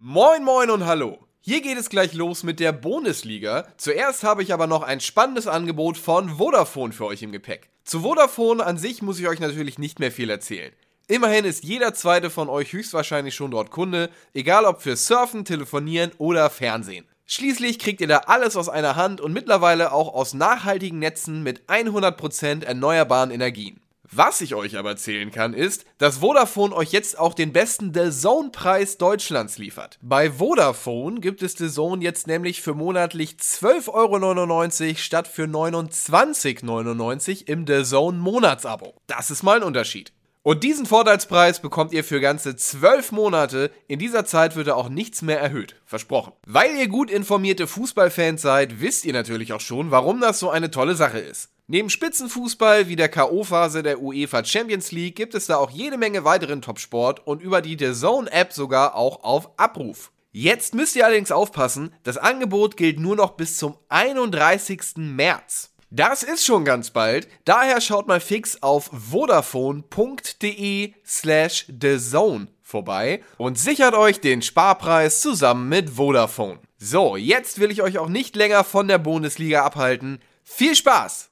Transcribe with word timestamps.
Moin 0.00 0.44
moin 0.44 0.70
und 0.70 0.86
hallo. 0.86 1.18
Hier 1.40 1.60
geht 1.60 1.76
es 1.76 1.90
gleich 1.90 2.14
los 2.14 2.44
mit 2.44 2.60
der 2.60 2.70
Bundesliga. 2.70 3.66
Zuerst 3.78 4.22
habe 4.22 4.44
ich 4.44 4.52
aber 4.52 4.68
noch 4.68 4.84
ein 4.84 5.00
spannendes 5.00 5.48
Angebot 5.48 5.98
von 5.98 6.38
Vodafone 6.38 6.92
für 6.92 7.06
euch 7.06 7.24
im 7.24 7.32
Gepäck. 7.32 7.68
Zu 7.82 8.02
Vodafone 8.02 8.64
an 8.64 8.78
sich 8.78 9.02
muss 9.02 9.18
ich 9.18 9.26
euch 9.26 9.40
natürlich 9.40 9.76
nicht 9.76 9.98
mehr 9.98 10.12
viel 10.12 10.30
erzählen. 10.30 10.72
Immerhin 11.08 11.44
ist 11.44 11.64
jeder 11.64 11.94
zweite 11.94 12.30
von 12.30 12.48
euch 12.48 12.72
höchstwahrscheinlich 12.72 13.34
schon 13.34 13.50
dort 13.50 13.72
Kunde, 13.72 14.08
egal 14.34 14.66
ob 14.66 14.82
für 14.82 14.94
Surfen, 14.94 15.44
Telefonieren 15.44 16.12
oder 16.18 16.48
Fernsehen. 16.48 17.08
Schließlich 17.26 17.80
kriegt 17.80 18.00
ihr 18.00 18.06
da 18.06 18.18
alles 18.18 18.56
aus 18.56 18.68
einer 18.68 18.94
Hand 18.94 19.20
und 19.20 19.32
mittlerweile 19.32 19.90
auch 19.90 20.14
aus 20.14 20.32
nachhaltigen 20.32 21.00
Netzen 21.00 21.42
mit 21.42 21.68
100% 21.68 22.64
erneuerbaren 22.64 23.32
Energien. 23.32 23.80
Was 24.10 24.40
ich 24.40 24.54
euch 24.54 24.78
aber 24.78 24.88
erzählen 24.90 25.30
kann, 25.30 25.52
ist, 25.52 25.84
dass 25.98 26.18
Vodafone 26.18 26.74
euch 26.74 26.92
jetzt 26.92 27.18
auch 27.18 27.34
den 27.34 27.52
besten 27.52 27.92
The 27.92 28.10
Zone-Preis 28.10 28.96
Deutschlands 28.96 29.58
liefert. 29.58 29.98
Bei 30.00 30.30
Vodafone 30.30 31.20
gibt 31.20 31.42
es 31.42 31.58
The 31.58 31.68
Zone 31.68 32.02
jetzt 32.02 32.26
nämlich 32.26 32.62
für 32.62 32.72
monatlich 32.72 33.32
12,99 33.32 34.88
Euro 34.88 34.96
statt 34.96 35.28
für 35.28 35.44
29,99 35.44 37.48
im 37.48 37.66
The 37.66 37.84
Zone 37.84 38.16
Monatsabo. 38.16 38.94
Das 39.06 39.30
ist 39.30 39.42
mal 39.42 39.58
ein 39.58 39.62
Unterschied. 39.62 40.14
Und 40.42 40.64
diesen 40.64 40.86
Vorteilspreis 40.86 41.60
bekommt 41.60 41.92
ihr 41.92 42.02
für 42.02 42.22
ganze 42.22 42.56
12 42.56 43.12
Monate. 43.12 43.70
In 43.88 43.98
dieser 43.98 44.24
Zeit 44.24 44.56
wird 44.56 44.68
er 44.68 44.78
auch 44.78 44.88
nichts 44.88 45.20
mehr 45.20 45.38
erhöht. 45.38 45.76
Versprochen. 45.84 46.32
Weil 46.46 46.74
ihr 46.76 46.88
gut 46.88 47.10
informierte 47.10 47.66
Fußballfans 47.66 48.40
seid, 48.40 48.80
wisst 48.80 49.04
ihr 49.04 49.12
natürlich 49.12 49.52
auch 49.52 49.60
schon, 49.60 49.90
warum 49.90 50.22
das 50.22 50.38
so 50.38 50.48
eine 50.48 50.70
tolle 50.70 50.94
Sache 50.94 51.18
ist. 51.18 51.50
Neben 51.70 51.90
Spitzenfußball 51.90 52.88
wie 52.88 52.96
der 52.96 53.10
K.O.-Phase 53.10 53.82
der 53.82 54.00
UEFA 54.00 54.42
Champions 54.42 54.90
League 54.90 55.16
gibt 55.16 55.34
es 55.34 55.48
da 55.48 55.58
auch 55.58 55.68
jede 55.68 55.98
Menge 55.98 56.24
weiteren 56.24 56.62
Topsport 56.62 57.26
und 57.26 57.42
über 57.42 57.60
die 57.60 57.76
The 57.78 57.92
Zone 57.92 58.32
App 58.32 58.54
sogar 58.54 58.94
auch 58.94 59.22
auf 59.22 59.50
Abruf. 59.58 60.10
Jetzt 60.32 60.74
müsst 60.74 60.96
ihr 60.96 61.04
allerdings 61.04 61.30
aufpassen, 61.30 61.94
das 62.04 62.16
Angebot 62.16 62.78
gilt 62.78 62.98
nur 62.98 63.16
noch 63.16 63.32
bis 63.32 63.58
zum 63.58 63.76
31. 63.90 64.96
März. 64.96 65.74
Das 65.90 66.22
ist 66.22 66.46
schon 66.46 66.64
ganz 66.64 66.88
bald, 66.88 67.28
daher 67.44 67.82
schaut 67.82 68.08
mal 68.08 68.20
fix 68.20 68.62
auf 68.62 68.88
vodafone.de 68.90 70.94
slash 71.04 71.66
thezone 71.66 72.48
vorbei 72.62 73.22
und 73.36 73.58
sichert 73.58 73.92
euch 73.92 74.20
den 74.20 74.40
Sparpreis 74.40 75.20
zusammen 75.20 75.68
mit 75.68 75.90
Vodafone. 75.90 76.60
So, 76.78 77.18
jetzt 77.18 77.60
will 77.60 77.70
ich 77.70 77.82
euch 77.82 77.98
auch 77.98 78.08
nicht 78.08 78.36
länger 78.36 78.64
von 78.64 78.88
der 78.88 78.98
Bundesliga 78.98 79.66
abhalten. 79.66 80.20
Viel 80.44 80.74
Spaß! 80.74 81.27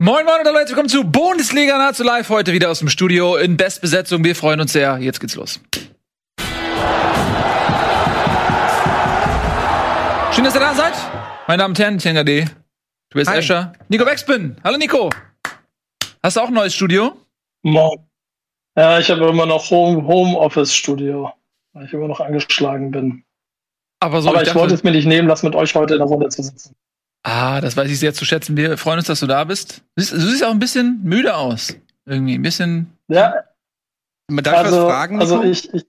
Moin 0.00 0.24
Moin 0.24 0.38
und 0.40 0.46
hallo, 0.46 0.58
herzlich 0.58 0.76
willkommen 0.76 0.88
zu 0.88 1.02
Bundesliga 1.02 1.76
nahezu 1.76 2.04
live. 2.04 2.28
Heute 2.28 2.52
wieder 2.52 2.70
aus 2.70 2.78
dem 2.78 2.88
Studio 2.88 3.34
in 3.34 3.56
Bestbesetzung. 3.56 4.22
Wir 4.22 4.36
freuen 4.36 4.60
uns 4.60 4.72
sehr. 4.72 4.96
Jetzt 4.98 5.18
geht's 5.18 5.34
los. 5.34 5.60
Schön, 10.32 10.44
dass 10.44 10.54
ihr 10.54 10.60
da 10.60 10.72
seid. 10.74 10.94
Meine 11.48 11.62
Damen 11.62 11.72
und 11.72 11.78
Herren, 11.80 11.98
Tenga 11.98 12.22
D. 12.22 12.44
Du 13.10 13.18
bist 13.18 13.28
Escher. 13.28 13.72
Nico 13.88 14.04
Beckspin. 14.04 14.56
Hallo 14.62 14.76
Nico. 14.76 15.10
Hast 16.22 16.36
du 16.36 16.40
auch 16.42 16.46
ein 16.48 16.54
neues 16.54 16.76
Studio? 16.76 17.16
Moin. 17.62 17.98
Ja, 18.76 19.00
ich 19.00 19.10
habe 19.10 19.26
immer 19.28 19.46
noch 19.46 19.68
Home, 19.70 20.06
Homeoffice 20.06 20.72
Studio, 20.72 21.32
weil 21.72 21.86
ich 21.86 21.92
immer 21.92 22.06
noch 22.06 22.20
angeschlagen 22.20 22.92
bin. 22.92 23.24
Aber, 23.98 24.22
so, 24.22 24.28
Aber 24.28 24.36
ich, 24.36 24.42
ich, 24.42 24.48
dachte- 24.50 24.60
wollte 24.60 24.74
es 24.74 24.84
mir 24.84 24.92
nicht 24.92 25.06
nehmen 25.06 25.26
lassen, 25.26 25.46
mit 25.46 25.56
euch 25.56 25.74
heute 25.74 25.94
in 25.94 25.98
der 25.98 26.06
Runde 26.06 26.28
zu 26.28 26.40
sitzen. 26.44 26.76
Ah, 27.24 27.60
das 27.60 27.76
weiß 27.76 27.90
ich 27.90 27.98
sehr 27.98 28.14
zu 28.14 28.24
schätzen. 28.24 28.56
Wir 28.56 28.78
freuen 28.78 28.98
uns, 28.98 29.08
dass 29.08 29.20
du 29.20 29.26
da 29.26 29.44
bist. 29.44 29.82
Du 29.96 30.02
siehst, 30.02 30.12
du 30.12 30.20
siehst 30.20 30.44
auch 30.44 30.50
ein 30.50 30.58
bisschen 30.58 31.00
müde 31.02 31.36
aus. 31.36 31.74
Irgendwie 32.06 32.34
ein 32.34 32.42
bisschen. 32.42 32.96
Ja, 33.08 33.44
Man 34.30 34.44
darf 34.44 34.58
also, 34.58 34.82
was 34.86 34.92
fragen, 34.92 35.20
also 35.20 35.42
ich, 35.42 35.72
ich 35.74 35.84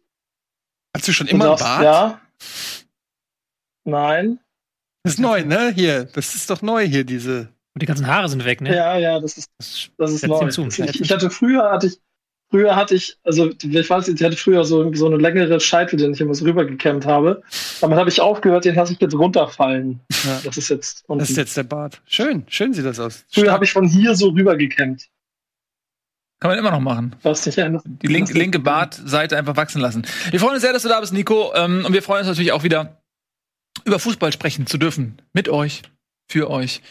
Hast 0.95 1.07
du 1.07 1.13
schon 1.13 1.27
immer 1.27 1.45
darfst- 1.45 1.63
Bart? 1.63 1.83
Ja. 1.83 2.21
Nein. 3.85 4.39
Das 5.03 5.13
ist 5.13 5.19
neu, 5.19 5.43
ne? 5.45 5.71
Hier, 5.71 6.05
das 6.05 6.35
ist 6.35 6.49
doch 6.49 6.61
neu 6.61 6.85
hier, 6.85 7.03
diese. 7.05 7.49
Und 7.73 7.81
die 7.81 7.85
ganzen 7.85 8.07
Haare 8.07 8.27
sind 8.27 8.43
weg, 8.43 8.59
ne? 8.61 8.75
Ja, 8.75 8.97
ja, 8.97 9.19
das 9.19 9.37
ist, 9.37 9.49
Das 9.97 10.11
ist 10.11 10.27
neu. 10.27 10.47
Ich, 10.49 11.01
ich 11.01 11.11
hatte 11.11 11.29
früher, 11.29 11.71
hatte 11.71 11.87
ich, 11.87 11.99
früher 12.49 12.75
hatte 12.75 12.95
ich, 12.95 13.17
also 13.23 13.49
ich 13.61 13.89
weiß 13.89 14.07
nicht, 14.07 14.19
ich 14.19 14.25
hatte 14.25 14.37
früher 14.37 14.63
so, 14.63 14.93
so 14.93 15.05
eine 15.07 15.17
längere 15.17 15.59
Scheitel, 15.59 15.97
den 15.97 16.13
ich 16.13 16.21
immer 16.21 16.33
so 16.33 16.45
rübergekämmt 16.45 17.05
habe. 17.05 17.43
Damit 17.81 17.97
habe 17.97 18.09
ich 18.09 18.19
aufgehört, 18.21 18.65
den 18.65 18.75
lasse 18.75 18.93
ich 18.93 18.99
jetzt 18.99 19.15
runterfallen. 19.15 19.99
Ja. 20.25 20.41
Das 20.43 20.57
ist 20.57 20.69
jetzt. 20.69 21.03
unten. 21.07 21.19
Das 21.19 21.29
ist 21.29 21.37
jetzt 21.37 21.55
der 21.57 21.63
Bart. 21.63 22.01
Schön, 22.05 22.43
schön 22.49 22.73
sieht 22.73 22.85
das 22.85 22.99
aus. 22.99 23.25
früher 23.31 23.51
habe 23.51 23.65
ich 23.65 23.71
von 23.71 23.87
hier 23.87 24.15
so 24.15 24.29
rübergekämmt. 24.29 25.07
Kann 26.39 26.51
man 26.51 26.59
immer 26.59 26.71
noch 26.71 26.79
machen. 26.79 27.15
Was 27.21 27.45
nicht 27.45 27.57
erinnert. 27.57 27.83
Die 27.85 28.07
link, 28.07 28.33
linke 28.33 28.59
Bartseite 28.59 29.37
einfach 29.37 29.57
wachsen 29.57 29.81
lassen. 29.81 30.05
Wir 30.31 30.39
freuen 30.39 30.53
uns 30.53 30.61
sehr, 30.61 30.71
dass 30.71 30.83
du 30.83 30.89
da 30.89 31.01
bist, 31.01 31.11
Nico. 31.11 31.53
Ähm, 31.53 31.83
und 31.85 31.91
wir 31.91 32.01
freuen 32.01 32.19
uns 32.19 32.29
natürlich 32.29 32.53
auch 32.53 32.63
wieder, 32.63 33.01
über 33.83 33.99
Fußball 33.99 34.31
sprechen 34.31 34.65
zu 34.65 34.77
dürfen. 34.77 35.21
Mit 35.33 35.49
euch, 35.49 35.81
für 36.29 36.49
euch, 36.49 36.81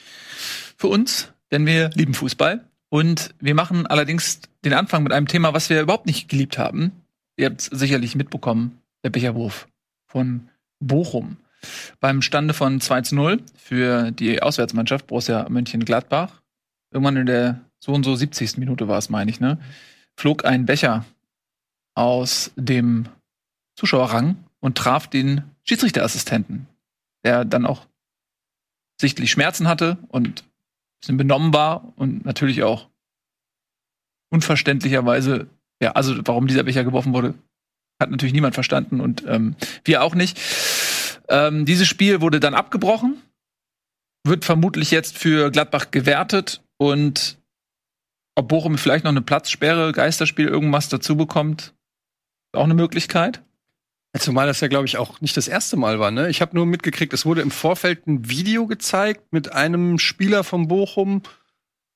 für 0.76 0.88
uns, 0.88 1.32
denn 1.50 1.64
wir 1.64 1.88
lieben 1.94 2.12
Fußball. 2.12 2.69
Und 2.90 3.34
wir 3.40 3.54
machen 3.54 3.86
allerdings 3.86 4.40
den 4.64 4.72
Anfang 4.72 5.02
mit 5.02 5.12
einem 5.12 5.28
Thema, 5.28 5.54
was 5.54 5.70
wir 5.70 5.80
überhaupt 5.80 6.06
nicht 6.06 6.28
geliebt 6.28 6.58
haben. 6.58 6.92
Ihr 7.36 7.46
habt 7.46 7.60
es 7.60 7.66
sicherlich 7.66 8.14
mitbekommen, 8.14 8.80
der 9.04 9.10
Becherwurf 9.10 9.69
von 10.06 10.48
Bochum. 10.80 11.36
Beim 12.00 12.22
Stande 12.22 12.54
von 12.54 12.80
2 12.80 13.00
zu 13.02 13.14
0 13.16 13.42
für 13.56 14.10
die 14.10 14.42
Auswärtsmannschaft 14.42 15.06
Borussia 15.06 15.48
Mönchengladbach. 15.48 16.42
Irgendwann 16.91 17.16
in 17.16 17.26
der 17.26 17.60
so 17.80 17.92
und 17.92 18.04
so 18.04 18.14
70. 18.14 18.58
Minute 18.58 18.88
war 18.88 18.98
es, 18.98 19.08
meine 19.08 19.30
ich, 19.30 19.41
ne? 19.41 19.58
Flog 20.16 20.44
ein 20.44 20.66
Becher 20.66 21.04
aus 21.94 22.52
dem 22.56 23.08
Zuschauerrang 23.76 24.36
und 24.60 24.78
traf 24.78 25.06
den 25.06 25.42
Schiedsrichterassistenten, 25.64 26.66
der 27.25 27.44
dann 27.44 27.66
auch 27.66 27.86
sichtlich 29.00 29.30
Schmerzen 29.30 29.69
hatte 29.69 29.98
und 30.08 30.42
ein 30.42 31.00
bisschen 31.00 31.16
benommen 31.16 31.52
war 31.52 31.92
und 31.96 32.25
natürlich 32.25 32.62
auch 32.62 32.88
unverständlicherweise, 34.31 35.49
ja, 35.83 35.93
also 35.93 36.15
warum 36.25 36.47
dieser 36.47 36.65
Becher 36.65 36.84
geworfen 36.84 37.12
wurde, 37.12 37.34
hat 38.00 38.11
natürlich 38.11 38.34
niemand 38.34 38.55
verstanden 38.55 39.00
und 39.00 39.25
ähm, 39.27 39.56
wir 39.84 40.03
auch 40.03 40.15
nicht. 40.15 40.41
Ähm, 41.28 41.65
dieses 41.65 41.89
Spiel 41.89 42.21
wurde 42.21 42.41
dann 42.41 42.55
abgebrochen, 42.55 43.21
wird 44.25 44.44
vermutlich 44.44 44.91
jetzt 44.91 45.19
für 45.19 45.50
Gladbach 45.50 45.91
gewertet 45.91 46.62
und 46.78 47.38
ob 48.37 48.49
Bochum 48.49 48.78
vielleicht 48.78 49.05
noch 49.05 49.11
eine 49.11 49.21
Platzsperre, 49.21 49.93
Geisterspiel, 49.93 50.47
irgendwas 50.47 50.88
dazu 50.88 51.17
bekommt, 51.17 51.75
auch 52.53 52.65
eine 52.65 52.75
Möglichkeit. 52.75 53.43
Zumal 54.17 54.47
das 54.47 54.61
ja, 54.61 54.69
glaube 54.69 54.87
ich, 54.87 54.97
auch 54.97 55.21
nicht 55.21 55.37
das 55.37 55.49
erste 55.49 55.77
Mal 55.77 56.00
war, 56.00 56.11
ne? 56.11 56.31
Ich 56.31 56.41
habe 56.41 56.56
nur 56.56 56.67
mitgekriegt, 56.67 57.12
es 57.12 57.27
wurde 57.27 57.43
im 57.43 57.50
Vorfeld 57.50 58.06
ein 58.06 58.28
Video 58.28 58.67
gezeigt 58.67 59.33
mit 59.33 59.53
einem 59.53 59.99
Spieler 59.99 60.44
von 60.44 60.67
Bochum, 60.67 61.22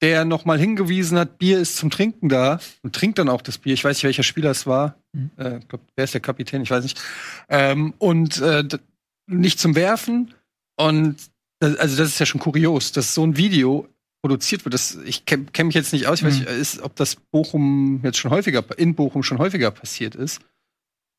der 0.02 0.24
noch 0.24 0.44
mal 0.44 0.58
hingewiesen 0.58 1.16
hat, 1.16 1.38
Bier 1.38 1.58
ist 1.58 1.76
zum 1.76 1.88
Trinken 1.88 2.28
da 2.28 2.58
und 2.82 2.94
trinkt 2.94 3.18
dann 3.18 3.28
auch 3.28 3.40
das 3.40 3.58
Bier. 3.58 3.72
Ich 3.72 3.84
weiß 3.84 3.96
nicht, 3.96 4.04
welcher 4.04 4.24
Spieler 4.24 4.50
es 4.50 4.66
war. 4.66 4.96
Mhm. 5.12 5.30
Äh, 5.38 5.58
ich 5.58 5.68
glaub, 5.68 5.80
wer 5.94 6.04
ist 6.04 6.12
der 6.12 6.20
Kapitän? 6.20 6.62
Ich 6.62 6.70
weiß 6.70 6.82
nicht. 6.82 7.00
Ähm, 7.48 7.94
und 7.98 8.38
äh, 8.40 8.64
nicht 9.28 9.60
zum 9.60 9.76
Werfen. 9.76 10.34
Und 10.76 11.16
das, 11.60 11.76
also 11.76 11.96
das 11.96 12.08
ist 12.08 12.18
ja 12.18 12.26
schon 12.26 12.40
kurios, 12.40 12.90
dass 12.90 13.14
so 13.14 13.24
ein 13.24 13.36
Video 13.36 13.88
produziert 14.22 14.64
wird. 14.64 14.74
Das, 14.74 14.98
ich 15.04 15.24
kenne 15.24 15.46
kenn 15.52 15.66
mich 15.66 15.76
jetzt 15.76 15.92
nicht 15.92 16.06
aus, 16.08 16.18
ich 16.18 16.26
weiß 16.26 16.34
Mhm. 16.34 16.40
nicht, 16.40 16.50
ist, 16.50 16.82
ob 16.82 16.96
das 16.96 17.16
Bochum 17.16 18.00
jetzt 18.02 18.18
schon 18.18 18.32
häufiger, 18.32 18.64
in 18.76 18.94
Bochum 18.96 19.22
schon 19.22 19.38
häufiger 19.38 19.70
passiert 19.70 20.16
ist. 20.16 20.40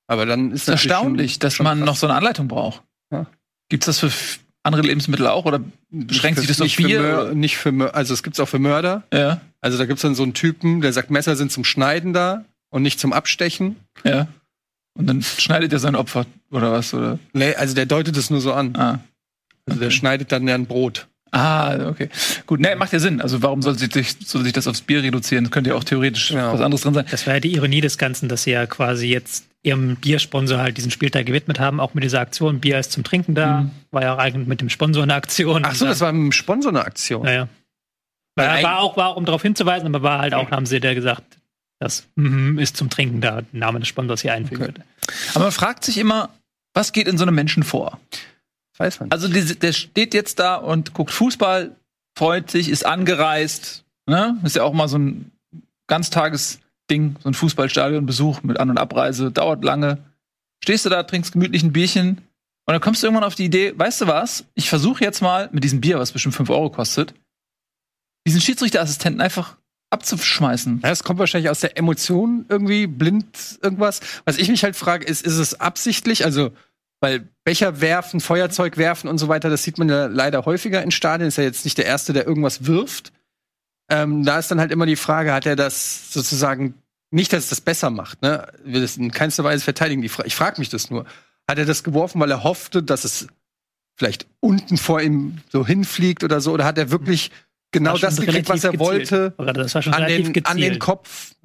Aber 0.08 0.26
dann 0.26 0.52
ist 0.52 0.64
ist 0.64 0.68
erstaunlich, 0.68 1.40
dass 1.40 1.60
man 1.60 1.80
noch 1.80 1.96
so 1.96 2.08
eine 2.08 2.16
Anleitung 2.16 2.50
braucht. 2.50 2.84
Ja. 3.12 3.28
Gibt 3.70 3.84
es 3.84 3.86
das 3.86 4.00
für 4.00 4.12
andere 4.64 4.82
Lebensmittel 4.84 5.28
auch 5.28 5.46
oder 5.46 5.60
beschränkt 5.92 6.40
sich 6.40 6.48
das 6.48 6.60
auf 6.62 6.66
nicht 6.66 6.76
für, 6.78 6.84
Bier? 6.84 7.02
Mör 7.02 7.34
nicht 7.34 7.58
für 7.58 7.72
Mör 7.72 7.94
also 7.96 8.14
es 8.14 8.24
gibt's 8.24 8.40
auch 8.40 8.48
für 8.50 8.60
Mörder. 8.60 9.04
Ja, 9.14 9.42
Also 9.62 9.78
da 9.78 9.86
gibt's 9.86 10.02
dann 10.02 10.16
so 10.16 10.24
einen 10.24 10.34
Typen, 10.34 10.82
der 10.82 10.94
sagt, 10.94 11.12
Messer 11.12 11.36
sind 11.36 11.52
zum 11.52 11.64
Schneiden 11.66 12.14
da 12.14 12.46
und 12.70 12.82
nicht 12.82 13.00
zum 13.00 13.14
Abstechen. 13.14 13.76
ja. 14.04 14.28
Und 14.96 15.08
dann 15.08 15.24
schneidet 15.24 15.74
er 15.74 15.80
sein 15.80 15.96
Opfer 15.96 16.28
oder 16.52 16.72
was 16.72 16.94
oder? 16.94 17.18
Nee, 17.34 17.56
also 17.56 17.74
der 17.74 17.88
deutet 17.88 18.16
es 18.16 18.30
nur 18.30 18.42
so 18.42 18.54
an. 18.54 18.76
Ah, 18.76 19.00
Also 19.66 19.80
der 19.80 19.88
okay. 19.88 19.96
schneidet 19.98 20.32
dann 20.32 20.48
ja 20.48 20.54
ein 20.54 20.68
Brot. 20.68 21.08
Ah 21.34 21.90
okay. 21.90 22.10
Gut, 22.46 22.60
nee, 22.60 22.76
macht 22.76 22.94
ja 22.94 23.00
Sinn. 23.00 23.20
Also 23.22 23.42
warum 23.42 23.62
soll 23.62 23.78
sich, 23.78 24.16
soll 24.26 24.44
sich 24.44 24.54
das 24.54 24.68
aufs 24.68 24.82
Bier 24.82 25.04
reduzieren? 25.04 25.44
Das 25.44 25.52
könnte 25.52 25.72
ja 25.72 25.76
auch 25.76 25.84
theoretisch 25.84 26.32
Ja. 26.32 26.54
was 26.54 26.62
anderes 26.62 26.82
drin 26.84 26.94
sein. 26.94 27.06
Das 27.12 27.28
war 27.28 27.34
ja 27.36 27.40
die 27.40 27.54
Ironie 27.54 27.82
des 27.82 27.98
Ganzen, 27.98 28.30
dass 28.30 28.44
sie 28.44 28.52
ja 28.52 28.66
quasi 28.66 29.08
jetzt 29.08 29.46
ihrem 29.64 29.96
Biersponsor 29.96 30.58
halt 30.60 30.78
diesen 30.78 30.92
Spieltag 30.92 31.26
gewidmet 31.26 31.60
haben, 31.60 31.80
auch 31.80 31.94
mit 31.94 32.04
dieser 32.04 32.20
Aktion 32.20 32.60
Bier 32.60 32.80
ist 32.80 32.92
zum 32.92 33.04
Trinken 33.04 33.34
da. 33.34 33.62
Mhm. 33.62 33.72
War 33.92 34.02
ja 34.04 34.14
auch 34.14 34.20
eigentlich 34.20 34.48
mit 34.48 34.62
dem 34.62 34.70
Sponsor 34.70 35.04
eine 35.04 35.14
Aktion. 35.14 35.64
Ach 35.66 35.74
so, 35.76 35.86
das 35.86 36.02
war 36.02 36.10
im 36.10 36.32
Sponsor 36.32 36.72
eine 36.72 36.82
Aktion. 36.86 37.24
Naja. 37.24 37.48
War, 38.36 38.64
war 38.64 38.80
auch, 38.80 38.98
war, 38.98 39.16
um 39.16 39.26
darauf 39.26 39.42
hinzuweisen, 39.44 39.88
aber 39.88 40.02
war 40.04 40.20
halt 40.20 40.34
auch, 40.34 40.50
haben 40.52 40.66
sie 40.66 40.80
da 40.80 40.94
gesagt, 40.94 41.24
das 41.80 42.08
mhm 42.16 42.58
ist 42.60 42.76
zum 42.78 42.90
Trinken 42.90 43.22
da, 43.22 43.42
den 43.42 43.60
Namen 43.60 43.80
des 43.80 43.88
Sponsors 43.88 44.22
hier 44.22 44.34
einfügen 44.34 44.64
Okay. 44.64 44.72
würde. 44.74 44.82
Aber 45.36 45.46
man 45.46 45.52
fragt 45.52 45.84
sich 45.86 45.98
immer, 45.98 46.30
was 46.74 46.92
geht 46.94 47.08
in 47.08 47.18
so 47.18 47.24
einem 47.26 47.36
Menschen 47.36 47.64
vor? 47.64 48.00
Weiß 48.78 49.00
man. 49.00 49.12
Also 49.12 49.28
die, 49.28 49.58
der 49.58 49.74
steht 49.74 50.14
jetzt 50.14 50.40
da 50.40 50.56
und 50.56 50.94
guckt 50.94 51.12
Fußball, 51.12 51.76
freut 52.18 52.50
sich, 52.50 52.70
ist 52.70 52.86
angereist. 52.86 53.86
Ne? 54.08 54.38
Ist 54.44 54.56
ja 54.56 54.64
auch 54.64 54.74
mal 54.74 54.88
so 54.88 54.98
ein 54.98 55.32
Ganztagesding, 55.88 57.18
so 57.22 57.30
ein 57.30 57.34
Fußballstadionbesuch 57.34 58.44
mit 58.44 58.60
An- 58.60 58.70
und 58.70 58.78
Abreise, 58.78 59.32
dauert 59.32 59.64
lange. 59.64 60.00
stehst 60.64 60.86
du 60.86 60.90
da, 60.90 61.04
trinkst 61.04 61.34
gemütlich 61.34 61.64
ein 61.64 61.74
Bierchen 61.74 62.22
und 62.66 62.72
dann 62.72 62.82
kommst 62.82 63.04
du 63.04 63.08
irgendwann 63.08 63.26
auf 63.26 63.36
die 63.36 63.46
Idee, 63.46 63.74
weißt 63.76 64.02
du 64.02 64.08
was? 64.08 64.46
Ich 64.56 64.70
versuche 64.70 65.04
jetzt 65.04 65.22
mal 65.22 65.50
mit 65.52 65.64
diesem 65.64 65.82
Bier, 65.82 66.00
was 66.00 66.12
bestimmt 66.12 66.36
5 66.36 66.50
Euro 66.50 66.70
kostet, 66.70 67.14
diesen 68.26 68.42
Schiedsrichterassistenten 68.42 69.22
einfach 69.22 69.58
abzuschmeißen. 69.90 70.80
Ja, 70.82 70.90
das 70.90 71.04
kommt 71.04 71.20
wahrscheinlich 71.20 71.50
aus 71.50 71.60
der 71.60 71.78
Emotion 71.78 72.46
irgendwie, 72.50 72.88
blind 72.88 73.60
irgendwas. 73.62 74.00
Was 74.26 74.38
ich 74.38 74.50
mich 74.50 74.64
halt 74.64 74.76
frage, 74.76 75.06
ist, 75.06 75.26
ist 75.26 75.38
es 75.38 75.60
absichtlich? 75.60 76.26
Also, 76.26 76.52
weil 77.04 77.28
Becher 77.44 77.82
werfen, 77.82 78.22
Feuerzeug 78.22 78.78
werfen 78.78 79.10
und 79.10 79.18
so 79.18 79.28
weiter, 79.28 79.50
das 79.50 79.64
sieht 79.64 79.78
man 79.78 79.90
ja 79.90 80.06
leider 80.06 80.46
häufiger 80.46 80.82
in 80.82 80.90
Stadien. 80.90 81.28
Ist 81.28 81.38
ja 81.38 81.44
jetzt 81.44 81.66
nicht 81.66 81.78
der 81.78 81.86
Erste, 81.86 82.14
der 82.14 82.26
irgendwas 82.26 82.66
wirft. 82.66 83.12
Ähm, 83.90 84.24
da 84.24 84.40
ist 84.40 84.50
dann 84.50 84.62
halt 84.62 84.72
immer 84.72 84.86
die 84.86 84.96
Frage, 84.96 85.34
hat 85.34 85.46
er 85.46 85.58
das 85.58 86.14
sozusagen 86.14 86.76
nicht, 87.12 87.34
dass 87.34 87.44
es 87.44 87.50
das 87.50 87.60
besser 87.60 87.90
macht, 87.90 88.22
ne? 88.22 88.48
Will 88.64 88.82
das 88.82 88.96
in 88.96 89.12
keinster 89.12 89.44
Weise 89.44 89.66
verteidigen. 89.66 90.02
Ich 90.02 90.36
frage 90.36 90.62
mich 90.62 90.70
das 90.70 90.90
nur. 90.90 91.06
Hat 91.46 91.58
er 91.58 91.66
das 91.66 91.84
geworfen, 91.84 92.22
weil 92.22 92.32
er 92.32 92.46
hoffte, 92.46 92.82
dass 92.82 93.04
es 93.04 93.28
vielleicht 93.96 94.26
unten 94.40 94.78
vor 94.78 95.02
ihm 95.02 95.40
so 95.52 95.68
hinfliegt 95.68 96.24
oder 96.24 96.40
so? 96.40 96.54
Oder 96.54 96.64
hat 96.64 96.78
er 96.78 96.90
wirklich 96.90 97.32
genau 97.74 97.98
das 97.98 98.16
gekriegt, 98.16 98.48
was 98.48 98.64
er 98.64 98.72
gezielt. 98.72 98.80
wollte? 98.80 99.34
Das 99.38 99.76
war 99.76 99.82
schon 99.82 99.94
an 99.94 100.08
den, 100.08 100.46
an 100.46 100.56
den 100.56 100.80
Kopf. 100.80 101.36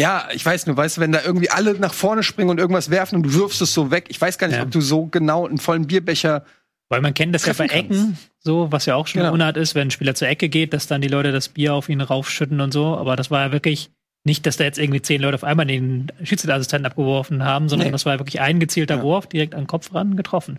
Ja, 0.00 0.28
ich 0.32 0.44
weiß 0.44 0.66
nur, 0.66 0.76
weißt 0.76 0.96
du, 0.96 1.00
wenn 1.00 1.12
da 1.12 1.20
irgendwie 1.24 1.50
alle 1.50 1.74
nach 1.74 1.94
vorne 1.94 2.22
springen 2.22 2.50
und 2.50 2.58
irgendwas 2.58 2.90
werfen 2.90 3.16
und 3.16 3.22
du 3.24 3.34
wirfst 3.34 3.60
es 3.62 3.74
so 3.74 3.90
weg, 3.90 4.06
ich 4.08 4.20
weiß 4.20 4.38
gar 4.38 4.46
nicht, 4.48 4.56
Ja. 4.56 4.62
ob 4.62 4.70
du 4.70 4.80
so 4.80 5.06
genau 5.06 5.46
einen 5.46 5.58
vollen 5.58 5.86
Bierbecher. 5.86 6.44
Weil 6.88 7.02
man 7.02 7.14
kennt 7.14 7.32
das 7.36 7.46
ja 7.46 7.52
bei 7.52 7.66
Ecken, 7.66 8.18
so, 8.40 8.72
was 8.72 8.84
ja 8.86 8.96
auch 8.96 9.06
schon 9.06 9.20
Genau. 9.22 9.32
Unart 9.32 9.56
ist, 9.56 9.76
wenn 9.76 9.88
ein 9.88 9.90
Spieler 9.92 10.16
zur 10.16 10.26
Ecke 10.26 10.48
geht, 10.48 10.72
dass 10.72 10.88
dann 10.88 11.00
die 11.00 11.06
Leute 11.08 11.30
das 11.30 11.48
Bier 11.48 11.72
auf 11.74 11.88
ihn 11.88 12.00
raufschütten 12.00 12.60
und 12.60 12.72
so. 12.72 12.96
Aber 12.96 13.14
das 13.14 13.30
war 13.30 13.46
ja 13.46 13.52
wirklich 13.52 13.90
nicht, 14.24 14.44
dass 14.44 14.56
da 14.56 14.64
jetzt 14.64 14.78
irgendwie 14.78 15.00
zehn 15.00 15.22
Leute 15.22 15.36
auf 15.36 15.44
einmal 15.44 15.66
den 15.66 16.08
Schiedsrichterassistenten 16.24 16.86
abgeworfen 16.86 17.44
haben, 17.44 17.68
sondern 17.68 17.88
Nee. 17.88 17.92
das 17.92 18.06
war 18.06 18.18
wirklich 18.18 18.40
ein 18.40 18.58
gezielter 18.58 18.96
Ja. 18.96 19.02
Wurf 19.02 19.28
direkt 19.28 19.54
an 19.54 19.62
den 19.62 19.66
Kopf 19.68 19.94
ran 19.94 20.16
getroffen. 20.16 20.58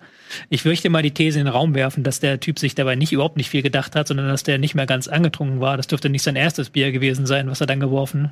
Ich 0.49 0.63
möchte 0.63 0.89
mal 0.89 1.03
die 1.03 1.11
These 1.11 1.38
in 1.39 1.45
den 1.47 1.53
Raum 1.53 1.75
werfen, 1.75 2.03
dass 2.03 2.21
der 2.21 2.39
Typ 2.39 2.59
sich 2.59 2.75
dabei 2.75 2.95
nicht 2.95 3.11
überhaupt 3.11 3.35
nicht 3.38 3.49
viel 3.49 3.61
gedacht 3.61 3.95
hat, 3.97 4.07
sondern 4.07 4.29
dass 4.29 4.43
der 4.43 4.57
nicht 4.57 4.73
mehr 4.73 4.85
ganz 4.85 5.07
angetrunken 5.09 5.59
war. 5.59 5.75
Das 5.75 5.88
dürfte 5.88 6.09
nicht 6.09 6.23
sein 6.23 6.38
erstes 6.38 6.69
Bier 6.69 6.93
gewesen 6.93 7.25
sein, 7.25 7.49
was 7.49 7.59
er 7.59 7.67
dann 7.67 7.79
geworfen. 7.81 8.31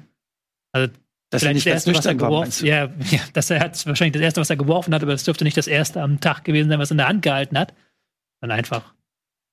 Also 0.72 0.92
Das 1.30 1.42
Vielleicht 1.44 1.60
das 1.60 1.66
erste, 1.66 1.94
was 1.96 2.06
er 2.06 2.16
geworfen 2.16 2.66
ja, 2.66 2.86
ja, 3.12 3.20
das 3.34 3.50
er 3.50 3.60
hat 3.60 3.86
wahrscheinlich 3.86 4.14
das 4.14 4.22
erste, 4.22 4.42
was 4.42 4.50
er 4.50 4.56
geworfen 4.58 4.94
hat, 4.94 5.02
aber 5.04 5.12
das 5.12 5.24
dürfte 5.24 5.44
nicht 5.44 5.58
das 5.58 5.68
erste 5.68 6.02
am 6.02 6.20
Tag 6.20 6.44
gewesen 6.44 6.70
sein, 6.70 6.80
was 6.80 6.90
er 6.90 6.94
in 6.94 6.98
der 7.00 7.08
Hand 7.08 7.22
gehalten 7.22 7.58
hat. 7.58 7.74
Dann 8.42 8.52
einfach. 8.52 8.94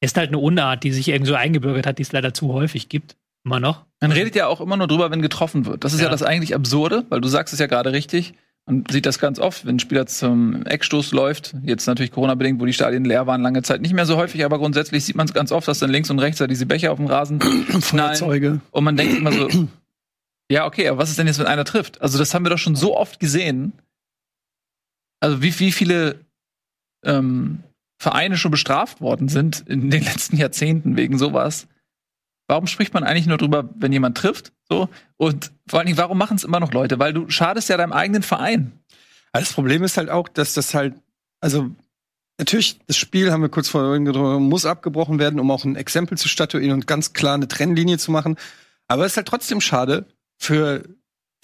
Ist 0.01 0.17
halt 0.17 0.29
eine 0.29 0.39
Unart, 0.39 0.85
die 0.85 0.93
sich 0.93 1.09
irgendwie 1.09 1.31
so 1.31 1.35
eingebürgert 1.35 1.87
hat, 1.87 1.99
die 1.99 2.03
es 2.03 2.13
leider 2.13 2.35
zu 2.35 2.53
häufig 2.53 2.89
gibt. 2.89 3.17
Immer 3.45 3.61
noch. 3.61 3.85
Man 4.01 4.13
redet 4.13 4.35
ja 4.37 4.47
auch 4.47 4.61
immer 4.61 4.77
nur 4.77 4.87
drüber, 4.89 5.11
wenn 5.11 5.23
getroffen 5.23 5.67
wird. 5.67 5.85
Das 5.85 5.93
ist 5.93 6.01
ja, 6.01 6.07
Ja. 6.07 6.11
das 6.13 6.23
eigentlich 6.23 6.55
Absurde, 6.55 7.05
weil 7.09 7.21
du 7.21 7.29
sagst 7.29 7.55
es 7.55 7.61
ja 7.61 7.67
gerade 7.67 7.93
richtig. 7.93 8.35
Man 8.69 8.85
sieht 8.91 9.07
das 9.07 9.19
ganz 9.21 9.39
oft, 9.39 9.65
wenn 9.65 9.77
ein 9.77 9.79
Spieler 9.79 10.07
zum 10.07 10.67
Eckstoß 10.67 11.13
läuft. 11.13 11.55
Jetzt 11.63 11.87
natürlich 11.87 12.11
Corona-bedingt, 12.11 12.61
wo 12.61 12.67
die 12.67 12.73
Stadien 12.73 13.05
leer 13.05 13.27
waren, 13.29 13.41
lange 13.43 13.63
Zeit 13.63 13.81
nicht 13.81 13.95
mehr 13.95 14.05
so 14.07 14.17
häufig, 14.17 14.45
aber 14.45 14.59
grundsätzlich 14.59 15.05
sieht 15.05 15.15
man 15.15 15.27
es 15.29 15.33
ganz 15.33 15.53
oft, 15.53 15.69
dass 15.69 15.79
dann 15.79 15.91
links 15.91 16.11
und 16.11 16.19
rechts 16.19 16.39
da 16.39 16.49
diese 16.49 16.67
Becher 16.67 16.91
auf 16.91 16.99
dem 16.99 17.07
Rasen 17.07 17.39
knallen. 17.39 17.81
Feuerzeuge. 17.81 18.61
Und 18.73 18.85
man 18.85 18.97
denkt 18.97 19.17
immer 19.17 19.31
so, 19.31 19.49
ja, 20.51 20.67
okay, 20.67 20.89
aber 20.89 20.99
was 20.99 21.11
ist 21.11 21.19
denn 21.19 21.27
jetzt, 21.27 21.39
wenn 21.39 21.47
einer 21.47 21.65
trifft? 21.65 22.01
Also, 22.01 22.19
das 22.19 22.35
haben 22.35 22.45
wir 22.45 22.51
doch 22.51 22.59
schon 22.59 22.77
so 22.77 22.97
oft 22.97 23.21
gesehen. 23.21 23.73
Also, 25.21 25.43
wie, 25.43 25.59
wie 25.59 25.73
viele 25.73 26.25
ähm, 27.05 27.63
Vereine 27.99 28.37
schon 28.37 28.51
bestraft 28.51 29.01
worden 29.01 29.29
sind 29.29 29.65
in 29.67 29.91
den 29.91 30.03
letzten 30.05 30.37
Jahrzehnten 30.37 30.97
wegen 30.97 31.19
sowas. 31.19 31.67
Warum 32.49 32.67
spricht 32.69 32.95
man 32.95 33.03
eigentlich 33.03 33.27
nur 33.27 33.39
drüber, 33.39 33.69
wenn 33.77 33.93
jemand 33.93 34.17
trifft? 34.17 34.53
So? 34.69 34.89
Und 35.17 35.51
vor 35.67 35.79
allen 35.79 35.87
Dingen, 35.87 35.99
warum 35.99 36.19
machen 36.19 36.37
es 36.37 36.45
immer 36.45 36.61
noch 36.61 36.73
Leute? 36.73 36.99
Weil 36.99 37.13
du 37.13 37.29
schadest 37.29 37.69
ja 37.69 37.77
deinem 37.77 37.93
eigenen 37.93 38.23
Verein. 38.23 38.73
Aber 39.33 39.41
das 39.41 39.53
Problem 39.53 39.83
ist 39.83 39.97
halt 39.97 40.11
auch, 40.11 40.29
dass 40.29 40.55
das 40.55 40.73
halt, 40.73 40.95
also 41.41 41.71
natürlich, 42.39 42.79
das 42.87 42.97
Spiel 42.97 43.33
haben 43.33 43.43
wir 43.43 43.49
kurz 43.49 43.69
vorhin 43.69 44.05
gedrückt, 44.05 44.41
muss 44.41 44.65
abgebrochen 44.65 45.19
werden, 45.19 45.41
um 45.41 45.51
auch 45.51 45.65
ein 45.65 45.75
Exempel 45.75 46.19
zu 46.19 46.29
statuieren 46.29 46.73
und 46.75 46.87
ganz 46.87 47.15
klar 47.15 47.35
eine 47.35 47.49
Trennlinie 47.49 47.99
zu 47.99 48.13
machen. 48.13 48.37
Aber 48.87 49.05
es 49.05 49.13
ist 49.13 49.17
halt 49.17 49.27
trotzdem 49.27 49.61
schade 49.61 50.07
für 50.39 50.85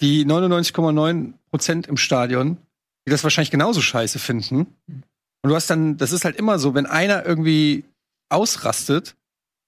die 0.01 0.25
99,9 0.25 1.33
Prozent 1.49 1.87
im 1.87 1.97
Stadion, 1.97 2.57
die 3.05 3.11
das 3.11 3.23
wahrscheinlich 3.23 3.51
genauso 3.51 3.81
scheiße 3.81 4.19
finden. 4.19 4.67
Und 4.87 5.49
du 5.49 5.55
hast 5.55 5.69
dann, 5.69 5.97
das 5.97 6.11
ist 6.11 6.25
halt 6.25 6.35
immer 6.37 6.59
so, 6.59 6.73
wenn 6.73 6.85
einer 6.85 7.25
irgendwie 7.25 7.83
ausrastet 8.29 9.15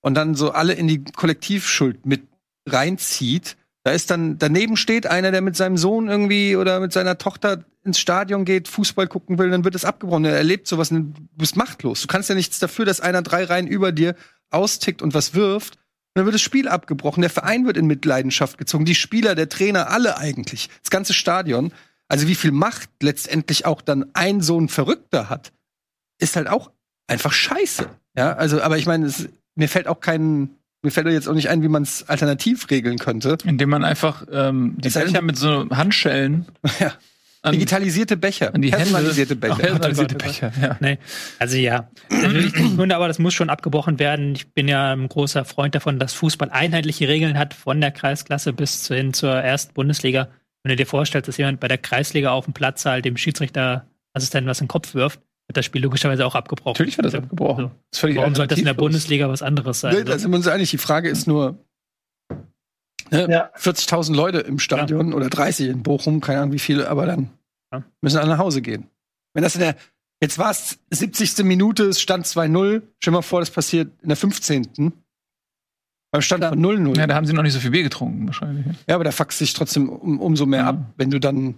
und 0.01 0.15
dann 0.15 0.35
so 0.35 0.51
alle 0.51 0.73
in 0.73 0.87
die 0.87 1.03
Kollektivschuld 1.03 2.05
mit 2.05 2.23
reinzieht, 2.67 3.57
da 3.83 3.91
ist 3.91 4.09
dann, 4.09 4.39
daneben 4.39 4.77
steht 4.77 5.05
einer, 5.05 5.31
der 5.31 5.41
mit 5.41 5.55
seinem 5.55 5.77
Sohn 5.77 6.07
irgendwie 6.07 6.55
oder 6.55 6.79
mit 6.79 6.91
seiner 6.91 7.19
Tochter 7.19 7.65
ins 7.83 7.99
Stadion 7.99 8.43
geht, 8.43 8.67
Fußball 8.67 9.07
gucken 9.07 9.37
will, 9.37 9.51
dann 9.51 9.63
wird 9.63 9.75
es 9.75 9.85
abgebrochen. 9.85 10.25
Er 10.25 10.35
erlebt 10.35 10.67
sowas 10.67 10.89
und 10.89 11.13
du 11.13 11.21
bist 11.37 11.55
machtlos. 11.55 12.01
Du 12.01 12.07
kannst 12.07 12.27
ja 12.29 12.35
nichts 12.35 12.57
dafür, 12.57 12.85
dass 12.85 12.99
einer 12.99 13.21
drei 13.21 13.43
Reihen 13.43 13.67
über 13.67 13.91
dir 13.91 14.15
austickt 14.49 15.03
und 15.03 15.13
was 15.13 15.35
wirft. 15.35 15.77
Und 16.15 16.21
dann 16.21 16.25
wird 16.27 16.35
das 16.35 16.41
Spiel 16.41 16.69
abgebrochen. 16.69 17.19
Der 17.19 17.29
Verein 17.29 17.65
wird 17.65 17.75
in 17.75 17.87
Mitleidenschaft 17.87 18.57
gezogen. 18.57 18.85
Die 18.85 18.95
Spieler, 18.95 19.35
der 19.35 19.49
Trainer, 19.49 19.89
alle 19.89 20.17
eigentlich. 20.17 20.69
Das 20.81 20.89
ganze 20.89 21.13
Stadion. 21.13 21.73
Also 22.07 22.29
wie 22.29 22.35
viel 22.35 22.51
Macht 22.51 22.89
letztendlich 23.03 23.65
auch 23.65 23.81
dann 23.81 24.05
ein 24.13 24.39
so 24.39 24.57
ein 24.57 24.69
Verrückter 24.69 25.29
hat, 25.29 25.51
ist 26.17 26.37
halt 26.37 26.47
auch 26.47 26.71
einfach 27.07 27.33
scheiße. 27.33 27.89
Ja, 28.17 28.31
also, 28.33 28.61
aber 28.61 28.77
ich 28.77 28.85
meine, 28.85 29.11
mir 29.55 29.67
fällt 29.67 29.87
auch 29.87 29.99
kein, 29.99 30.51
mir 30.83 30.91
fällt 30.91 31.07
jetzt 31.07 31.27
auch 31.27 31.33
nicht 31.33 31.49
ein, 31.49 31.61
wie 31.63 31.67
man 31.67 31.83
es 31.83 32.07
alternativ 32.07 32.69
regeln 32.69 32.97
könnte. 32.97 33.37
Indem 33.43 33.69
man 33.69 33.83
einfach 33.83 34.25
ähm, 34.31 34.75
die 34.77 34.89
Becher 34.89 35.21
mit 35.21 35.37
so 35.37 35.69
Handschellen 35.69 36.45
Ja. 36.79 36.93
An, 37.45 37.53
Digitalisierte 37.53 38.17
Becher, 38.17 38.53
an 38.53 38.61
die 38.61 38.69
Hände. 38.71 38.77
personalisierte 38.77 39.35
Becher. 39.35 39.55
Personalisierte 39.55 40.15
Oh 40.15 40.17
Gott, 40.17 40.27
oh 40.27 40.47
Becher, 40.49 40.51
ja. 40.61 40.77
Nee. 40.79 40.97
Also 41.39 41.57
ja, 41.57 41.89
natürlich, 42.09 42.53
ich 42.55 42.61
finde 42.75 42.95
aber, 42.95 43.07
das 43.07 43.19
muss 43.19 43.33
schon 43.33 43.49
abgebrochen 43.49 43.99
werden. 43.99 44.33
Ich 44.35 44.51
bin 44.53 44.67
ja 44.67 44.93
ein 44.93 45.07
großer 45.07 45.45
Freund 45.45 45.75
davon, 45.75 45.99
dass 45.99 46.13
Fußball 46.13 46.49
einheitliche 46.49 47.07
Regeln 47.07 47.37
hat, 47.37 47.53
von 47.53 47.79
der 47.79 47.91
Kreisklasse 47.91 48.53
bis 48.53 48.87
hin 48.87 49.13
zur 49.13 49.33
ersten 49.33 49.73
Bundesliga. 49.73 50.29
Wenn 50.63 50.71
du 50.71 50.75
dir 50.75 50.87
vorstellst, 50.87 51.27
dass 51.27 51.37
jemand 51.37 51.59
bei 51.59 51.67
der 51.67 51.77
Kreisliga 51.77 52.31
auf 52.31 52.45
dem 52.45 52.53
Platz 52.53 52.85
halt 52.85 53.05
dem 53.05 53.17
Schiedsrichterassistenten 53.17 54.49
was 54.49 54.59
in 54.59 54.65
den 54.65 54.69
Kopf 54.69 54.95
wirft, 54.95 55.19
wird 55.47 55.57
das 55.57 55.65
Spiel 55.65 55.83
logischerweise 55.83 56.25
auch 56.25 56.33
abgebrochen. 56.33 56.73
Natürlich 56.73 56.97
wird 56.97 57.05
das 57.05 57.15
abgebrochen. 57.15 57.65
Das 57.65 57.97
ist 57.97 57.99
völlig 57.99 58.17
Warum 58.17 58.33
sollte 58.33 58.55
das 58.55 58.59
in 58.59 58.65
der. 58.65 58.73
Bundesliga 58.73 59.29
was 59.29 59.43
anderes 59.43 59.81
sein? 59.81 59.95
Nee, 59.95 60.03
da 60.03 60.17
sind 60.17 60.31
wir 60.31 60.37
uns 60.37 60.47
einig. 60.47 60.71
Die 60.71 60.79
Frage 60.79 61.09
ist 61.09 61.27
nur, 61.27 61.59
ne, 63.11 63.27
Ja. 63.29 63.51
40.000 63.57 64.13
Leute 64.15 64.39
im 64.39 64.59
Stadion 64.59 65.13
oder 65.13 65.29
30 65.29 65.69
in 65.69 65.83
Bochum, 65.83 66.21
keine 66.21 66.39
Ahnung 66.41 66.53
wie 66.53 66.59
viele, 66.59 66.89
aber 66.89 67.05
dann 67.05 67.29
Ja. 67.73 67.83
müssen 68.01 68.17
alle 68.17 68.29
nach 68.29 68.37
Hause 68.39 68.61
gehen. 68.61 68.87
Wenn 69.33 69.43
das 69.43 69.55
in 69.55 69.61
der, 69.61 69.75
jetzt 70.21 70.37
war 70.37 70.51
es 70.51 70.77
70. 70.91 71.43
Minute, 71.43 71.83
es 71.85 71.99
stand 72.01 72.25
2-0. 72.25 72.81
Stell 72.99 73.11
dir 73.11 73.17
mal 73.17 73.21
vor, 73.21 73.39
das 73.41 73.51
passiert 73.51 73.91
in 74.01 74.07
der 74.09 74.17
15. 74.17 74.93
Beim 76.11 76.21
Stand 76.21 76.45
von 76.45 76.59
0-0. 76.59 76.97
Ja, 76.97 77.07
da 77.07 77.15
haben 77.15 77.25
sie 77.25 77.33
noch 77.33 77.43
nicht 77.43 77.51
so 77.51 77.59
viel 77.59 77.71
Bier 77.71 77.83
getrunken, 77.83 78.25
wahrscheinlich. 78.25 78.65
Ja, 78.87 78.95
aber 78.95 79.03
da 79.03 79.11
fuckst 79.11 79.41
dich 79.41 79.53
trotzdem 79.53 79.89
um, 79.89 80.21
umso 80.21 80.45
mehr 80.45 80.61
Ja. 80.61 80.69
ab, 80.69 80.93
wenn 80.95 81.11
du 81.11 81.19
dann. 81.19 81.55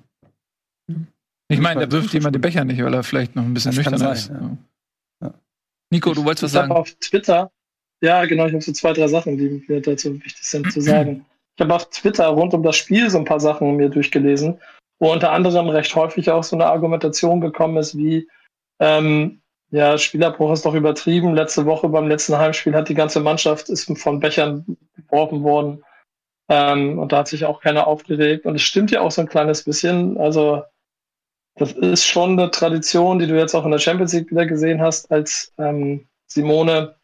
Ich 1.50 1.60
meine, 1.60 1.86
da 1.86 1.92
wirft 1.92 2.12
jemand 2.14 2.34
den 2.36 2.42
Becher 2.42 2.66
nicht, 2.66 2.82
weil 2.82 2.94
er 2.94 3.04
vielleicht 3.04 3.36
noch 3.36 3.44
ein 3.44 3.54
bisschen 3.54 3.70
Das 3.72 3.78
nüchtern 3.78 4.00
sein, 4.00 4.14
ist. 4.14 4.30
ja. 4.30 4.58
Ja. 5.22 5.34
Nico, 5.92 6.14
du 6.14 6.26
wolltest 6.26 6.44
was 6.44 6.52
ich 6.54 6.58
habe 6.58 6.68
sagen? 6.70 6.80
auf 6.80 6.92
Twitter, 6.96 7.52
ja 8.02 8.26
genau, 8.26 8.48
ich 8.48 8.54
habe 8.54 8.64
so 8.64 8.72
zwei, 8.74 8.94
drei 8.94 9.08
Sachen, 9.08 9.38
die 9.38 9.64
mir 9.68 9.80
dazu 9.82 10.16
wichtig 10.16 10.44
sind 10.44 10.72
zu 10.72 10.82
sagen. 10.82 11.26
Ich 11.58 11.64
habe 11.64 11.74
auf 11.74 11.90
Twitter 11.90 12.28
rund 12.28 12.54
um 12.54 12.62
das 12.62 12.76
Spiel 12.76 13.10
so 13.10 13.18
ein 13.18 13.26
paar 13.26 13.40
Sachen 13.40 13.78
mir 13.78 13.90
durchgelesen, 13.90 14.62
wo 15.00 15.12
unter 15.12 15.32
anderem 15.32 15.70
recht 15.70 15.96
häufig 15.96 16.30
auch 16.30 16.44
so 16.44 16.56
eine 16.56 16.68
Argumentation 16.68 17.42
gekommen 17.42 17.78
ist, 17.78 17.98
wie 17.98 18.28
ähm, 18.80 19.42
ja, 19.72 19.98
Spielerbruch 19.98 20.54
ist 20.54 20.66
doch 20.66 20.76
übertrieben. 20.76 21.34
Letzte 21.34 21.66
Woche 21.66 21.90
beim 21.90 22.08
letzten 22.08 22.38
Heimspiel 22.38 22.76
hat 22.76 22.90
die 22.90 22.94
ganze 22.94 23.20
Mannschaft 23.20 23.70
ist 23.70 23.92
von 23.98 24.20
Bechern 24.20 24.78
geworfen 24.96 25.42
worden. 25.42 25.84
Ähm, 26.48 27.00
und 27.00 27.12
da 27.12 27.18
hat 27.18 27.28
sich 27.28 27.44
auch 27.44 27.60
keiner 27.60 27.88
aufgeregt. 27.88 28.46
Und 28.46 28.56
es 28.56 28.62
stimmt 28.62 28.92
ja 28.92 29.02
auch 29.02 29.12
so 29.12 29.22
ein 29.22 29.28
kleines 29.28 29.64
bisschen. 29.64 30.18
Also, 30.20 30.62
das 31.56 31.72
ist 31.74 32.06
schon 32.06 32.40
eine 32.40 32.52
Tradition, 32.52 33.18
die 33.18 33.26
du 33.26 33.36
jetzt 33.36 33.56
auch 33.56 33.66
in 33.66 33.72
der 33.72 33.80
Champions 33.80 34.14
League 34.14 34.30
wieder 34.30 34.46
gesehen 34.46 34.80
hast, 34.80 35.12
als 35.12 35.52
ähm, 35.58 36.08
Simone, 36.28 36.96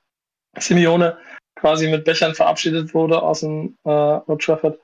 Simeone 0.57 1.17
quasi 1.63 1.87
mit 1.87 2.03
Bechern 2.03 2.35
verabschiedet 2.35 2.93
wurde 2.93 3.21
aus 3.21 3.39
dem 3.39 3.77
äh, 3.85 3.89
Old 3.89 4.41
Trafford. 4.41 4.77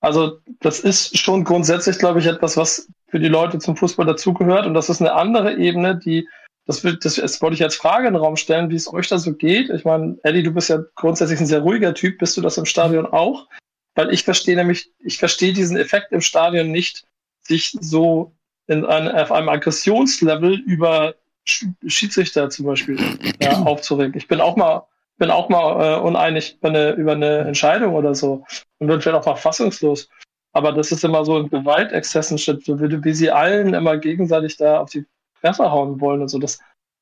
Also, 0.00 0.38
das 0.60 0.80
ist 0.80 1.18
schon 1.18 1.44
grundsätzlich, 1.44 1.98
glaube 1.98 2.18
ich, 2.18 2.26
etwas, 2.26 2.56
was 2.56 2.88
für 3.08 3.20
die 3.20 3.28
Leute 3.28 3.58
zum 3.58 3.76
Fußball 3.76 4.06
dazugehört. 4.06 4.64
Und 4.64 4.72
das 4.72 4.88
ist 4.88 5.02
eine 5.02 5.12
andere 5.12 5.56
Ebene, 5.56 5.96
die, 5.96 6.26
das, 6.64 6.82
wird, 6.82 7.04
das, 7.04 7.16
das 7.16 7.42
wollte 7.42 7.56
ich 7.56 7.62
als 7.62 7.76
Frage 7.76 8.08
in 8.08 8.14
den 8.14 8.22
Raum 8.22 8.36
stellen, 8.36 8.70
wie 8.70 8.74
es 8.74 8.90
euch 8.90 9.06
da 9.08 9.18
so 9.18 9.34
geht. 9.34 9.68
Ich 9.68 9.84
meine, 9.84 10.16
Eddie, 10.22 10.42
du 10.42 10.50
bist 10.50 10.70
ja 10.70 10.78
grundsätzlich 10.94 11.40
ein 11.40 11.46
sehr 11.46 11.60
ruhiger 11.60 11.92
Typ. 11.92 12.18
Bist 12.18 12.38
du 12.38 12.40
das 12.40 12.56
im 12.56 12.64
Stadion 12.64 13.04
auch? 13.04 13.46
Weil 13.94 14.10
ich 14.14 14.24
verstehe 14.24 14.56
nämlich, 14.56 14.90
ich 15.00 15.18
verstehe 15.18 15.52
diesen 15.52 15.76
Effekt 15.76 16.10
im 16.12 16.22
Stadion 16.22 16.70
nicht, 16.70 17.04
sich 17.42 17.76
so 17.78 18.32
in 18.66 18.86
ein, 18.86 19.08
auf 19.08 19.30
einem 19.30 19.50
Aggressionslevel 19.50 20.54
über 20.54 21.16
Sch 21.44 21.66
Schiedsrichter 21.86 22.48
zum 22.48 22.64
Beispiel 22.64 22.98
ja, 23.42 23.58
aufzuregen. 23.62 24.16
Ich 24.16 24.26
bin 24.26 24.40
auch 24.40 24.56
mal, 24.56 24.86
bin 25.24 25.30
auch 25.30 25.48
mal 25.48 25.96
äh, 25.96 26.00
uneinig 26.00 26.58
über 26.58 26.68
eine, 26.68 26.90
über 26.92 27.12
eine 27.12 27.38
Entscheidung 27.38 27.94
oder 27.94 28.14
so 28.14 28.44
und 28.78 28.88
bin 28.88 29.00
vielleicht 29.00 29.16
auch 29.16 29.24
mal 29.24 29.36
fassungslos. 29.36 30.10
Aber 30.52 30.70
das 30.70 30.92
ist 30.92 31.02
immer 31.02 31.24
so 31.24 31.38
ein 31.38 31.48
Gewaltexzessen, 31.48 32.36
wie, 32.36 33.04
wie 33.04 33.12
sie 33.14 33.30
allen 33.30 33.72
immer 33.72 33.96
gegenseitig 33.96 34.58
da 34.58 34.80
auf 34.80 34.90
die 34.90 35.06
Fresse 35.40 35.72
hauen 35.72 35.98
wollen 35.98 36.20
und 36.20 36.28
so. 36.28 36.38
Das, 36.38 36.58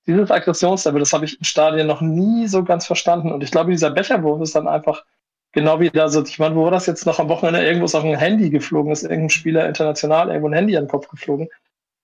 dieses 0.06 0.30
Aggressionslevel, 0.30 1.00
das 1.00 1.12
habe 1.12 1.24
ich 1.24 1.36
im 1.36 1.42
Stadion 1.42 1.88
noch 1.88 2.00
nie 2.00 2.46
so 2.46 2.62
ganz 2.62 2.86
verstanden. 2.86 3.32
Und 3.32 3.42
ich 3.42 3.50
glaube, 3.50 3.72
dieser 3.72 3.90
Becherwurf 3.90 4.40
ist 4.40 4.54
dann 4.54 4.68
einfach 4.68 5.04
genau 5.50 5.80
wie 5.80 5.90
da 5.90 6.08
so, 6.08 6.22
ich 6.22 6.38
meine, 6.38 6.54
wo 6.54 6.62
war 6.62 6.70
das 6.70 6.86
jetzt 6.86 7.04
noch 7.04 7.18
am 7.18 7.28
Wochenende? 7.28 7.66
Irgendwo 7.66 7.86
ist 7.86 7.96
auch 7.96 8.04
ein 8.04 8.16
Handy 8.16 8.50
geflogen, 8.50 8.92
ist 8.92 9.02
irgendein 9.02 9.30
Spieler 9.30 9.66
international 9.66 10.28
irgendwo 10.28 10.46
ein 10.46 10.54
Handy 10.54 10.76
an 10.76 10.84
den 10.84 10.90
Kopf 10.90 11.08
geflogen. 11.08 11.48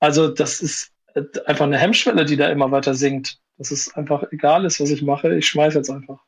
Also 0.01 0.27
das 0.27 0.61
ist 0.63 0.91
äh, 1.15 1.23
einfach 1.47 1.67
eine 1.67 1.79
Hemmschwelle, 1.79 2.25
die 2.25 2.37
da 2.37 2.49
immer 2.49 2.73
weiter 2.73 2.95
sinkt. 2.95 3.39
Dass 3.59 3.71
es 3.73 3.93
einfach 3.95 4.25
egal 4.31 4.65
ist, 4.65 4.81
was 4.81 4.91
ich 4.91 5.03
mache, 5.03 5.35
ich 5.37 5.47
schmeiß 5.49 5.75
jetzt 5.75 5.91
einfach. 5.91 6.21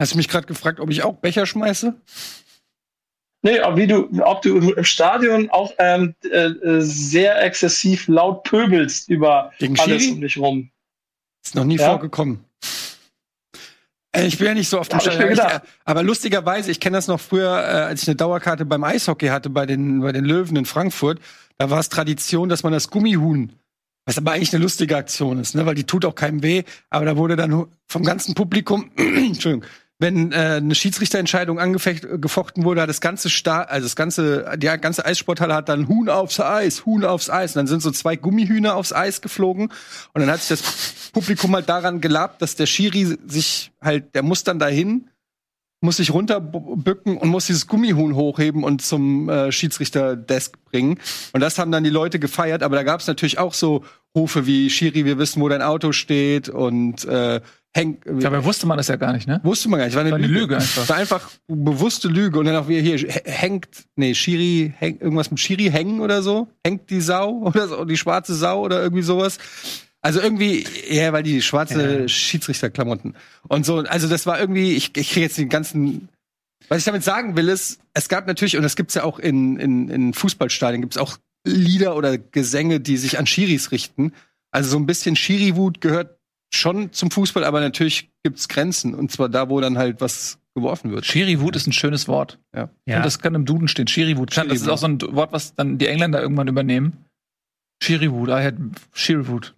Hast 0.00 0.12
du 0.12 0.16
mich 0.18 0.28
gerade 0.28 0.46
gefragt, 0.46 0.78
ob 0.80 0.90
ich 0.90 1.02
auch 1.02 1.14
Becher 1.16 1.46
schmeiße? 1.46 1.94
Nee, 3.42 3.60
ob, 3.62 3.76
wie 3.76 3.86
du, 3.86 4.08
ob 4.22 4.42
du 4.42 4.58
im 4.58 4.84
Stadion 4.84 5.48
auch 5.50 5.72
ähm, 5.78 6.14
äh, 6.30 6.50
sehr 6.80 7.42
exzessiv 7.42 8.06
laut 8.08 8.44
pöbelst 8.44 9.08
über 9.08 9.52
Gegen 9.58 9.78
alles 9.80 10.02
Schiri? 10.02 10.14
um 10.14 10.20
dich 10.20 10.36
rum. 10.38 10.70
Ist 11.42 11.54
noch 11.54 11.64
nie 11.64 11.76
Ja. 11.78 11.86
vorgekommen. 11.86 12.44
Äh, 14.12 14.26
Ich 14.26 14.36
bin 14.36 14.46
ja 14.48 14.54
nicht 14.54 14.68
so 14.68 14.78
auf 14.78 14.88
dem 14.90 15.00
Stadion. 15.00 15.32
Ich, 15.32 15.38
äh, 15.38 15.60
aber 15.86 16.02
lustigerweise, 16.02 16.70
ich 16.70 16.80
kenne 16.80 16.98
das 16.98 17.06
noch 17.08 17.20
früher, 17.20 17.48
äh, 17.60 17.82
als 17.84 18.02
ich 18.02 18.08
eine 18.08 18.16
Dauerkarte 18.16 18.66
beim 18.66 18.84
Eishockey 18.84 19.28
hatte, 19.28 19.48
bei 19.48 19.64
den, 19.64 20.00
bei 20.00 20.12
den 20.12 20.24
Löwen 20.26 20.56
in 20.56 20.66
Frankfurt. 20.66 21.18
Da 21.56 21.70
war 21.70 21.78
es 21.80 21.88
Tradition, 21.88 22.50
dass 22.50 22.62
man 22.62 22.72
das 22.74 22.90
Gummihuhn, 22.90 23.52
was 24.10 24.18
aber 24.18 24.32
eigentlich 24.32 24.52
eine 24.52 24.62
lustige 24.62 24.96
Aktion 24.96 25.38
ist, 25.38 25.54
ne? 25.54 25.66
weil 25.66 25.76
die 25.76 25.84
tut 25.84 26.04
auch 26.04 26.16
keinem 26.16 26.42
weh, 26.42 26.64
aber 26.90 27.04
da 27.04 27.16
wurde 27.16 27.36
dann 27.36 27.66
vom 27.86 28.02
ganzen 28.02 28.34
Publikum, 28.34 28.90
Entschuldigung, 28.96 29.64
wenn 30.00 30.32
äh, 30.32 30.56
eine 30.56 30.74
Schiedsrichterentscheidung 30.74 31.60
angefecht, 31.60 32.06
gefochten 32.20 32.64
wurde, 32.64 32.80
hat 32.80 32.88
das 32.88 33.00
ganze 33.00 33.30
Sta 33.30 33.62
also 33.62 33.84
das 33.84 33.94
ganze, 33.94 34.50
die 34.56 34.66
ganze 34.66 35.04
Eissporthalle 35.04 35.54
hat 35.54 35.68
dann 35.68 35.86
Huhn 35.86 36.08
aufs 36.08 36.40
Eis, 36.40 36.86
Huhn 36.86 37.04
aufs 37.04 37.30
Eis. 37.30 37.54
Und 37.54 37.60
dann 37.60 37.66
sind 37.68 37.82
so 37.82 37.90
zwei 37.92 38.16
Gummihühner 38.16 38.74
aufs 38.74 38.92
Eis 38.92 39.20
geflogen. 39.20 39.70
Und 40.12 40.20
dann 40.22 40.30
hat 40.30 40.40
sich 40.40 40.58
das 40.58 41.10
Publikum 41.12 41.54
halt 41.54 41.68
daran 41.68 42.00
gelabt, 42.00 42.40
dass 42.42 42.56
der 42.56 42.66
Schiri 42.66 43.18
sich 43.26 43.72
halt, 43.80 44.14
der 44.14 44.22
muss 44.22 44.42
dann 44.42 44.58
dahin, 44.58 45.10
muss 45.80 45.96
sich 45.96 46.12
runterbücken 46.12 47.16
und 47.16 47.28
muss 47.28 47.46
dieses 47.46 47.66
Gummihuhn 47.66 48.14
hochheben 48.14 48.64
und 48.64 48.82
zum 48.82 49.28
äh, 49.28 49.50
Schiedsrichterdesk 49.50 50.62
bringen. 50.64 50.98
Und 51.32 51.40
das 51.40 51.58
haben 51.58 51.72
dann 51.72 51.84
die 51.84 51.90
Leute 51.90 52.18
gefeiert, 52.18 52.62
aber 52.62 52.76
da 52.76 52.82
gab 52.82 53.00
es 53.00 53.06
natürlich 53.06 53.38
auch 53.38 53.54
so 53.54 53.84
Rufe 54.14 54.46
wie 54.46 54.68
Schiri, 54.70 55.04
wir 55.04 55.18
wissen, 55.18 55.40
wo 55.40 55.48
dein 55.48 55.62
Auto 55.62 55.92
steht 55.92 56.48
und 56.48 57.04
äh, 57.04 57.40
Henk, 57.72 58.02
Dabei 58.04 58.44
wusste 58.44 58.66
man 58.66 58.78
das 58.78 58.88
ja 58.88 58.96
gar 58.96 59.12
nicht, 59.12 59.28
ne? 59.28 59.40
Wusste 59.44 59.68
man 59.68 59.78
gar 59.78 59.86
nicht. 59.86 59.94
War 59.94 60.00
eine, 60.00 60.10
War 60.10 60.18
eine 60.18 60.26
Lüge. 60.26 60.40
Lüge 60.40 60.56
einfach. 60.56 60.88
War 60.88 60.96
einfach 60.96 61.30
bewusste 61.46 62.08
Lüge. 62.08 62.40
Und 62.40 62.46
dann 62.46 62.56
auch 62.56 62.66
wieder 62.66 62.80
hier 62.80 62.98
hängt, 63.24 63.68
nee, 63.94 64.12
Schiri, 64.12 64.74
häng, 64.76 64.98
irgendwas 64.98 65.30
mit 65.30 65.38
Schiri 65.38 65.70
hängen 65.70 66.00
oder 66.00 66.20
so. 66.20 66.48
Hängt 66.66 66.90
die 66.90 67.00
Sau 67.00 67.30
oder 67.44 67.68
so, 67.68 67.84
die 67.84 67.96
schwarze 67.96 68.34
Sau 68.34 68.64
oder 68.64 68.82
irgendwie 68.82 69.04
sowas. 69.04 69.38
Also 70.02 70.20
irgendwie, 70.20 70.64
ja, 70.88 71.12
weil 71.12 71.22
die 71.22 71.42
schwarze 71.42 72.08
Schiedsrichterklamotten 72.08 73.14
und 73.48 73.66
so. 73.66 73.78
Also 73.80 74.08
das 74.08 74.26
war 74.26 74.40
irgendwie, 74.40 74.72
ich, 74.74 74.96
ich 74.96 75.10
kriege 75.10 75.20
jetzt 75.26 75.38
den 75.38 75.48
ganzen. 75.48 76.08
Was 76.68 76.78
ich 76.78 76.84
damit 76.84 77.02
sagen 77.04 77.36
will, 77.36 77.48
ist, 77.48 77.80
es 77.94 78.08
gab 78.08 78.26
natürlich, 78.26 78.56
und 78.56 78.62
das 78.62 78.76
gibt's 78.76 78.94
ja 78.94 79.02
auch 79.02 79.18
in, 79.18 79.58
in, 79.58 79.88
in 79.88 80.14
Fußballstadien, 80.14 80.80
gibt's 80.80 80.96
auch 80.98 81.18
Lieder 81.44 81.96
oder 81.96 82.16
Gesänge, 82.16 82.80
die 82.80 82.96
sich 82.96 83.18
an 83.18 83.26
Schiris 83.26 83.72
richten. 83.72 84.12
Also 84.52 84.70
so 84.70 84.76
ein 84.78 84.86
bisschen 84.86 85.16
Schiri-Wut 85.16 85.80
gehört 85.80 86.16
schon 86.54 86.92
zum 86.92 87.10
Fußball, 87.10 87.44
aber 87.44 87.60
natürlich 87.60 88.10
gibt's 88.22 88.48
Grenzen. 88.48 88.94
Und 88.94 89.10
zwar 89.10 89.28
da, 89.28 89.48
wo 89.48 89.60
dann 89.60 89.78
halt 89.78 90.00
was 90.00 90.38
geworfen 90.54 90.90
wird. 90.92 91.06
Schiri-Wut 91.06 91.56
ist 91.56 91.66
ein 91.66 91.72
schönes 91.72 92.08
Wort. 92.08 92.38
Ja. 92.54 92.70
Ja. 92.86 92.98
Und 92.98 93.04
das 93.06 93.18
kann 93.18 93.34
im 93.34 93.44
Duden 93.46 93.68
stehen. 93.68 93.86
Schiri-Wut. 93.88 94.30
Kann- 94.30 94.48
Das 94.48 94.60
ist 94.60 94.68
auch 94.68 94.78
so 94.78 94.86
ein 94.86 95.00
Wort, 95.00 95.32
was 95.32 95.54
dann 95.54 95.78
die 95.78 95.86
Engländer 95.88 96.20
irgendwann 96.22 96.48
übernehmen. 96.48 97.04
Schiri-Wut. 97.82 98.28
I 98.28 98.32
had 98.44 98.54
Schiri-Wut. 98.92 99.54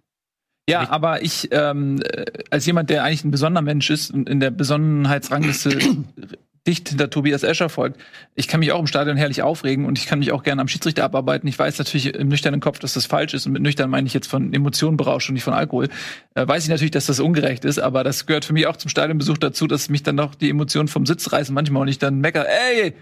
Ja, 0.69 0.89
aber 0.89 1.21
ich, 1.21 1.49
ähm, 1.51 2.01
äh, 2.01 2.25
als 2.49 2.65
jemand, 2.65 2.89
der 2.89 3.03
eigentlich 3.03 3.25
ein 3.25 3.31
besonderer 3.31 3.63
Mensch 3.63 3.89
ist 3.89 4.11
und 4.11 4.29
in 4.29 4.39
der 4.39 4.49
Besonnenheitsrangliste 4.49 5.77
dicht 6.67 6.87
hinter 6.87 7.09
Tobias 7.09 7.43
Escher 7.43 7.67
folgt, 7.67 7.99
ich 8.35 8.47
kann 8.47 8.61
mich 8.61 8.71
auch 8.71 8.79
im 8.79 8.87
Stadion 8.87 9.17
herrlich 9.17 9.41
aufregen 9.41 9.85
und 9.85 9.99
ich 9.99 10.05
kann 10.05 10.19
mich 10.19 10.31
auch 10.31 10.43
gerne 10.43 10.61
am 10.61 10.69
Schiedsrichter 10.69 11.03
abarbeiten. 11.03 11.47
Ich 11.49 11.59
weiß 11.59 11.77
natürlich 11.79 12.15
im 12.15 12.29
nüchternen 12.29 12.61
Kopf, 12.61 12.79
dass 12.79 12.93
das 12.93 13.05
falsch 13.05 13.33
ist 13.33 13.45
und 13.45 13.51
mit 13.51 13.61
nüchtern 13.61 13.89
meine 13.89 14.07
ich 14.07 14.13
jetzt 14.13 14.27
von 14.27 14.53
Emotionen 14.53 14.95
berauscht 14.95 15.27
und 15.29 15.33
nicht 15.33 15.43
von 15.43 15.53
Alkohol. 15.53 15.89
Äh, 16.35 16.47
weiß 16.47 16.63
ich 16.63 16.69
natürlich, 16.69 16.91
dass 16.91 17.07
das 17.07 17.19
ungerecht 17.19 17.65
ist, 17.65 17.79
aber 17.79 18.05
das 18.05 18.25
gehört 18.25 18.45
für 18.45 18.53
mich 18.53 18.65
auch 18.65 18.77
zum 18.77 18.89
Stadionbesuch 18.89 19.37
dazu, 19.37 19.67
dass 19.67 19.89
mich 19.89 20.03
dann 20.03 20.15
doch 20.15 20.33
die 20.33 20.49
Emotionen 20.49 20.87
vom 20.87 21.05
Sitz 21.05 21.33
reißen 21.33 21.53
manchmal 21.53 21.81
und 21.81 21.89
ich 21.89 21.99
dann 21.99 22.19
mecker, 22.19 22.45
ey, 22.47 22.93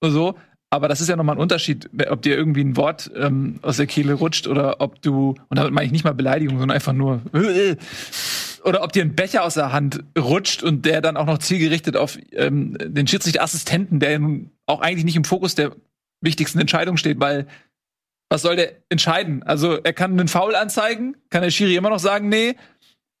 oder 0.00 0.10
so. 0.10 0.34
Aber 0.70 0.88
das 0.88 1.00
ist 1.00 1.08
ja 1.08 1.16
nochmal 1.16 1.36
ein 1.36 1.40
Unterschied, 1.40 1.88
ob 2.08 2.22
dir 2.22 2.36
irgendwie 2.36 2.62
ein 2.64 2.76
Wort 2.76 3.10
ähm, 3.14 3.60
aus 3.62 3.76
der 3.76 3.86
Kehle 3.86 4.14
rutscht 4.14 4.48
oder 4.48 4.80
ob 4.80 5.00
du, 5.00 5.36
und 5.48 5.56
damit 5.56 5.72
meine 5.72 5.86
ich 5.86 5.92
nicht 5.92 6.04
mal 6.04 6.12
Beleidigung, 6.12 6.58
sondern 6.58 6.74
einfach 6.74 6.92
nur, 6.92 7.22
äh, 7.32 7.76
oder 8.64 8.82
ob 8.82 8.92
dir 8.92 9.02
ein 9.02 9.14
Becher 9.14 9.44
aus 9.44 9.54
der 9.54 9.72
Hand 9.72 10.02
rutscht 10.18 10.64
und 10.64 10.84
der 10.84 11.00
dann 11.00 11.16
auch 11.16 11.26
noch 11.26 11.38
zielgerichtet 11.38 11.96
auf 11.96 12.18
ähm, 12.32 12.76
den 12.80 13.06
Schiedsrichterassistenten, 13.06 14.00
der 14.00 14.10
ja 14.10 14.18
nun 14.18 14.50
auch 14.66 14.80
eigentlich 14.80 15.04
nicht 15.04 15.16
im 15.16 15.24
Fokus 15.24 15.54
der 15.54 15.72
wichtigsten 16.20 16.58
Entscheidung 16.58 16.96
steht, 16.96 17.20
weil 17.20 17.46
was 18.28 18.42
soll 18.42 18.56
der 18.56 18.72
entscheiden? 18.88 19.44
Also 19.44 19.76
er 19.76 19.92
kann 19.92 20.12
einen 20.12 20.26
Foul 20.26 20.56
anzeigen, 20.56 21.16
kann 21.30 21.42
der 21.42 21.50
Schiri 21.50 21.76
immer 21.76 21.90
noch 21.90 22.00
sagen, 22.00 22.28
nee, 22.28 22.56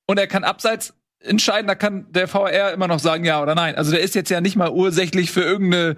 und 0.08 0.18
er 0.18 0.26
kann 0.26 0.42
abseits 0.42 0.94
entscheiden, 1.20 1.68
da 1.68 1.76
kann 1.76 2.06
der 2.10 2.26
VR 2.26 2.72
immer 2.72 2.88
noch 2.88 2.98
sagen, 2.98 3.24
ja 3.24 3.40
oder 3.40 3.54
nein. 3.54 3.76
Also 3.76 3.92
der 3.92 4.00
ist 4.00 4.16
jetzt 4.16 4.30
ja 4.30 4.40
nicht 4.40 4.56
mal 4.56 4.70
ursächlich 4.70 5.30
für 5.30 5.42
irgendeine 5.42 5.96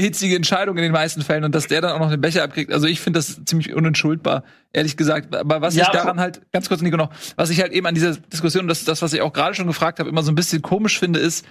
hitzige 0.00 0.36
Entscheidung 0.36 0.76
in 0.76 0.82
den 0.82 0.92
meisten 0.92 1.22
Fällen 1.22 1.44
und 1.44 1.54
dass 1.54 1.66
der 1.66 1.80
dann 1.80 1.92
auch 1.92 1.98
noch 1.98 2.10
den 2.10 2.20
Becher 2.20 2.42
abkriegt. 2.42 2.72
Also 2.72 2.86
ich 2.86 3.00
finde 3.00 3.18
das 3.18 3.44
ziemlich 3.44 3.72
unentschuldbar, 3.74 4.44
ehrlich 4.72 4.96
gesagt. 4.96 5.34
Aber 5.34 5.60
was 5.60 5.74
Ja, 5.74 5.84
ich 5.84 5.90
daran 5.90 6.20
halt, 6.20 6.40
ganz 6.52 6.68
kurz, 6.68 6.82
Nico, 6.82 6.96
noch, 6.96 7.10
was 7.36 7.50
ich 7.50 7.60
halt 7.60 7.72
eben 7.72 7.86
an 7.86 7.94
dieser 7.94 8.16
Diskussion, 8.16 8.62
und 8.64 8.68
das 8.68 8.80
ist 8.80 8.88
das, 8.88 9.02
was 9.02 9.12
ich 9.12 9.20
auch 9.20 9.32
gerade 9.32 9.54
schon 9.54 9.66
gefragt 9.66 9.98
habe, 9.98 10.08
immer 10.08 10.22
so 10.22 10.32
ein 10.32 10.34
bisschen 10.34 10.62
komisch 10.62 10.98
finde, 10.98 11.20
ist, 11.20 11.44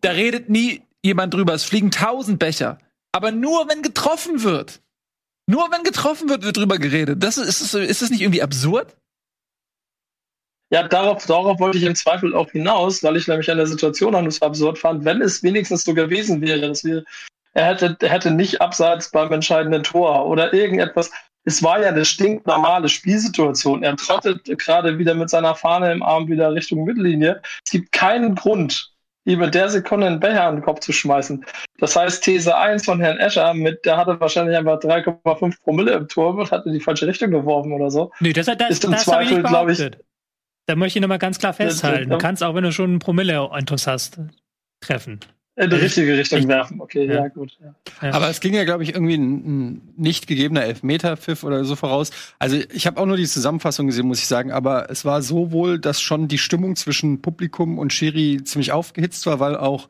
da 0.00 0.10
redet 0.10 0.48
nie 0.48 0.82
jemand 1.02 1.34
drüber. 1.34 1.54
Es 1.54 1.64
fliegen 1.64 1.90
tausend 1.90 2.38
Becher. 2.38 2.78
Aber 3.12 3.32
nur 3.32 3.68
wenn 3.68 3.82
getroffen 3.82 4.42
wird. 4.42 4.80
Nur 5.48 5.70
wenn 5.70 5.84
getroffen 5.84 6.28
wird, 6.28 6.44
wird 6.44 6.56
drüber 6.56 6.78
geredet. 6.78 7.22
Das 7.22 7.38
ist, 7.38 7.60
ist, 7.60 7.74
ist 7.74 8.02
das 8.02 8.10
nicht 8.10 8.20
irgendwie 8.20 8.42
absurd? 8.42 8.96
Ja, 10.70 10.86
darauf, 10.86 11.24
darauf 11.26 11.60
wollte 11.60 11.78
ich 11.78 11.84
im 11.84 11.94
Zweifel 11.94 12.34
auch 12.34 12.50
hinaus, 12.50 13.02
weil 13.04 13.16
ich 13.16 13.28
nämlich 13.28 13.50
an 13.50 13.58
der 13.58 13.68
Situation 13.68 14.14
auch 14.14 14.30
so 14.30 14.44
absurd 14.44 14.78
fand, 14.78 15.04
wenn 15.04 15.22
es 15.22 15.42
wenigstens 15.42 15.84
so 15.84 15.94
gewesen 15.94 16.40
wäre, 16.40 16.60
dass 16.60 16.84
wir, 16.84 17.04
er 17.54 17.66
hätte, 17.66 17.96
hätte 18.00 18.32
nicht 18.32 18.60
abseits 18.60 19.10
beim 19.10 19.32
entscheidenden 19.32 19.84
Tor 19.84 20.26
oder 20.26 20.52
irgendetwas. 20.52 21.10
Es 21.44 21.62
war 21.62 21.80
ja 21.80 21.88
eine 21.88 22.04
stinknormale 22.04 22.88
Spielsituation. 22.88 23.84
Er 23.84 23.94
trottet 23.94 24.44
gerade 24.58 24.98
wieder 24.98 25.14
mit 25.14 25.30
seiner 25.30 25.54
Fahne 25.54 25.92
im 25.92 26.02
Arm 26.02 26.26
wieder 26.26 26.52
Richtung 26.52 26.82
Mittellinie. 26.82 27.40
Es 27.64 27.70
gibt 27.70 27.92
keinen 27.92 28.34
Grund, 28.34 28.90
ihm 29.24 29.42
in 29.42 29.52
der 29.52 29.68
Sekunde 29.68 30.08
einen 30.08 30.18
Becher 30.18 30.44
an 30.44 30.56
den 30.56 30.64
Kopf 30.64 30.80
zu 30.80 30.92
schmeißen. 30.92 31.44
Das 31.78 31.94
heißt, 31.94 32.24
These 32.24 32.56
1 32.56 32.84
von 32.84 33.00
Herrn 33.00 33.18
Escher, 33.18 33.54
mit, 33.54 33.84
der 33.84 33.96
hatte 33.96 34.18
wahrscheinlich 34.18 34.56
einfach 34.56 34.80
3,5 34.80 35.62
Promille 35.62 35.92
im 35.92 36.08
Tor 36.08 36.34
und 36.34 36.50
hat 36.50 36.66
in 36.66 36.72
die 36.72 36.80
falsche 36.80 37.06
Richtung 37.06 37.30
geworfen 37.30 37.72
oder 37.72 37.92
so. 37.92 38.10
Nö, 38.18 38.32
das, 38.32 38.46
das, 38.46 38.70
Ist 38.70 38.84
im 38.84 38.90
das 38.90 39.04
Zweifel, 39.04 39.38
nicht 39.38 39.46
glaub 39.46 39.68
ich-. 39.68 39.90
Da 40.66 40.76
möchte 40.76 40.98
ich 40.98 41.00
nochmal 41.02 41.18
ganz 41.18 41.38
klar 41.38 41.54
festhalten. 41.54 42.10
Du 42.10 42.18
kannst 42.18 42.42
auch, 42.42 42.54
wenn 42.54 42.64
du 42.64 42.72
schon 42.72 42.90
einen 42.90 42.98
Promille-Intus 42.98 43.86
hast, 43.86 44.18
treffen. 44.80 45.20
In 45.58 45.70
die 45.70 45.76
richtige 45.76 46.18
Richtung 46.18 46.40
Ich- 46.40 46.48
werfen. 46.48 46.82
Okay, 46.82 47.06
ja, 47.06 47.14
ja. 47.14 47.28
gut. 47.28 47.56
Ja. 48.02 48.12
Aber 48.12 48.28
es 48.28 48.40
ging 48.40 48.52
ja, 48.52 48.64
glaube 48.64 48.82
ich, 48.82 48.92
irgendwie 48.94 49.14
ein, 49.14 49.70
ein 49.70 49.94
nicht 49.96 50.26
gegebener 50.26 50.64
Elfmeter-Pfiff 50.64 51.44
oder 51.44 51.64
so 51.64 51.76
voraus. 51.76 52.10
Also 52.38 52.58
ich 52.74 52.86
habe 52.86 53.00
auch 53.00 53.06
nur 53.06 53.16
die 53.16 53.26
Zusammenfassung 53.26 53.86
gesehen, 53.86 54.06
muss 54.06 54.18
ich 54.18 54.26
sagen. 54.26 54.52
Aber 54.52 54.90
es 54.90 55.06
war 55.06 55.22
so 55.22 55.52
wohl, 55.52 55.78
dass 55.78 56.02
schon 56.02 56.28
die 56.28 56.36
Stimmung 56.36 56.76
zwischen 56.76 57.22
Publikum 57.22 57.78
und 57.78 57.94
Schiri 57.94 58.42
ziemlich 58.44 58.72
aufgehitzt 58.72 59.24
war, 59.24 59.40
weil 59.40 59.56
auch, 59.56 59.88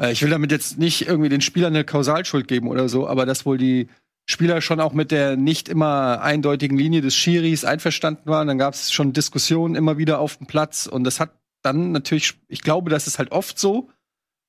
äh, 0.00 0.12
ich 0.12 0.22
will 0.22 0.30
damit 0.30 0.52
jetzt 0.52 0.78
nicht 0.78 1.08
irgendwie 1.08 1.30
den 1.30 1.40
Spielern 1.40 1.74
eine 1.74 1.82
Kausalschuld 1.84 2.46
geben 2.46 2.68
oder 2.68 2.88
so, 2.88 3.08
aber 3.08 3.26
dass 3.26 3.44
wohl 3.44 3.58
die 3.58 3.88
Spieler 4.26 4.60
schon 4.60 4.80
auch 4.80 4.92
mit 4.92 5.10
der 5.10 5.36
nicht 5.36 5.68
immer 5.68 6.22
eindeutigen 6.22 6.76
Linie 6.78 7.00
des 7.00 7.14
Schiris 7.14 7.64
einverstanden 7.64 8.30
waren. 8.30 8.46
Dann 8.46 8.58
gab 8.58 8.74
es 8.74 8.92
schon 8.92 9.12
Diskussionen 9.12 9.74
immer 9.74 9.98
wieder 9.98 10.20
auf 10.20 10.36
dem 10.36 10.46
Platz. 10.46 10.86
Und 10.86 11.04
das 11.04 11.20
hat 11.20 11.32
dann 11.62 11.92
natürlich, 11.92 12.34
ich 12.48 12.62
glaube, 12.62 12.90
das 12.90 13.06
ist 13.06 13.18
halt 13.18 13.32
oft 13.32 13.58
so, 13.58 13.90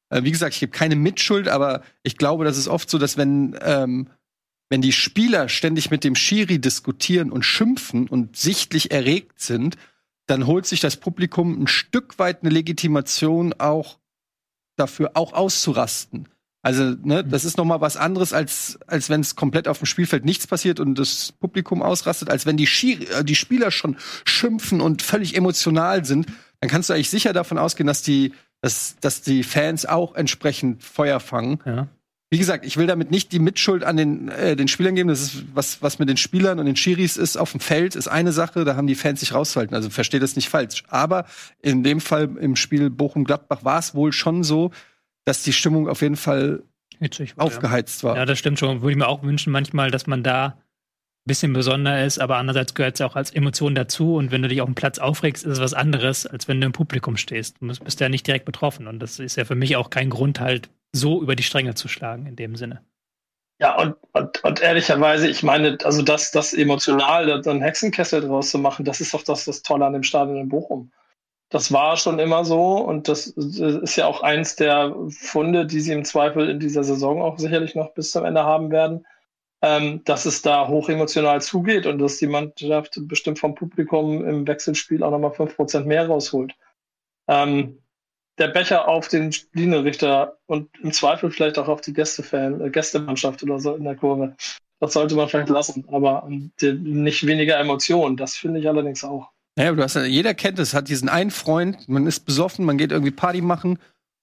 äh, 0.09 0.23
wie 0.23 0.31
gesagt, 0.31 0.53
ich 0.53 0.59
gebe 0.59 0.71
keine 0.71 0.95
Mitschuld, 0.95 1.47
aber 1.47 1.81
ich 2.03 2.17
glaube, 2.17 2.45
das 2.45 2.57
ist 2.57 2.67
oft 2.67 2.89
so, 2.89 2.97
dass 2.97 3.17
wenn, 3.17 3.57
ähm, 3.61 4.09
wenn 4.69 4.81
die 4.81 4.91
Spieler 4.91 5.49
ständig 5.49 5.91
mit 5.91 6.03
dem 6.03 6.15
Schiri 6.15 6.59
diskutieren 6.59 7.31
und 7.31 7.43
schimpfen 7.43 8.07
und 8.07 8.37
sichtlich 8.37 8.91
erregt 8.91 9.39
sind, 9.39 9.77
dann 10.27 10.47
holt 10.47 10.65
sich 10.65 10.79
das 10.79 10.97
Publikum 10.97 11.61
ein 11.61 11.67
Stück 11.67 12.17
weit 12.19 12.41
eine 12.41 12.51
Legitimation 12.51 13.53
auch 13.53 13.99
dafür, 14.75 15.11
auch 15.15 15.33
auszurasten. 15.33 16.29
Also, 16.65 16.95
ne, 17.03 17.25
das 17.25 17.43
ist 17.43 17.57
noch 17.57 17.65
mal 17.65 17.81
was 17.81 17.97
anderes, 17.97 18.31
als, 18.31 18.79
als 18.87 19.09
wenn 19.09 19.19
es 19.19 19.35
komplett 19.35 19.67
auf 19.67 19.79
dem 19.79 19.85
Spielfeld 19.85 20.23
nichts 20.23 20.47
passiert 20.47 20.79
und 20.79 20.97
das 20.97 21.33
Publikum 21.33 21.81
ausrastet, 21.81 22.29
als 22.29 22.45
wenn 22.45 22.55
die, 22.55 22.67
Schiri, 22.67 23.03
äh, 23.03 23.23
die 23.25 23.35
Spieler 23.35 23.69
schon 23.69 23.97
schimpfen 24.23 24.79
und 24.79 25.01
völlig 25.01 25.35
emotional 25.35 26.05
sind. 26.05 26.27
Dann 26.61 26.69
kannst 26.69 26.89
du 26.89 26.93
eigentlich 26.93 27.09
sicher 27.09 27.33
davon 27.33 27.57
ausgehen, 27.57 27.85
dass 27.85 28.01
die, 28.01 28.31
dass, 28.61 28.95
dass 29.01 29.21
die 29.21 29.43
Fans 29.43 29.85
auch 29.85 30.15
entsprechend 30.15 30.81
Feuer 30.83 31.19
fangen. 31.19 31.59
Ja. 31.65 31.89
wie 32.29 32.37
gesagt, 32.37 32.65
ich 32.65 32.77
will 32.77 32.87
damit 32.87 33.11
nicht 33.11 33.33
die 33.33 33.39
Mitschuld 33.39 33.83
an 33.83 33.97
den, 33.97 34.29
äh, 34.29 34.55
den 34.55 34.69
Spielern 34.69 34.95
geben. 34.95 35.09
Das 35.09 35.21
ist 35.21 35.43
was, 35.53 35.81
was 35.81 35.99
mit 35.99 36.07
den 36.07 36.15
Spielern 36.15 36.59
und 36.59 36.65
den 36.65 36.77
Schiris 36.77 37.17
ist 37.17 37.35
auf 37.35 37.51
dem 37.51 37.59
Feld, 37.59 37.97
ist 37.97 38.07
eine 38.07 38.31
Sache, 38.31 38.63
da 38.63 38.77
haben 38.77 38.87
die 38.87 38.95
Fans 38.95 39.19
sich 39.19 39.33
rauszuhalten. 39.33 39.75
Also 39.75 39.89
verstehe 39.89 40.21
das 40.21 40.37
nicht 40.37 40.47
falsch. 40.47 40.85
Aber 40.87 41.25
in 41.61 41.83
dem 41.83 41.99
Fall 41.99 42.37
im 42.39 42.55
Spiel 42.55 42.89
Bochum-Gladbach 42.89 43.65
war 43.65 43.79
es 43.79 43.93
wohl 43.95 44.13
schon 44.13 44.45
so, 44.45 44.71
dass 45.25 45.43
die 45.43 45.53
Stimmung 45.53 45.87
auf 45.87 46.01
jeden 46.01 46.15
Fall 46.15 46.63
Hitzig 46.99 47.33
aufgeheizt 47.37 48.03
war. 48.03 48.15
Ja, 48.15 48.25
das 48.25 48.39
stimmt 48.39 48.59
schon. 48.59 48.81
Würde 48.81 48.91
ich 48.91 48.97
mir 48.97 49.07
auch 49.07 49.23
wünschen, 49.23 49.51
manchmal, 49.51 49.91
dass 49.91 50.07
man 50.07 50.23
da 50.23 50.45
ein 50.45 51.27
bisschen 51.27 51.53
besonder 51.53 52.05
ist, 52.05 52.19
aber 52.19 52.37
andererseits 52.37 52.73
gehört 52.73 52.95
es 52.95 52.99
ja 52.99 53.07
auch 53.07 53.15
als 53.15 53.31
Emotion 53.31 53.75
dazu. 53.75 54.15
Und 54.15 54.31
wenn 54.31 54.41
du 54.41 54.47
dich 54.47 54.61
auf 54.61 54.67
dem 54.67 54.75
Platz 54.75 54.99
aufregst, 54.99 55.43
ist 55.43 55.53
es 55.53 55.59
was 55.59 55.73
anderes, 55.73 56.25
als 56.25 56.47
wenn 56.47 56.61
du 56.61 56.67
im 56.67 56.73
Publikum 56.73 57.17
stehst. 57.17 57.57
Du 57.61 57.67
bist 57.67 57.99
ja 57.99 58.09
nicht 58.09 58.27
direkt 58.27 58.45
betroffen. 58.45 58.87
Und 58.87 58.99
das 58.99 59.19
ist 59.19 59.37
ja 59.37 59.45
für 59.45 59.55
mich 59.55 59.75
auch 59.75 59.89
kein 59.89 60.09
Grund, 60.09 60.39
halt 60.39 60.69
so 60.91 61.21
über 61.21 61.35
die 61.35 61.43
Stränge 61.43 61.75
zu 61.75 61.87
schlagen 61.87 62.25
in 62.25 62.35
dem 62.35 62.55
Sinne. 62.55 62.81
Ja, 63.59 63.77
und, 63.77 63.95
und, 64.11 64.43
und 64.43 64.61
ehrlicherweise, 64.61 65.27
ich 65.27 65.43
meine, 65.43 65.77
also 65.83 66.01
das, 66.01 66.31
das 66.31 66.53
emotional, 66.53 67.43
so 67.43 67.49
einen 67.49 67.61
Hexenkessel 67.61 68.21
draus 68.21 68.49
zu 68.49 68.57
machen, 68.57 68.83
das 68.83 68.99
ist 68.99 69.13
doch 69.13 69.23
das, 69.23 69.45
das 69.45 69.61
Tolle 69.61 69.85
an 69.85 69.93
dem 69.93 70.03
Stadion 70.03 70.37
in 70.37 70.49
Bochum. 70.49 70.91
Das 71.53 71.71
war 71.71 71.97
schon 71.97 72.17
immer 72.17 72.45
so 72.45 72.77
und 72.77 73.07
das 73.07 73.27
ist 73.27 73.95
ja 73.95 74.07
auch 74.07 74.23
eins 74.23 74.55
der 74.55 74.95
Funde, 75.09 75.67
die 75.67 75.81
sie 75.81 75.93
im 75.93 76.03
Zweifel 76.03 76.49
in 76.49 76.59
dieser 76.59 76.83
Saison 76.83 77.21
auch 77.21 77.37
sicherlich 77.37 77.75
noch 77.75 77.93
bis 77.93 78.09
zum 78.09 78.25
Ende 78.25 78.41
haben 78.41 78.71
werden, 78.71 79.05
ähm, 79.61 80.03
dass 80.03 80.25
es 80.25 80.41
da 80.41 80.67
hochemotional 80.67 81.43
zugeht 81.43 81.85
und 81.85 81.99
dass 81.99 82.17
die 82.17 82.25
Mannschaft 82.25 82.99
bestimmt 83.03 83.37
vom 83.37 83.53
Publikum 83.53 84.25
im 84.25 84.47
Wechselspiel 84.47 85.03
auch 85.03 85.11
nochmal 85.11 85.29
5% 85.29 85.85
mehr 85.85 86.07
rausholt. 86.07 86.55
Ähm, 87.27 87.83
der 88.39 88.47
Becher 88.47 88.87
auf 88.87 89.07
den 89.07 89.31
Linienrichter 89.51 90.39
und 90.47 90.71
im 90.81 90.91
Zweifel 90.91 91.29
vielleicht 91.29 91.59
auch 91.59 91.67
auf 91.67 91.81
die 91.81 91.93
Gästefan, 91.93 92.61
äh, 92.61 92.71
Gästemannschaft 92.71 93.43
oder 93.43 93.59
so 93.59 93.75
in 93.75 93.83
der 93.83 93.95
Kurve. 93.95 94.35
Das 94.79 94.93
sollte 94.93 95.13
man 95.13 95.29
vielleicht 95.29 95.49
lassen, 95.49 95.85
aber 95.87 96.27
ähm, 96.27 96.51
nicht 96.81 97.27
weniger 97.27 97.59
Emotionen. 97.59 98.17
Das 98.17 98.33
finde 98.33 98.59
ich 98.59 98.67
allerdings 98.67 99.03
auch. 99.03 99.29
Ja, 99.57 99.71
du 99.71 99.83
hast, 99.83 99.95
jeder 99.95 100.33
kennt 100.33 100.57
es, 100.59 100.73
hat 100.73 100.87
diesen 100.87 101.09
einen 101.09 101.29
Freund, 101.31 101.87
man 101.87 102.07
ist 102.07 102.21
besoffen, 102.25 102.65
man 102.65 102.77
geht 102.77 102.91
irgendwie 102.91 103.11
Party 103.11 103.41
machen 103.41 103.77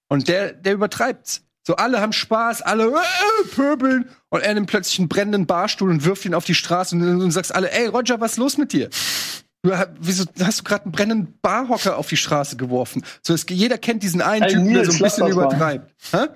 und 0.08 0.26
der, 0.28 0.52
der 0.52 0.74
übertreibt's. 0.74 1.42
So, 1.66 1.76
alle 1.76 2.00
haben 2.00 2.12
Spaß, 2.12 2.62
alle 2.62 2.88
äh, 2.88 3.46
pöbeln 3.54 4.08
und 4.30 4.40
er 4.40 4.54
nimmt 4.54 4.66
plötzlich 4.68 4.98
einen 4.98 5.08
brennenden 5.08 5.46
Barstuhl 5.46 5.90
und 5.90 6.04
wirft 6.04 6.24
ihn 6.24 6.34
auf 6.34 6.44
die 6.44 6.54
Straße 6.54 6.96
und, 6.96 7.22
und 7.22 7.30
sagst 7.30 7.54
alle, 7.54 7.70
ey 7.70 7.86
Roger, 7.86 8.20
was 8.20 8.32
ist 8.32 8.38
los 8.38 8.56
mit 8.58 8.72
dir? 8.72 8.88
Du, 9.62 9.70
wieso 10.00 10.24
hast 10.42 10.60
du 10.60 10.64
gerade 10.64 10.84
einen 10.84 10.92
brennenden 10.92 11.38
Barhocker 11.42 11.96
auf 11.98 12.08
die 12.08 12.16
Straße 12.16 12.56
geworfen? 12.56 13.04
So, 13.22 13.34
es, 13.34 13.44
jeder 13.48 13.76
kennt 13.78 14.02
diesen 14.02 14.22
einen 14.22 14.42
Ey, 14.44 14.50
Typen, 14.52 14.64
der 14.64 14.72
Nils, 14.82 14.86
so 14.88 14.92
ein 14.94 15.02
bisschen 15.02 15.28
übertreibt. 15.28 15.94
Hä? 16.12 16.26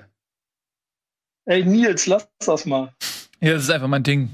Ey, 1.46 1.64
Nils, 1.64 2.06
lass 2.06 2.28
das 2.40 2.64
mal. 2.66 2.92
Ja, 3.40 3.54
das 3.54 3.64
ist 3.64 3.70
einfach 3.70 3.88
mein 3.88 4.02
Ding. 4.02 4.30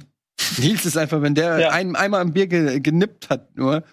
Nils 0.58 0.84
ist 0.84 0.96
einfach, 0.96 1.22
wenn 1.22 1.34
der 1.34 1.58
Ja. 1.60 1.70
einem 1.70 1.94
einmal 1.96 2.20
am 2.20 2.32
Bier 2.32 2.46
ge 2.46 2.80
genippt 2.80 3.30
hat, 3.30 3.56
nur. 3.56 3.84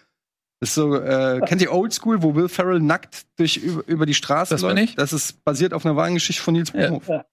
Das 0.59 0.69
ist 0.69 0.75
so, 0.75 0.95
äh, 0.95 1.39
kennt 1.45 1.61
ihr 1.61 1.71
Oldschool, 1.71 2.23
wo 2.23 2.33
Will 2.35 2.49
Ferrell 2.49 2.79
nackt 2.79 3.25
durch 3.37 3.57
über, 3.57 3.83
über 3.87 4.05
die 4.05 4.15
Straße 4.15 4.53
Das 4.55 4.61
läuft? 4.61 4.79
ich. 4.79 4.95
Das 4.95 5.13
ist 5.13 5.43
basiert 5.43 5.73
auf 5.73 5.85
einer 5.85 5.95
wahren 5.95 6.15
Geschichte 6.15 6.41
von 6.41 6.55
Nils 6.55 6.71
Ja. 6.73 6.89
Bohmhoff. 6.89 7.25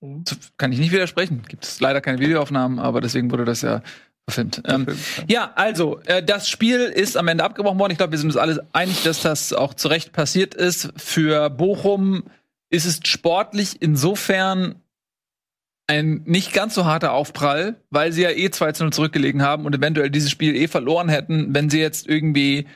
Mhm. 0.00 0.24
Kann 0.56 0.72
ich 0.72 0.78
nicht 0.78 0.92
widersprechen. 0.92 1.42
Gibt 1.48 1.64
es 1.64 1.80
leider 1.80 2.00
keine 2.00 2.18
Videoaufnahmen, 2.18 2.78
aber 2.78 3.00
deswegen 3.00 3.30
wurde 3.30 3.44
das 3.44 3.62
ja 3.62 3.82
verfilmt. 4.28 4.62
Ähm, 4.66 4.86
ja, 5.28 5.52
also, 5.54 6.00
äh, 6.06 6.22
das 6.22 6.48
Spiel 6.48 6.80
ist 6.80 7.16
am 7.16 7.28
Ende 7.28 7.44
abgebrochen 7.44 7.78
worden. 7.78 7.92
Ich 7.92 7.98
glaube, 7.98 8.12
wir 8.12 8.18
sind 8.18 8.28
uns 8.28 8.36
alle 8.36 8.66
einig, 8.72 9.02
dass 9.04 9.22
das 9.22 9.52
auch 9.52 9.74
zu 9.74 9.88
Recht 9.88 10.12
passiert 10.12 10.54
ist. 10.54 10.90
Für 10.96 11.48
Bochum 11.50 12.24
ist 12.70 12.86
es 12.86 13.00
sportlich 13.04 13.80
insofern 13.80 14.76
ein 15.86 16.22
nicht 16.24 16.52
ganz 16.52 16.74
so 16.74 16.84
harter 16.84 17.12
Aufprall, 17.12 17.76
weil 17.90 18.12
sie 18.12 18.22
ja 18.22 18.30
eh 18.30 18.50
2 18.50 18.72
zu 18.72 18.84
0 18.84 18.92
zurückgelegen 18.92 19.42
haben 19.42 19.66
und 19.66 19.74
eventuell 19.74 20.10
dieses 20.10 20.30
Spiel 20.30 20.56
eh 20.56 20.68
verloren 20.68 21.08
hätten, 21.08 21.54
wenn 21.54 21.70
sie 21.70 21.80
jetzt 21.80 22.08
irgendwie 22.08 22.66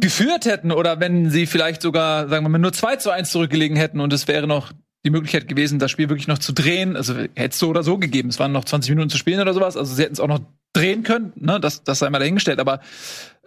geführt 0.00 0.44
hätten 0.44 0.70
oder 0.70 1.00
wenn 1.00 1.30
sie 1.30 1.46
vielleicht 1.46 1.80
sogar, 1.80 2.28
sagen 2.28 2.44
wir 2.44 2.50
mal, 2.50 2.58
nur 2.58 2.72
2 2.72 2.96
zu 2.96 3.10
1 3.10 3.30
zurückgelegen 3.30 3.76
hätten 3.76 4.00
und 4.00 4.12
es 4.12 4.28
wäre 4.28 4.46
noch 4.46 4.72
die 5.04 5.10
Möglichkeit 5.10 5.48
gewesen, 5.48 5.78
das 5.78 5.90
Spiel 5.90 6.08
wirklich 6.08 6.28
noch 6.28 6.38
zu 6.38 6.52
drehen. 6.52 6.96
Also 6.96 7.14
hätte 7.14 7.30
es 7.34 7.58
so 7.58 7.68
oder 7.68 7.82
so 7.82 7.98
gegeben. 7.98 8.28
Es 8.28 8.38
waren 8.38 8.52
noch 8.52 8.64
20 8.64 8.90
Minuten 8.90 9.10
zu 9.10 9.18
spielen 9.18 9.40
oder 9.40 9.54
sowas. 9.54 9.76
Also 9.76 9.94
sie 9.94 10.02
hätten 10.02 10.12
es 10.12 10.20
auch 10.20 10.28
noch 10.28 10.40
drehen 10.72 11.02
können. 11.02 11.32
Ne? 11.36 11.60
Das, 11.60 11.84
das 11.84 11.98
sei 11.98 12.10
mal 12.10 12.18
dahingestellt. 12.18 12.60
Aber 12.60 12.80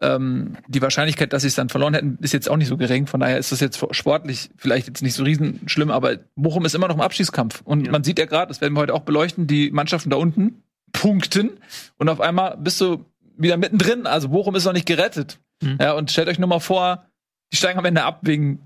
ähm, 0.02 0.58
die 0.68 0.82
Wahrscheinlichkeit, 0.82 1.34
dass 1.34 1.42
sie 1.42 1.48
es 1.48 1.56
dann 1.56 1.70
verloren 1.70 1.94
hätten, 1.94 2.18
ist 2.22 2.34
jetzt 2.34 2.50
auch 2.50 2.58
nicht 2.58 2.68
so 2.68 2.78
gering. 2.78 3.08
Von 3.08 3.20
daher 3.20 3.38
ist 3.38 3.52
das 3.52 3.60
jetzt 3.60 3.84
sportlich 3.92 4.50
vielleicht 4.58 4.88
jetzt 4.88 5.02
nicht 5.02 5.14
so 5.14 5.24
riesen 5.24 5.62
schlimm. 5.68 5.92
Aber 5.92 6.18
Bochum 6.36 6.66
ist 6.66 6.76
immer 6.76 6.88
noch 6.88 6.96
im 6.96 7.02
Abschießkampf. 7.02 7.62
Und 7.64 7.92
man 7.92 8.04
sieht 8.04 8.20
ja 8.20 8.26
gerade, 8.26 8.50
das 8.50 8.62
werden 8.62 8.74
wir 8.74 8.82
heute 8.82 8.94
auch 8.94 9.02
beleuchten, 9.02 9.48
die 9.48 9.72
Mannschaften 9.72 10.10
da 10.10 10.18
unten 10.18 10.64
punkten. 10.92 11.52
Und 11.98 12.10
auf 12.10 12.22
einmal 12.22 12.58
bist 12.58 12.80
du 12.82 13.06
wieder 13.38 13.58
mittendrin. 13.58 14.08
Also 14.08 14.30
Bochum 14.30 14.56
ist 14.56 14.66
noch 14.66 14.74
nicht 14.74 14.88
gerettet. 14.88 15.40
Mhm. 15.62 15.78
Ja, 15.80 15.94
und 15.94 16.12
stellt 16.12 16.28
euch 16.28 16.40
nur 16.40 16.50
mal 16.50 16.60
vor, 16.60 17.06
die 17.52 17.58
steigen 17.58 17.80
am 17.80 17.86
Ende 17.86 18.04
ab 18.04 18.20
wegen 18.24 18.60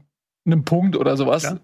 einem 0.46 0.66
Punkt 0.66 0.96
oder 0.96 1.18
sowas. 1.18 1.44
Ja. 1.44 1.60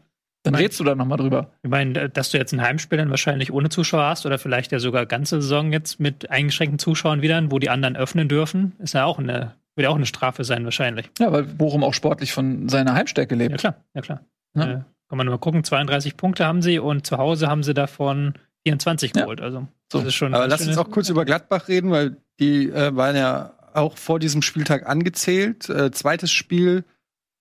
Dann 0.46 0.54
Nein. 0.54 0.62
redst 0.62 0.80
du 0.80 0.84
da 0.84 0.96
noch 0.96 1.06
mal 1.06 1.18
drüber. 1.18 1.52
Ich 1.64 1.70
meine, 1.70 2.08
dass 2.10 2.30
du 2.30 2.38
jetzt 2.38 2.54
ein 2.54 2.62
Heimspiel 2.62 2.98
dann 3.00 3.10
wahrscheinlich 3.10 3.52
ohne 3.52 3.70
Zuschauer 3.70 4.06
hast 4.06 4.26
oder 4.26 4.38
vielleicht 4.38 4.72
ja 4.72 4.80
sogar 4.80 5.06
ganze 5.06 5.42
Saison 5.42 5.74
jetzt 5.74 6.00
mit 6.00 6.30
eingeschränkten 6.30 6.80
Zuschauern 6.80 7.22
wieder, 7.22 7.42
wo 7.52 7.60
die 7.60 7.70
anderen 7.70 7.96
öffnen 7.96 8.28
dürfen, 8.30 8.74
ist 8.80 8.94
ja 8.94 9.06
auch 9.06 9.18
eine, 9.20 9.56
wird 9.76 9.84
ja 9.86 9.90
auch 9.90 9.96
eine 9.96 10.06
Strafe 10.06 10.44
sein 10.44 10.64
wahrscheinlich. 10.64 11.10
Ja, 11.20 11.32
weil 11.32 11.44
Bochum 11.44 11.84
auch 11.84 11.94
sportlich 11.96 12.32
von 12.32 12.70
seiner 12.70 12.94
Heimstärke 12.94 13.36
Ja 13.36 13.40
lebt. 13.40 13.58
klar, 13.58 13.76
ja 13.96 14.02
klar. 14.02 14.22
Ja. 14.56 14.64
Äh, 14.64 14.74
kann 15.10 15.18
man 15.18 15.28
mal 15.28 15.38
gucken, 15.40 15.64
32 15.64 16.16
Punkte 16.16 16.46
haben 16.46 16.62
sie 16.62 16.80
und 16.80 17.06
zu 17.08 17.18
Hause 17.18 17.48
haben 17.48 17.64
sie 17.64 17.74
davon 17.74 18.34
24 18.68 19.14
Ja. 19.16 19.24
geholt. 19.24 19.42
Also 19.42 19.68
So. 19.92 19.98
das 20.00 20.08
ist 20.10 20.16
schon. 20.16 20.34
Aber 20.34 20.48
lass 20.48 20.66
uns 20.68 20.78
auch 20.78 20.90
kurz 20.92 21.10
über 21.10 21.26
Gladbach 21.26 21.68
reden, 21.68 21.90
weil 21.92 22.18
die 22.40 22.70
äh, 22.70 22.96
waren 22.96 23.16
ja 23.16 23.52
auch 23.74 23.98
vor 23.98 24.20
diesem 24.20 24.42
Spieltag 24.42 24.88
angezählt. 24.88 25.70
Äh, 25.70 25.92
zweites 25.92 26.32
Spiel 26.32 26.84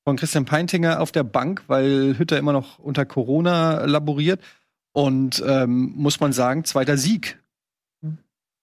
von 0.05 0.17
Christian 0.17 0.45
Peintinger 0.45 1.01
auf 1.01 1.13
der 1.13 1.25
Bank, 1.25 1.65
weil 1.67 2.17
Hütter 2.19 2.39
immer 2.39 2.53
noch 2.53 2.79
unter 2.79 3.05
Corona 3.07 3.85
laboriert. 3.85 4.41
Und 4.93 5.43
ähm, 5.47 5.93
muss 5.97 6.21
man 6.21 6.33
sagen, 6.33 6.65
zweiter 6.65 6.97
Sieg. 6.97 7.39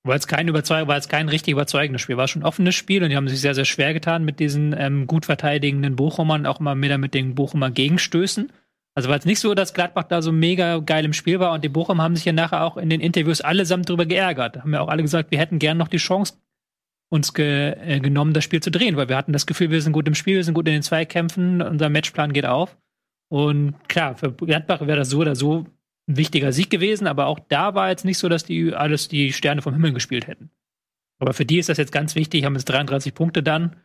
War 0.04 0.16
jetzt 0.16 0.28
kein 0.28 0.48
Überzeug, 0.48 0.88
war 0.88 0.96
jetzt 0.96 1.10
kein 1.10 1.30
richtig 1.30 1.52
überzeugendes 1.52 2.02
Spiel. 2.02 2.18
War 2.18 2.28
schon 2.28 2.42
ein 2.42 2.48
offenes 2.48 2.74
Spiel 2.74 3.04
und 3.04 3.10
die 3.10 3.16
haben 3.16 3.28
sich 3.28 3.42
sehr, 3.42 3.54
sehr 3.54 3.66
schwer 3.66 3.94
getan 3.94 4.24
mit 4.24 4.40
diesen 4.40 4.74
ähm, 4.78 5.08
gut 5.08 5.26
verteidigenden 5.26 5.96
Bochumern, 5.96 6.46
auch 6.46 6.60
mal 6.60 6.80
wieder 6.82 6.98
mit 6.98 7.14
den 7.14 7.36
Bochumer 7.36 7.70
Gegenstößen. 7.70 8.52
Also 8.96 9.10
war 9.10 9.18
es 9.18 9.26
nicht 9.26 9.40
so, 9.40 9.54
dass 9.54 9.74
Gladbach 9.74 10.04
da 10.04 10.22
so 10.22 10.32
mega 10.32 10.80
geil 10.80 11.06
im 11.06 11.14
Spiel 11.14 11.40
war 11.40 11.54
und 11.54 11.64
die 11.64 11.70
Bochum 11.70 12.02
haben 12.02 12.16
sich 12.16 12.26
ja 12.26 12.34
nachher 12.34 12.64
auch 12.64 12.78
in 12.78 12.90
den 12.90 13.00
Interviews 13.00 13.42
allesamt 13.42 13.90
drüber 13.90 14.06
geärgert. 14.06 14.58
Haben 14.58 14.74
ja 14.74 14.82
auch 14.82 14.90
alle 14.90 15.04
gesagt, 15.04 15.32
wir 15.32 15.40
hätten 15.40 15.60
gern 15.60 15.78
noch 15.78 15.88
die 15.88 15.98
Chance 15.98 16.34
uns 17.12 17.34
ge 17.34 17.74
äh, 17.74 18.00
genommen, 18.00 18.34
das 18.34 18.46
Spiel 18.46 18.62
zu 18.62 18.72
drehen, 18.72 18.96
weil 18.96 19.10
wir 19.10 19.18
hatten 19.18 19.34
das 19.34 19.46
Gefühl, 19.46 19.70
wir 19.70 19.82
sind 19.82 19.92
gut 19.92 20.08
im 20.08 20.16
Spiel, 20.16 20.38
wir 20.38 20.44
sind 20.44 20.54
gut 20.54 20.68
in 20.68 20.74
den 20.74 20.82
Zweikämpfen, 20.82 21.62
unser 21.62 21.90
Matchplan 21.90 22.32
geht 22.32 22.46
auf. 22.46 22.78
Und 23.30 23.76
klar, 23.90 24.16
für 24.16 24.32
Gladbach 24.32 24.82
wäre 24.82 24.98
das 24.98 25.10
so 25.10 25.20
oder 25.20 25.36
so 25.36 25.66
ein 26.08 26.18
wichtiger 26.18 26.54
Sieg 26.54 26.70
gewesen, 26.70 27.08
aber 27.08 27.28
auch 27.28 27.40
da 27.40 27.76
war 27.76 27.90
jetzt 27.90 28.06
nicht 28.06 28.18
so, 28.18 28.30
dass 28.30 28.46
die 28.46 28.74
alles 28.74 29.10
die 29.10 29.34
Sterne 29.34 29.62
vom 29.62 29.74
Himmel 29.74 29.94
gespielt 29.94 30.28
hätten. 30.28 30.52
Aber 31.20 31.34
für 31.34 31.46
die 31.46 31.60
ist 31.60 31.70
das 31.70 31.78
jetzt 31.78 31.92
ganz 31.92 32.16
wichtig, 32.16 32.46
haben 32.46 32.56
jetzt 32.56 32.66
33 32.66 33.14
Punkte 33.14 33.44
dann, 33.44 33.76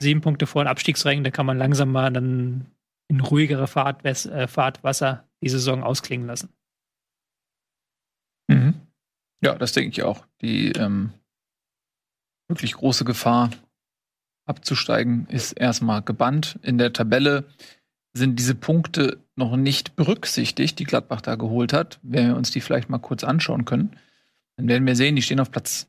sieben 0.00 0.22
Punkte 0.22 0.46
vor 0.46 0.64
den 0.64 0.68
Abstiegsrängen, 0.68 1.22
da 1.22 1.30
kann 1.30 1.46
man 1.46 1.58
langsam 1.58 1.92
mal 1.92 2.10
dann 2.10 2.66
in 3.08 3.20
ruhigere 3.20 3.66
Fahrt, 3.66 4.04
äh, 4.04 4.48
Fahrtwasser 4.48 5.28
die 5.42 5.48
Saison 5.50 5.82
ausklingen 5.82 6.26
lassen. 6.26 6.48
Mhm. 8.48 8.74
Ja, 9.42 9.54
das 9.54 9.72
denke 9.72 9.90
ich 9.90 10.02
auch. 10.02 10.26
Die 10.40 10.72
ähm, 10.72 11.12
wirklich 12.50 12.74
große 12.74 13.04
Gefahr 13.04 13.50
abzusteigen 14.46 15.26
ist 15.28 15.52
erstmal 15.52 16.02
gebannt. 16.02 16.58
In 16.62 16.76
der 16.76 16.92
Tabelle 16.92 17.44
sind 18.12 18.38
diese 18.38 18.54
Punkte 18.54 19.18
noch 19.36 19.56
nicht 19.56 19.96
berücksichtigt, 19.96 20.78
die 20.78 20.84
Gladbach 20.84 21.20
da 21.20 21.36
geholt 21.36 21.72
hat. 21.72 21.98
Wenn 22.02 22.28
wir 22.28 22.36
uns 22.36 22.50
die 22.50 22.60
vielleicht 22.60 22.90
mal 22.90 22.98
kurz 22.98 23.24
anschauen 23.24 23.64
können, 23.64 23.96
dann 24.56 24.68
werden 24.68 24.86
wir 24.86 24.96
sehen, 24.96 25.16
die 25.16 25.22
stehen 25.22 25.40
auf 25.40 25.50
Platz. 25.50 25.86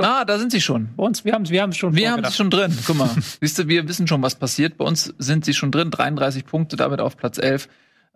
Ah, 0.00 0.26
da 0.26 0.38
sind 0.38 0.52
sie 0.52 0.60
schon. 0.60 0.94
Bei 0.96 1.04
uns, 1.04 1.24
wir 1.24 1.32
haben 1.32 1.42
es 1.42 1.50
wir 1.50 1.62
haben's 1.62 1.78
schon 1.78 1.96
Wir 1.96 2.12
haben 2.12 2.24
sie 2.24 2.32
schon 2.32 2.50
drin. 2.50 2.76
Guck 2.86 2.96
mal. 2.96 3.10
Siehst 3.40 3.58
du, 3.58 3.68
wir 3.68 3.88
wissen 3.88 4.06
schon, 4.06 4.22
was 4.22 4.34
passiert. 4.34 4.76
Bei 4.76 4.84
uns 4.84 5.14
sind 5.18 5.46
sie 5.46 5.54
schon 5.54 5.72
drin. 5.72 5.90
33 5.90 6.44
Punkte, 6.44 6.76
damit 6.76 7.00
auf 7.00 7.16
Platz 7.16 7.38
11. 7.38 7.68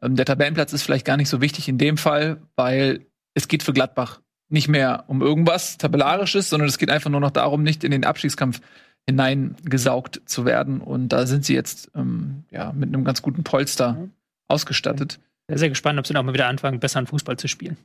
Ähm, 0.02 0.16
der 0.16 0.26
Tabellenplatz 0.26 0.74
ist 0.74 0.82
vielleicht 0.82 1.06
gar 1.06 1.16
nicht 1.16 1.30
so 1.30 1.40
wichtig 1.40 1.68
in 1.68 1.78
dem 1.78 1.96
Fall, 1.96 2.42
weil 2.56 3.06
es 3.34 3.48
geht 3.48 3.62
für 3.62 3.72
Gladbach 3.72 4.20
nicht 4.52 4.68
mehr 4.68 5.04
um 5.08 5.22
irgendwas 5.22 5.78
Tabellarisches, 5.78 6.50
sondern 6.50 6.68
es 6.68 6.78
geht 6.78 6.90
einfach 6.90 7.10
nur 7.10 7.20
noch 7.20 7.30
darum, 7.30 7.62
nicht 7.62 7.84
in 7.84 7.90
den 7.90 8.04
Abstiegskampf 8.04 8.60
hineingesaugt 9.06 10.22
zu 10.26 10.44
werden. 10.44 10.80
Und 10.80 11.08
da 11.08 11.26
sind 11.26 11.44
sie 11.44 11.54
jetzt 11.54 11.90
ähm, 11.94 12.44
ja, 12.50 12.72
mit 12.72 12.88
einem 12.88 13.04
ganz 13.04 13.22
guten 13.22 13.44
Polster 13.44 14.08
ausgestattet. 14.48 15.18
sehr, 15.48 15.58
sehr 15.58 15.68
gespannt, 15.70 15.98
ob 15.98 16.06
sie 16.06 16.12
dann 16.12 16.22
auch 16.22 16.26
mal 16.26 16.34
wieder 16.34 16.48
anfangen, 16.48 16.80
besseren 16.80 17.06
Fußball 17.06 17.36
zu 17.36 17.48
spielen. 17.48 17.76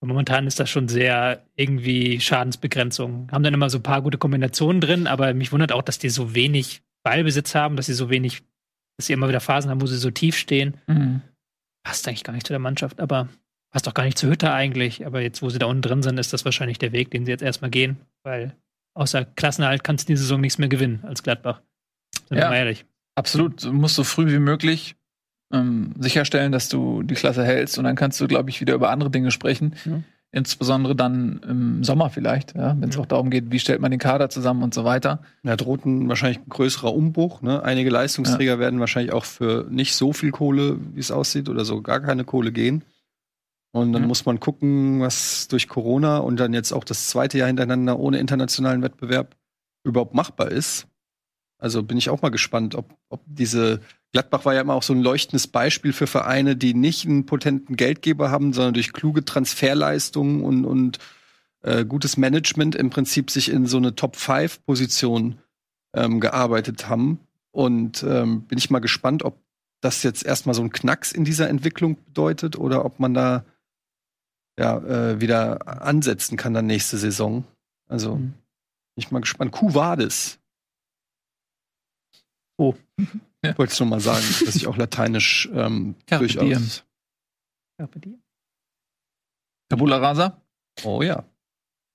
Und 0.00 0.08
momentan 0.08 0.48
ist 0.48 0.58
das 0.58 0.68
schon 0.68 0.88
sehr 0.88 1.44
irgendwie 1.54 2.20
Schadensbegrenzung. 2.20 3.28
Haben 3.30 3.44
dann 3.44 3.54
immer 3.54 3.70
so 3.70 3.78
ein 3.78 3.84
paar 3.84 4.02
gute 4.02 4.18
Kombinationen 4.18 4.80
drin, 4.80 5.06
aber 5.06 5.32
mich 5.32 5.52
wundert 5.52 5.70
auch, 5.70 5.82
dass 5.82 6.00
die 6.00 6.08
so 6.08 6.34
wenig 6.34 6.82
Ballbesitz 7.04 7.54
haben, 7.54 7.76
dass 7.76 7.86
sie 7.86 7.94
so 7.94 8.10
wenig, 8.10 8.42
dass 8.96 9.06
sie 9.06 9.12
immer 9.12 9.28
wieder 9.28 9.40
Phasen 9.40 9.70
haben, 9.70 9.80
wo 9.80 9.86
sie 9.86 9.96
so 9.96 10.10
tief 10.10 10.36
stehen. 10.36 10.76
Mhm. 10.88 11.22
passt 11.84 12.06
eigentlich 12.06 12.24
gar 12.24 12.32
nicht 12.32 12.46
zu 12.46 12.52
der 12.52 12.58
Mannschaft, 12.58 13.00
aber 13.00 13.28
passt 13.72 13.88
auch 13.88 13.94
gar 13.94 14.04
nicht 14.04 14.18
zu 14.18 14.28
Hütter 14.28 14.54
eigentlich. 14.54 15.04
Aber 15.06 15.20
jetzt, 15.20 15.42
wo 15.42 15.48
sie 15.50 15.58
da 15.58 15.66
unten 15.66 15.82
drin 15.82 16.02
sind, 16.02 16.18
ist 16.18 16.32
das 16.32 16.44
wahrscheinlich 16.44 16.78
der 16.78 16.92
Weg, 16.92 17.10
den 17.10 17.24
sie 17.24 17.32
jetzt 17.32 17.42
erstmal 17.42 17.70
gehen, 17.70 17.96
weil 18.22 18.54
außer 18.94 19.24
Klassenerhalt 19.24 19.82
kannst 19.82 20.08
du 20.08 20.12
die 20.12 20.16
Saison 20.18 20.40
nichts 20.40 20.58
mehr 20.58 20.68
gewinnen 20.68 21.00
als 21.02 21.22
Gladbach. 21.22 21.60
Sind 22.28 22.36
Ja. 22.38 22.44
wir 22.44 22.50
mal 22.50 22.56
ehrlich. 22.56 22.84
Absolut. 23.16 23.64
Du 23.64 23.72
musst 23.72 23.94
so 23.96 24.04
früh 24.04 24.30
wie 24.32 24.38
möglich 24.38 24.94
ähm, 25.52 25.92
sicherstellen, 25.98 26.52
dass 26.52 26.68
du 26.70 27.02
die 27.02 27.14
Klasse 27.14 27.44
hältst 27.44 27.76
und 27.78 27.84
dann 27.84 27.96
kannst 27.96 28.18
du, 28.20 28.26
glaube 28.26 28.48
ich, 28.50 28.60
wieder 28.62 28.72
über 28.74 28.88
andere 28.90 29.10
Dinge 29.10 29.30
sprechen. 29.30 29.74
Ja. 29.84 30.00
Insbesondere 30.34 30.96
dann 30.96 31.42
im 31.46 31.84
Sommer 31.84 32.08
vielleicht, 32.08 32.54
ja, 32.54 32.74
wenn 32.80 32.88
es 32.88 32.94
Ja. 32.94 33.02
auch 33.02 33.06
darum 33.06 33.28
geht, 33.28 33.50
wie 33.52 33.58
stellt 33.58 33.82
man 33.82 33.90
den 33.90 34.00
Kader 34.00 34.30
zusammen 34.30 34.62
und 34.62 34.72
so 34.72 34.84
weiter. 34.84 35.20
Da 35.42 35.56
droht 35.56 35.84
ein, 35.84 36.08
wahrscheinlich 36.08 36.38
ein 36.38 36.48
größerer 36.48 36.94
Umbruch. 36.94 37.42
Ne? 37.42 37.62
Einige 37.62 37.90
Leistungsträger 37.90 38.58
werden 38.58 38.80
wahrscheinlich 38.80 39.12
auch 39.12 39.26
für 39.26 39.66
nicht 39.68 39.94
so 39.94 40.14
viel 40.14 40.30
Kohle, 40.30 40.78
wie 40.94 41.00
es 41.00 41.10
aussieht, 41.10 41.50
oder 41.50 41.66
so 41.66 41.82
gar 41.82 42.00
keine 42.00 42.24
Kohle 42.24 42.50
gehen. 42.50 42.82
Und 43.72 43.92
dann 43.92 44.02
Mhm. 44.02 44.08
muss 44.08 44.26
man 44.26 44.38
gucken, 44.38 45.00
was 45.00 45.48
durch 45.48 45.66
Corona 45.66 46.18
und 46.18 46.36
dann 46.38 46.52
jetzt 46.52 46.72
auch 46.72 46.84
das 46.84 47.08
zweite 47.08 47.38
Jahr 47.38 47.46
hintereinander 47.46 47.98
ohne 47.98 48.18
internationalen 48.18 48.82
Wettbewerb 48.82 49.36
überhaupt 49.82 50.14
machbar 50.14 50.50
ist. 50.50 50.86
Also 51.58 51.82
bin 51.82 51.96
ich 51.96 52.10
auch 52.10 52.22
mal 52.22 52.30
gespannt, 52.30 52.74
ob, 52.74 52.94
ob 53.08 53.22
diese 53.24 53.80
Gladbach 54.12 54.44
war 54.44 54.52
ja 54.52 54.60
immer 54.60 54.74
auch 54.74 54.82
so 54.82 54.92
ein 54.92 55.00
leuchtendes 55.00 55.46
Beispiel 55.46 55.92
für 55.92 56.06
Vereine, 56.06 56.54
die 56.54 56.74
nicht 56.74 57.06
einen 57.06 57.24
potenten 57.24 57.76
Geldgeber 57.76 58.30
haben, 58.30 58.52
sondern 58.52 58.74
durch 58.74 58.92
kluge 58.92 59.24
Transferleistungen 59.24 60.44
und, 60.44 60.64
und 60.66 60.98
äh, 61.62 61.84
gutes 61.86 62.16
Management 62.18 62.74
im 62.74 62.90
Prinzip 62.90 63.30
sich 63.30 63.50
in 63.50 63.66
so 63.66 63.78
eine 63.78 63.94
Top-5-Position 63.94 65.38
ähm, 65.94 66.20
gearbeitet 66.20 66.88
haben. 66.88 67.20
Und 67.52 68.02
ähm, 68.02 68.42
bin 68.42 68.58
ich 68.58 68.70
mal 68.70 68.80
gespannt, 68.80 69.22
ob 69.22 69.38
das 69.80 70.02
jetzt 70.02 70.24
erstmal 70.26 70.54
so 70.54 70.62
ein 70.62 70.72
Knacks 70.72 71.12
in 71.12 71.24
dieser 71.24 71.48
Entwicklung 71.48 71.96
bedeutet 72.04 72.58
oder 72.58 72.84
ob 72.84 72.98
man 72.98 73.14
da 73.14 73.44
ja 74.58 74.78
äh, 74.78 75.20
wieder 75.20 75.82
ansetzen 75.82 76.36
kann 76.36 76.54
dann 76.54 76.66
nächste 76.66 76.98
Saison. 76.98 77.44
Also 77.88 78.16
Mhm. 78.16 78.20
bin 78.30 78.34
ich 78.96 79.10
mal 79.10 79.20
gespannt. 79.20 79.52
Kuh 79.52 79.74
Vadis. 79.74 80.38
Oh. 82.58 82.74
Ja. 83.44 83.58
Wollte 83.58 83.72
ich 83.72 83.80
nur 83.80 83.88
mal 83.88 83.98
sagen, 83.98 84.24
dass 84.46 84.54
ich 84.54 84.68
auch 84.68 84.76
Lateinisch 84.76 85.48
ähm, 85.52 85.96
Carpe 86.06 86.26
durchaus. 86.28 86.44
diem. 86.44 86.70
Ja, 87.80 87.86
bei 87.86 87.98
dir. 87.98 88.16
Tabula 89.68 89.96
rasa? 89.96 90.40
Oh 90.84 91.02
ja, 91.02 91.24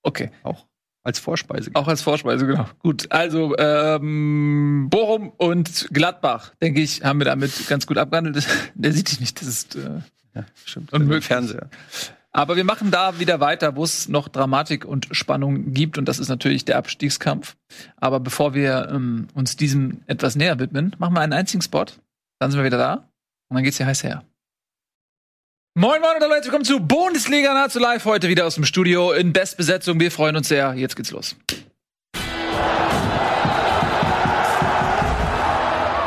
Okay. 0.04 0.30
auch 0.43 0.67
als 1.04 1.20
Vorspeise. 1.20 1.72
Auch 1.74 1.88
als 1.88 2.02
Vorspeise, 2.02 2.46
genau. 2.46 2.65
Gut, 2.80 3.10
also 3.13 3.56
ähm, 3.58 4.88
Bochum 4.89 5.30
und 5.38 5.88
Gladbach, 5.93 6.54
denke 6.62 6.82
ich, 6.82 7.02
haben 7.06 7.20
wir 7.22 7.26
damit 7.26 7.65
ganz 7.70 7.88
gut 7.88 7.98
abgehandelt. 7.98 8.46
Der 8.76 8.91
sieht 8.91 9.10
dich 9.10 9.22
nicht, 9.22 9.39
das 9.39 9.48
ist 9.48 9.76
äh, 9.78 10.02
Ja, 10.36 10.46
stimmt. 10.65 10.91
Unmöglich. 10.91 11.28
Fernseher. 11.28 11.70
Aber 12.38 12.56
wir 12.56 12.63
machen 12.63 12.91
da 12.91 13.17
wieder 13.17 13.39
weiter, 13.39 13.76
wo 13.76 13.84
es 13.84 14.10
noch 14.10 14.28
Dramatik 14.28 14.86
und 14.86 15.08
Spannung 15.10 15.73
gibt. 15.73 15.97
Und 15.97 16.06
das 16.06 16.19
ist 16.19 16.30
natürlich 16.30 16.65
der 16.65 16.78
Abstiegskampf. 16.78 17.56
Aber 17.95 18.19
bevor 18.19 18.54
wir 18.54 18.89
ähm, 18.91 19.28
uns 19.34 19.56
diesem 19.56 20.04
etwas 20.06 20.36
näher 20.36 20.60
widmen, 20.60 20.95
machen 21.00 21.15
wir 21.15 21.21
einen 21.21 21.34
einzigen 21.34 21.63
Spot. 21.63 21.86
Dann 22.38 22.52
sind 22.52 22.60
wir 22.60 22.65
wieder 22.65 22.78
da. 22.78 22.93
Und 23.50 23.56
dann 23.56 23.63
geht's 23.63 23.78
hier 23.78 23.88
heiß 23.88 24.04
her. 24.04 24.23
Moin 25.73 26.00
Moin 26.00 26.17
und 26.17 26.21
herzlich 26.21 26.45
willkommen 26.45 26.65
zu 26.65 26.80
Bundesliga 26.80 27.56
nahezu 27.56 27.80
live. 27.80 28.06
Heute 28.06 28.30
wieder 28.30 28.45
aus 28.45 28.54
dem 28.54 28.65
Studio 28.65 29.13
in 29.13 29.34
Bestbesetzung. 29.34 30.00
Wir 30.00 30.12
freuen 30.12 30.36
uns 30.36 30.47
sehr. 30.47 30.76
Jetzt 30.76 30.95
geht's 30.95 31.10
los. 31.10 31.36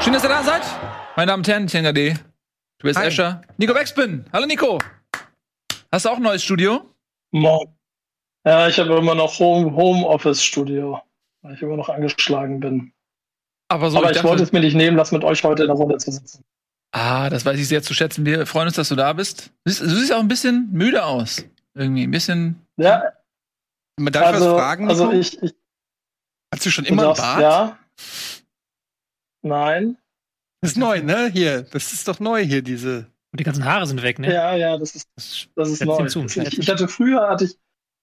Schön, 0.00 0.12
dass 0.12 0.22
ihr 0.22 0.28
da 0.28 0.44
seid. 0.44 0.62
Meine 1.16 1.32
Damen 1.32 1.40
und 1.40 1.48
Herren, 1.48 1.66
Tianga 1.66 1.90
D. 1.90 2.14
Tobias 2.78 2.96
Hi. 2.98 3.08
Escher. 3.08 3.42
Nico 3.58 3.74
Beckspin. 3.74 4.26
Hallo 4.32 4.46
Nico. 4.46 4.78
Hast 5.92 6.04
du 6.04 6.10
auch 6.10 6.16
ein 6.16 6.22
neues 6.22 6.42
Studio? 6.42 6.94
Morgen. 7.32 7.76
Ja, 8.46 8.68
ich 8.68 8.78
habe 8.78 8.94
immer 8.96 9.14
noch 9.14 9.38
Home, 9.38 9.74
Homeoffice-Studio, 9.74 11.00
weil 11.42 11.54
ich 11.54 11.62
immer 11.62 11.76
noch 11.76 11.88
angeschlagen 11.88 12.60
bin. 12.60 12.92
Aber 13.68 13.90
so, 13.90 13.98
Aber 13.98 14.10
ich 14.10 14.16
ich, 14.18 14.24
wollte 14.24 14.42
es 14.42 14.52
mir 14.52 14.60
nicht 14.60 14.74
nehmen 14.74 14.96
lassen, 14.96 15.14
mit 15.14 15.24
euch 15.24 15.44
heute 15.44 15.62
in 15.62 15.68
der 15.68 15.76
Runde 15.76 15.98
zu 15.98 16.10
sitzen. 16.10 16.44
ah, 16.92 17.28
das 17.30 17.44
weiß 17.44 17.58
ich 17.58 17.68
sehr 17.68 17.82
zu 17.82 17.94
schätzen. 17.94 18.24
Wir 18.24 18.46
freuen 18.46 18.68
uns, 18.68 18.76
dass 18.76 18.88
du 18.88 18.96
da 18.96 19.12
bist. 19.12 19.52
Du 19.64 19.70
siehst, 19.72 19.82
du 19.82 19.88
siehst 19.88 20.12
auch 20.12 20.20
ein 20.20 20.28
bisschen 20.28 20.70
müde 20.72 21.04
aus. 21.04 21.44
Irgendwie 21.74 22.04
ein 22.04 22.10
bisschen. 22.10 22.66
Ja, 22.78 23.12
Man 23.98 24.12
darf 24.12 24.26
also, 24.34 24.52
was 24.52 24.60
fragen, 24.60 24.88
also 24.88 25.12
ich, 25.12 25.40
ich 25.42 25.54
Hast 26.52 26.66
du 26.66 26.70
schon 26.70 26.84
immer 26.84 27.08
einen 27.08 27.16
Bart? 27.16 27.40
Ja. 27.40 27.78
Nein. 29.42 29.98
Das 30.62 30.72
ist 30.72 30.76
neu, 30.78 31.00
ne? 31.02 31.28
Hier, 31.32 31.62
das 31.62 31.92
ist 31.92 32.08
doch 32.08 32.18
neu 32.20 32.44
hier, 32.44 32.62
diese. 32.62 33.06
Und 33.32 33.38
die 33.38 33.44
ganzen 33.44 33.64
Haare 33.64 33.86
sind 33.86 34.02
weg, 34.02 34.18
ne? 34.18 34.32
Ja, 34.32 34.56
ja, 34.56 34.76
das 34.76 34.96
ist, 34.96 35.08
das 35.54 35.70
ist 35.70 35.84
neu. 35.84 36.00
ihn 36.00 36.08
zu, 36.08 36.24
ich, 36.24 36.36
ihn 36.36 36.44
ich 36.46 36.68
hatte 36.68 36.88
früher, 36.88 37.28
hatte 37.28 37.44
ich, 37.44 37.56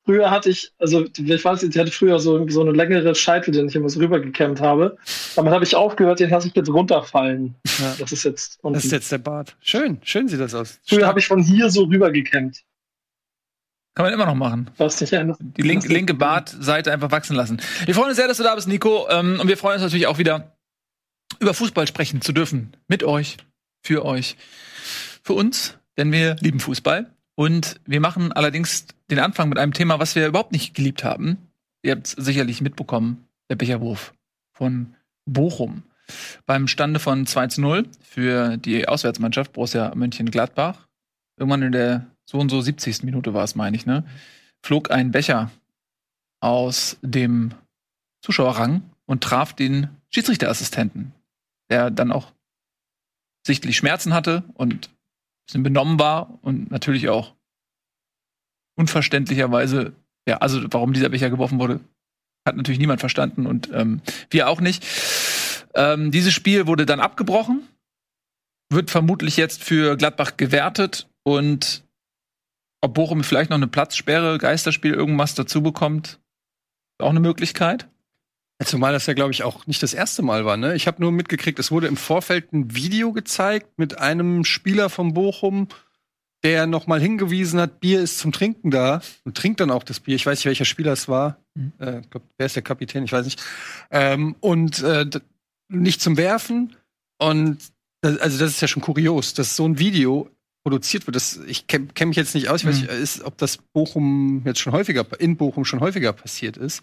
früher 0.06 0.32
hatte 0.32 0.50
ich, 0.50 0.72
also 0.78 1.06
ich 1.06 1.46
weiß 1.46 1.64
nicht, 1.64 1.76
ich 1.76 1.82
hatte 1.82 1.92
früher 1.92 2.18
so, 2.20 2.48
so 2.48 2.62
eine 2.62 2.72
längere 2.72 3.14
Scheitel, 3.14 3.52
den 3.52 3.68
ich 3.68 3.76
immer 3.76 3.90
so 3.90 4.00
rübergekämmt 4.00 4.62
habe. 4.62 4.98
Damit 5.36 5.52
habe 5.52 5.66
ich 5.66 5.76
aufgehört, 5.76 6.22
den 6.22 6.30
lasse 6.30 6.48
ich 6.48 6.56
jetzt 6.56 6.70
runterfallen. 6.70 7.56
Ja. 7.80 7.96
Das 8.00 8.12
ist 8.12 8.24
jetzt. 8.24 8.58
Und 8.64 8.74
Das 8.74 8.86
ist 8.86 8.92
jetzt 8.92 9.12
der 9.12 9.20
Bart. 9.20 9.56
Schön, 9.60 10.00
schön 10.02 10.28
sieht 10.28 10.40
das 10.40 10.56
aus. 10.56 10.80
früher 10.84 11.06
habe 11.06 11.20
ich 11.20 11.28
von 11.28 11.44
hier 11.44 11.70
so 11.70 11.84
rübergekämmt. 11.84 12.64
Kann 13.94 14.06
man 14.06 14.14
immer 14.14 14.26
noch 14.26 14.34
machen. 14.36 14.72
Die 14.80 15.62
link, 15.62 15.88
linke 15.88 16.16
Bartseite 16.16 16.92
einfach 16.92 17.12
wachsen 17.12 17.36
lassen. 17.36 17.62
Wir 17.86 17.94
freuen 17.94 18.10
uns 18.10 18.18
sehr, 18.18 18.28
dass 18.28 18.38
du 18.38 18.44
da 18.44 18.56
bist, 18.56 18.68
Nico. 18.68 19.08
Ähm, 19.10 19.40
und 19.40 19.48
wir 19.48 19.58
freuen 19.58 19.76
uns 19.76 19.84
natürlich 19.84 20.08
auch 20.08 20.18
wieder, 20.18 20.56
über 21.40 21.54
Fußball 21.54 21.86
sprechen 21.88 22.22
zu 22.22 22.32
dürfen. 22.32 22.76
Mit 22.88 23.04
euch, 23.04 23.38
für 23.84 24.06
euch, 24.06 24.38
für 25.28 25.34
uns, 25.34 25.78
denn 25.98 26.12
wir 26.12 26.38
lieben 26.40 26.60
Fußball. 26.60 27.12
Und 27.36 27.80
wir 27.86 28.00
machen 28.00 28.32
allerdings 28.32 28.88
den 29.12 29.20
Anfang 29.20 29.50
mit 29.50 29.60
einem 29.60 29.74
Thema, 29.74 30.00
was 30.00 30.16
wir 30.16 30.26
überhaupt 30.28 30.54
nicht 30.54 30.74
geliebt 30.74 31.04
haben. 31.04 31.38
Ihr 31.84 31.92
habt 31.92 32.08
es 32.08 32.14
sicherlich 32.14 32.62
mitbekommen, 32.62 33.28
der 33.50 33.58
Becherwurf 33.58 34.14
von 34.54 34.96
Bochum. 35.26 35.84
Beim 36.46 36.68
Stande 36.68 37.00
von 37.00 37.28
2 37.28 37.48
zu 37.48 37.62
0 37.62 37.86
für 38.02 38.58
die 38.58 38.88
Auswärtsmannschaft 38.88 39.54
Borussia 39.54 39.94
Mönchengladbach. 39.94 40.88
Irgendwann 41.38 41.62
in 41.62 41.72
der 41.74 42.08
so 42.26 42.40
und 42.40 42.50
so 42.50 42.62
70. 42.62 43.04
Minute 43.04 43.34
war 43.34 43.44
es, 43.44 43.56
meine 43.56 43.76
ich, 43.76 43.86
ne? 43.86 44.04
Flog 44.64 44.90
ein 44.90 45.12
Becher 45.12 45.52
aus 46.40 46.98
dem 47.02 47.54
Zuschauerrang 48.22 48.82
und 49.06 49.24
traf 49.24 49.54
den 49.54 49.90
Schiedsrichterassistenten, 50.10 51.12
der 51.70 51.92
dann 51.92 52.12
auch 52.12 52.32
sichtlich 53.46 53.78
Schmerzen 53.78 54.14
hatte 54.14 54.44
und 54.56 54.90
bisschen 55.48 55.64
benommen 55.64 56.00
war 56.00 56.38
und 56.42 56.70
natürlich 56.70 57.10
auch 57.10 57.34
unverständlicherweise, 58.78 59.94
ja, 60.28 60.38
also 60.38 60.62
warum 60.72 60.94
dieser 60.94 61.10
Becher 61.10 61.30
geworfen 61.30 61.60
wurde, 61.60 61.80
hat 62.48 62.56
natürlich 62.56 62.80
niemand 62.80 63.00
verstanden 63.00 63.46
und 63.46 63.70
ähm, 63.74 64.02
wir 64.30 64.50
auch 64.50 64.62
nicht. 64.62 64.86
Ähm, 65.74 66.12
dieses 66.12 66.34
Spiel 66.34 66.68
wurde 66.68 66.86
dann 66.86 67.00
abgebrochen, 67.00 67.68
wird 68.72 68.92
vermutlich 68.92 69.38
jetzt 69.38 69.64
für 69.64 69.98
Gladbach 69.98 70.38
gewertet 70.38 71.10
und 71.24 71.84
ob 72.82 72.94
Bochum 72.94 73.24
vielleicht 73.24 73.50
noch 73.50 73.58
eine 73.58 73.68
Platzsperre, 73.68 74.38
Geisterspiel, 74.38 74.94
irgendwas 74.94 75.34
dazu 75.34 75.64
bekommt, 75.64 76.20
auch 77.00 77.10
eine 77.10 77.20
Möglichkeit. 77.20 77.90
Zumal 78.64 78.92
das 78.92 79.06
ja, 79.06 79.14
glaube 79.14 79.32
ich, 79.32 79.44
auch 79.44 79.68
nicht 79.68 79.84
das 79.84 79.94
erste 79.94 80.24
Mal 80.24 80.44
war. 80.44 80.58
Ne? 80.58 80.76
Ich 80.76 80.88
habe 80.88 81.00
nur 81.02 81.12
mitgekriegt, 81.12 81.60
es 81.60 81.70
wurde 81.72 81.88
im 81.88 81.96
Vorfeld 81.98 82.52
ein 82.54 82.74
Video 82.76 83.14
gezeigt 83.14 83.78
mit 83.78 84.00
einem 84.00 84.44
Spieler 84.46 84.90
von 84.90 85.14
Bochum, 85.14 85.68
der 86.44 86.66
noch 86.66 86.88
mal 86.88 87.00
hingewiesen 87.00 87.60
hat, 87.60 87.80
Bier 87.80 88.00
ist 88.02 88.18
zum 88.20 88.32
Trinken 88.32 88.72
da 88.72 89.02
und 89.26 89.38
trinkt 89.38 89.60
dann 89.60 89.70
auch 89.70 89.84
das 89.84 90.00
Bier. 90.00 90.16
Ich 90.16 90.26
weiß 90.26 90.40
nicht, 90.40 90.46
welcher 90.46 90.66
Spieler 90.66 90.94
es 90.94 91.08
war. 91.08 91.38
Mhm. 91.56 91.74
Äh, 91.78 92.02
glaub, 92.10 92.24
wer 92.38 92.46
ist 92.48 92.56
der 92.56 92.64
Kapitän? 92.64 93.04
Ich 93.04 93.12
weiß 93.12 93.26
nicht. 93.26 93.42
Ähm, 93.92 94.36
und 94.40 94.82
äh, 94.82 95.06
nicht 95.70 96.02
zum 96.02 96.18
Werfen. 96.18 96.76
Und 97.20 97.60
das, 98.02 98.18
also 98.20 98.40
das 98.40 98.52
ist 98.52 98.62
ja 98.62 98.68
schon 98.68 98.82
kurios, 98.82 99.34
dass 99.34 99.56
so 99.56 99.68
ein 99.68 99.78
Video 99.78 100.30
produziert 100.64 101.06
wird. 101.08 101.16
Das, 101.16 101.40
ich 101.48 101.68
kenne 101.68 101.88
kenn 101.94 102.10
mich 102.10 102.18
jetzt 102.18 102.36
nicht 102.36 102.50
aus. 102.50 102.62
Ich 102.62 102.68
weiß 102.68 102.82
Mhm. 102.82 102.88
nicht, 102.88 102.92
ist, 102.92 103.24
ob 103.24 103.38
das 103.38 103.58
Bochum 103.58 104.42
jetzt 104.46 104.60
schon 104.60 104.74
häufiger 104.74 105.06
in 105.20 105.38
Bochum 105.38 105.64
schon 105.66 105.80
häufiger 105.80 106.14
passiert 106.14 106.58
ist. 106.58 106.82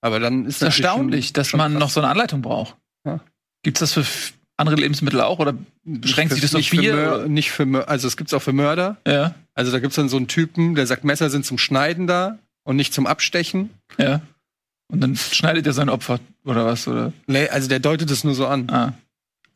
Aber 0.00 0.18
dann 0.20 0.46
ist 0.46 0.56
ist 0.56 0.62
erstaunlich, 0.62 1.26
schon- 1.26 1.32
dass 1.34 1.48
schon 1.48 1.58
man 1.58 1.72
krass. 1.72 1.80
noch 1.80 1.90
so 1.90 2.00
eine 2.00 2.08
Anleitung 2.10 2.42
braucht. 2.42 2.76
Ja. 3.04 3.20
Gibt 3.62 3.80
es 3.80 3.92
das 3.92 3.92
für 3.92 4.32
andere 4.56 4.76
Lebensmittel 4.76 5.20
auch 5.20 5.38
oder 5.38 5.54
beschränkt 5.84 6.32
sich 6.32 6.42
das 6.42 6.54
auf 6.54 6.64
für 6.64 6.76
Bier? 6.76 6.94
Mör 6.94 7.28
nicht 7.28 7.50
für 7.50 7.66
Mör 7.66 7.88
also 7.88 8.06
es 8.08 8.16
gibt's 8.16 8.32
auch 8.34 8.42
für 8.42 8.52
Mörder. 8.52 8.96
Ja, 9.06 9.34
Also 9.54 9.72
da 9.72 9.78
gibt's 9.78 9.96
dann 9.96 10.08
so 10.08 10.16
einen 10.16 10.28
Typen, 10.28 10.74
der 10.74 10.86
sagt, 10.86 11.04
Messer 11.04 11.28
sind 11.30 11.44
zum 11.46 11.58
Schneiden 11.58 12.06
da 12.06 12.38
und 12.64 12.76
nicht 12.76 12.92
zum 12.94 13.06
Abstechen. 13.06 13.70
ja. 13.98 14.20
Und 14.92 15.00
dann 15.02 15.14
schneidet 15.14 15.66
er 15.68 15.72
sein 15.72 15.88
Opfer 15.88 16.18
oder 16.44 16.66
was 16.66 16.88
oder? 16.88 17.12
Nee, 17.28 17.48
Also 17.48 17.68
der 17.68 17.78
deutet 17.78 18.10
es 18.10 18.24
nur 18.24 18.34
so 18.34 18.48
an. 18.48 18.68
Ah, 18.70 18.92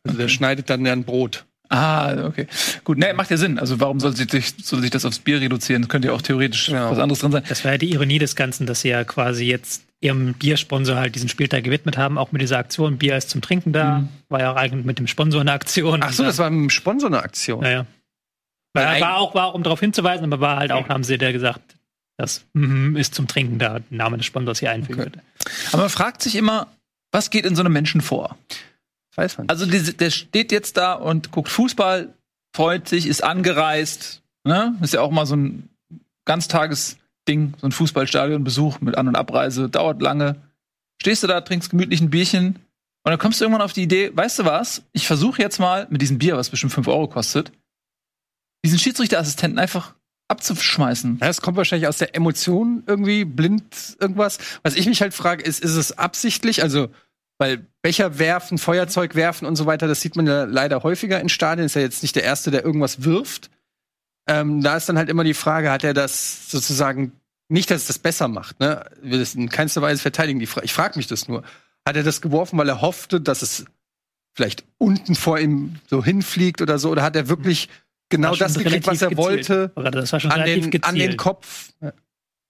Also 0.05 0.17
der 0.17 0.27
okay. 0.27 0.35
schneidet 0.35 0.71
dann 0.71 0.87
ja 0.87 0.93
ein 0.93 1.03
Brot. 1.05 1.45
Ah 1.75 2.27
okay. 2.27 2.47
Gut, 2.85 2.99
nee, 2.99 3.13
macht 3.13 3.31
ja 3.31 3.37
Sinn. 3.37 3.59
Also 3.59 3.81
warum 3.81 4.01
soll 4.01 4.15
sich, 4.15 4.55
soll 4.63 4.81
sich 4.81 4.91
das 4.91 5.05
aufs 5.05 5.19
Bier 5.19 5.41
reduzieren? 5.41 5.83
Das 5.83 5.89
könnte 5.89 6.09
ja 6.09 6.15
auch 6.15 6.23
theoretisch 6.23 6.67
Genau. 6.67 6.91
was 6.91 6.99
anderes 6.99 7.21
drin 7.21 7.33
sein. 7.33 7.45
Das 7.49 7.65
war 7.65 7.73
ja 7.73 7.79
die 7.79 7.91
Ironie 7.93 8.19
des 8.19 8.37
Ganzen, 8.37 8.67
dass 8.67 8.83
sie 8.83 8.89
ja 8.89 9.05
quasi 9.05 9.45
jetzt 9.45 9.85
ihrem 10.01 10.35
Biersponsor 10.35 10.97
halt 10.97 11.15
diesen 11.15 11.29
Spieltag 11.29 11.65
gewidmet 11.65 11.97
haben, 11.97 12.19
auch 12.19 12.31
mit 12.31 12.43
dieser 12.43 12.59
Aktion 12.59 12.99
Bier 12.99 13.17
ist 13.17 13.31
zum 13.31 13.41
Trinken 13.41 13.73
da. 13.73 14.01
Mhm. 14.01 14.09
War 14.29 14.41
ja 14.41 14.53
auch 14.53 14.57
eigentlich 14.57 14.85
mit 14.85 14.99
dem 14.99 15.07
Sponsor 15.07 15.41
eine 15.41 15.53
Aktion. 15.53 16.01
Ach 16.03 16.13
so, 16.13 16.23
das 16.23 16.39
war 16.39 16.51
mit 16.51 16.61
dem 16.61 16.71
Sponsor 16.71 17.09
eine 17.09 17.23
Aktion. 17.23 17.63
Naja. 17.63 17.87
War, 18.75 19.01
war 19.01 19.17
auch, 19.17 19.35
war, 19.35 19.55
um 19.55 19.63
darauf 19.63 19.81
hinzuweisen, 19.81 20.25
aber 20.25 20.41
war 20.41 20.57
halt 20.57 20.73
auch, 20.73 20.89
haben 20.89 21.05
sie 21.05 21.17
da 21.17 21.31
gesagt, 21.31 21.77
das 22.17 22.45
mm, 22.55 22.97
ist 22.97 23.15
zum 23.15 23.29
Trinken 23.29 23.59
da, 23.59 23.81
Name 23.91 24.17
des 24.17 24.27
Sponsors 24.27 24.59
hier 24.59 24.71
einfügen 24.71 25.01
okay. 25.01 25.21
Aber 25.73 25.83
man 25.83 25.91
fragt 25.91 26.23
sich 26.23 26.35
immer, 26.37 26.69
was 27.13 27.31
geht 27.31 27.47
in 27.47 27.55
so 27.55 27.63
einem 27.63 27.73
Menschen 27.73 28.01
vor? 28.01 28.37
Weiß 29.15 29.39
man. 29.39 29.49
Also 29.49 29.67
der, 29.67 29.81
der 29.81 30.11
steht 30.11 30.53
jetzt 30.53 30.77
da 30.77 30.95
und 30.95 31.31
guckt 31.31 31.49
Fußball, 31.49 32.15
freut 32.55 32.89
sich, 32.89 33.07
ist 33.07 33.23
angereist. 33.23 34.23
Ne? 34.45 34.75
Ist 34.83 34.95
ja 34.95 35.01
auch 35.01 35.11
mal 35.11 35.27
so 35.27 35.37
ein 35.37 35.69
Ganztagesding, 36.25 37.55
so 37.61 37.67
ein 37.67 37.73
Fußballstadionbesuch 37.73 38.81
mit 38.81 38.97
An- 38.97 39.09
und 39.09 39.17
Abreise, 39.17 39.69
dauert 39.69 40.03
lange. 40.03 40.37
Stehst 41.01 41.23
du 41.23 41.27
da, 41.27 41.41
trinkst 41.41 41.71
gemütlich 41.71 42.01
ein 42.01 42.11
Bierchen 42.11 42.57
und 43.05 43.11
dann 43.11 43.19
kommst 43.19 43.41
du 43.41 43.45
irgendwann 43.45 43.63
auf 43.63 43.73
die 43.73 43.83
Idee, 43.83 44.11
weißt 44.15 44.39
du 44.41 44.45
was? 44.45 44.83
Ich 44.93 45.07
versuche 45.07 45.43
jetzt 45.43 45.59
mal 45.59 45.87
mit 45.91 46.01
diesem 46.01 46.19
Bier, 46.19 46.37
was 46.37 46.51
bestimmt 46.51 46.73
5 46.73 46.89
Euro 46.89 47.09
kostet, 47.09 47.53
diesen 48.65 48.79
Schiedsrichterassistenten 48.79 49.59
einfach 49.59 49.95
abzuschmeißen. 50.29 51.19
Ja, 51.21 51.27
das 51.27 51.43
kommt 51.43 51.57
wahrscheinlich 51.57 51.87
aus 51.87 51.99
der 51.99 52.15
Emotion 52.15 52.83
irgendwie, 52.87 53.25
blind 53.25 53.97
irgendwas. 54.01 54.39
Was 54.63 54.75
ich 54.75 54.87
mich 54.87 55.03
halt 55.03 55.13
frage, 55.13 55.43
ist, 55.43 55.63
ist 55.63 55.75
es 55.75 55.99
absichtlich? 55.99 56.63
Also, 56.63 56.89
weil 57.39 57.67
Becher 57.83 58.19
werfen, 58.19 58.59
Feuerzeug 58.59 59.15
werfen 59.15 59.47
und 59.47 59.57
so 59.57 59.67
weiter, 59.67 59.89
das 59.89 60.01
sieht 60.01 60.17
man 60.17 60.27
ja 60.27 60.45
leider 60.45 60.83
häufiger 60.83 61.21
in 61.21 61.29
Stadien. 61.29 61.67
Ist 61.67 61.75
ja 61.75 61.83
jetzt 61.83 62.03
nicht 62.03 62.17
der 62.17 62.25
Erste, 62.25 62.51
der 62.51 62.65
irgendwas 62.65 63.05
wirft. 63.05 63.51
Ähm, 64.27 64.63
da 64.63 64.77
ist 64.77 64.89
dann 64.89 64.97
halt 64.97 65.11
immer 65.11 65.25
die 65.25 65.35
Frage, 65.35 65.71
hat 65.71 65.85
er 65.85 65.95
das 65.95 66.51
sozusagen 66.51 67.13
nicht, 67.49 67.71
dass 67.71 67.83
es 67.83 67.87
das 67.89 67.99
besser 67.99 68.29
macht, 68.29 68.59
ne? 68.61 68.87
Ich 69.03 69.11
will 69.11 69.19
das 69.19 69.35
in 69.35 69.51
keinster 69.51 69.83
Weise 69.83 70.01
verteidigen. 70.01 70.41
Ich 70.41 70.73
frage 70.73 70.97
mich 70.97 71.07
das 71.07 71.29
nur. 71.29 71.43
Hat 71.87 71.97
er 71.97 72.03
das 72.03 72.23
geworfen, 72.23 72.59
weil 72.59 72.69
er 72.69 72.81
hoffte, 72.81 73.21
dass 73.21 73.43
es 73.43 73.67
vielleicht 74.35 74.65
unten 74.79 75.15
vor 75.15 75.39
ihm 75.39 75.77
so 75.89 76.03
hinfliegt 76.03 76.63
oder 76.63 76.79
so? 76.79 76.91
Oder 76.91 77.03
hat 77.03 77.17
er 77.17 77.29
wirklich 77.29 77.69
genau 78.09 78.35
das 78.35 78.55
gekriegt, 78.55 78.87
was 78.87 79.03
er 79.03 79.11
gezielt. 79.11 79.19
wollte? 79.19 79.73
Das 79.93 80.13
war 80.13 80.21
schon 80.21 80.31
an 80.31 80.45
den, 80.45 80.83
an 80.83 80.95
den 80.95 81.17
Kopf. 81.17 81.73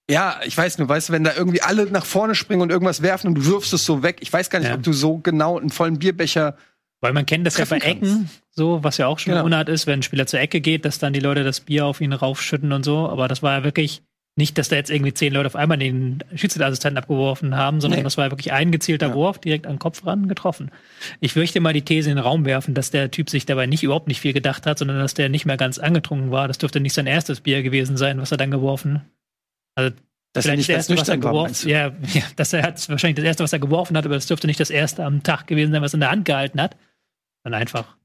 Ja, 0.09 0.39
ich 0.45 0.55
weiß 0.55 0.77
nur, 0.77 0.87
weißt 0.87 1.09
du, 1.09 1.13
wenn 1.13 1.23
da 1.23 1.31
irgendwie 1.35 1.61
alle 1.61 1.85
nach 1.87 2.05
vorne 2.05 2.35
springen 2.35 2.61
und 2.61 2.69
irgendwas 2.71 3.01
werfen 3.01 3.27
und 3.27 3.35
du 3.35 3.45
wirfst 3.45 3.73
es 3.73 3.85
so 3.85 4.03
weg, 4.03 4.17
ich 4.21 4.31
weiß 4.31 4.49
gar 4.51 4.59
nicht, 4.59 4.67
Ja. 4.69 4.75
ob 4.75 4.83
du 4.83 4.93
so 4.93 5.17
genau 5.17 5.59
einen 5.59 5.71
vollen 5.71 5.97
Bierbecher. 5.97 6.55
Weil 7.01 7.13
man 7.13 7.25
kennt 7.25 7.45
das 7.45 7.57
ja 7.57 7.65
bei 7.65 7.77
Ecken, 7.77 8.29
so, 8.51 8.83
was 8.83 8.97
ja 8.97 9.07
auch 9.07 9.19
schon 9.19 9.33
Genau. 9.33 9.45
Unart 9.45 9.67
ist, 9.69 9.85
wenn 9.87 9.99
ein 9.99 10.03
Spieler 10.03 10.27
zur 10.27 10.39
Ecke 10.39 10.61
geht, 10.61 10.85
dass 10.85 10.97
dann 10.99 11.13
die 11.13 11.19
Leute 11.19 11.43
das 11.43 11.59
Bier 11.59 11.85
auf 11.85 12.01
ihn 12.01 12.13
raufschütten 12.13 12.71
und 12.71 12.83
so. 12.85 13.09
Aber 13.09 13.27
das 13.27 13.43
war 13.43 13.57
ja 13.59 13.63
wirklich 13.63 14.01
nicht, 14.37 14.57
dass 14.57 14.69
da 14.69 14.75
jetzt 14.75 14.89
irgendwie 14.91 15.13
zehn 15.13 15.33
Leute 15.33 15.47
auf 15.47 15.55
einmal 15.55 15.77
den 15.77 16.19
Schiedsrichterassistenten 16.35 16.97
abgeworfen 16.97 17.55
haben, 17.55 17.79
sondern 17.79 17.99
Nee. 17.99 18.03
das 18.03 18.17
war 18.17 18.29
wirklich 18.31 18.51
ein 18.53 18.71
gezielter 18.71 19.07
Ja. 19.09 19.13
Wurf, 19.13 19.39
direkt 19.39 19.65
an 19.65 19.73
den 19.73 19.79
Kopf 19.79 20.05
ran 20.05 20.27
getroffen. 20.27 20.71
Ich 21.19 21.35
möchte 21.35 21.59
mal 21.61 21.73
die 21.73 21.83
These 21.83 22.09
in 22.09 22.17
den 22.17 22.23
Raum 22.23 22.45
werfen, 22.45 22.73
dass 22.73 22.91
der 22.91 23.11
Typ 23.11 23.29
sich 23.29 23.45
dabei 23.45 23.65
nicht 23.65 23.83
überhaupt 23.83 24.07
nicht 24.07 24.19
viel 24.19 24.33
gedacht 24.33 24.65
hat, 24.65 24.77
sondern 24.79 24.99
dass 24.99 25.13
der 25.13 25.29
nicht 25.29 25.45
mehr 25.45 25.57
ganz 25.57 25.77
angetrunken 25.79 26.31
war. 26.31 26.47
Das 26.47 26.57
dürfte 26.57 26.79
nicht 26.79 26.93
sein 26.93 27.07
erstes 27.07 27.41
Bier 27.41 27.61
gewesen 27.63 27.97
sein, 27.97 28.19
was 28.19 28.31
er 28.31 28.37
dann 28.37 28.51
geworfen. 28.51 29.01
Also 29.75 29.95
Das 30.33 30.43
Vielleicht 30.45 30.57
nicht 30.57 30.69
das 30.69 30.87
ganz 30.87 30.89
erste, 30.89 31.01
was 31.01 31.09
er 31.09 31.17
geworfen 31.17 31.69
ja, 31.69 31.87
ja, 32.13 32.23
das 32.35 32.53
hat 32.53 32.89
wahrscheinlich 32.89 33.15
das 33.15 33.25
erste, 33.25 33.43
was 33.43 33.53
er 33.53 33.59
geworfen 33.59 33.95
hat, 33.97 34.05
aber 34.05 34.15
das 34.15 34.25
dürfte 34.27 34.47
nicht 34.47 34.59
das 34.59 34.69
erste 34.69 35.03
am 35.05 35.23
Tag 35.23 35.47
gewesen 35.47 35.71
sein, 35.71 35.81
was 35.81 35.93
er 35.93 35.95
in 35.95 35.99
der 36.01 36.11
Hand 36.11 36.25
gehalten 36.25 36.59
hat. 36.61 36.75
Sondern 37.43 37.61
einfach. 37.61 37.95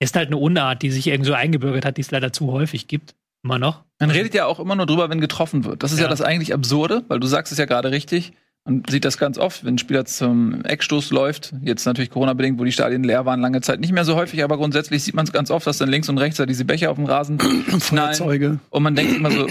Ist 0.00 0.14
halt 0.16 0.28
eine 0.28 0.36
Unart, 0.36 0.82
die 0.82 0.90
sich 0.90 1.06
irgendwie 1.08 1.28
so 1.28 1.34
eingebürgert 1.34 1.84
hat, 1.84 1.96
die 1.96 2.02
es 2.02 2.10
leider 2.10 2.32
zu 2.32 2.52
häufig 2.52 2.86
gibt. 2.86 3.14
Immer 3.44 3.58
noch. 3.58 3.84
Man 4.00 4.10
redet 4.10 4.34
ja 4.34 4.46
auch 4.46 4.58
immer 4.60 4.74
nur 4.76 4.86
drüber, 4.86 5.10
wenn 5.10 5.20
getroffen 5.20 5.64
wird. 5.64 5.82
Das 5.82 5.92
ist 5.92 5.98
ja, 5.98 6.04
Ja. 6.04 6.10
das 6.10 6.20
eigentlich 6.22 6.54
Absurde, 6.54 7.04
weil 7.08 7.20
du 7.20 7.26
sagst 7.26 7.52
es 7.52 7.58
ja 7.58 7.64
gerade 7.64 7.90
richtig. 7.90 8.32
Man 8.64 8.82
sieht 8.88 9.04
das 9.04 9.16
ganz 9.18 9.38
oft, 9.38 9.64
wenn 9.64 9.74
ein 9.74 9.78
Spieler 9.78 10.04
zum 10.04 10.64
Eckstoß 10.64 11.10
läuft. 11.10 11.54
Jetzt 11.62 11.84
natürlich 11.86 12.10
Corona-bedingt, 12.10 12.58
wo 12.58 12.64
die 12.64 12.72
Stadien 12.72 13.02
leer 13.04 13.24
waren, 13.26 13.40
lange 13.40 13.60
Zeit 13.60 13.80
nicht 13.80 13.92
mehr 13.92 14.04
so 14.04 14.14
häufig, 14.16 14.42
aber 14.44 14.56
grundsätzlich 14.56 15.02
sieht 15.04 15.14
man 15.14 15.24
es 15.24 15.32
ganz 15.32 15.50
oft, 15.50 15.66
dass 15.66 15.78
dann 15.78 15.88
links 15.88 16.08
und 16.08 16.18
rechts 16.18 16.36
da 16.36 16.46
diese 16.46 16.64
Becher 16.64 16.90
auf 16.90 16.96
dem 16.96 17.06
Rasen 17.06 17.38
knallen. 17.38 17.80
Feuerzeuge. 17.80 18.58
Und 18.70 18.82
man 18.82 18.94
denkt 18.94 19.16
immer 19.16 19.30
so, 19.30 19.46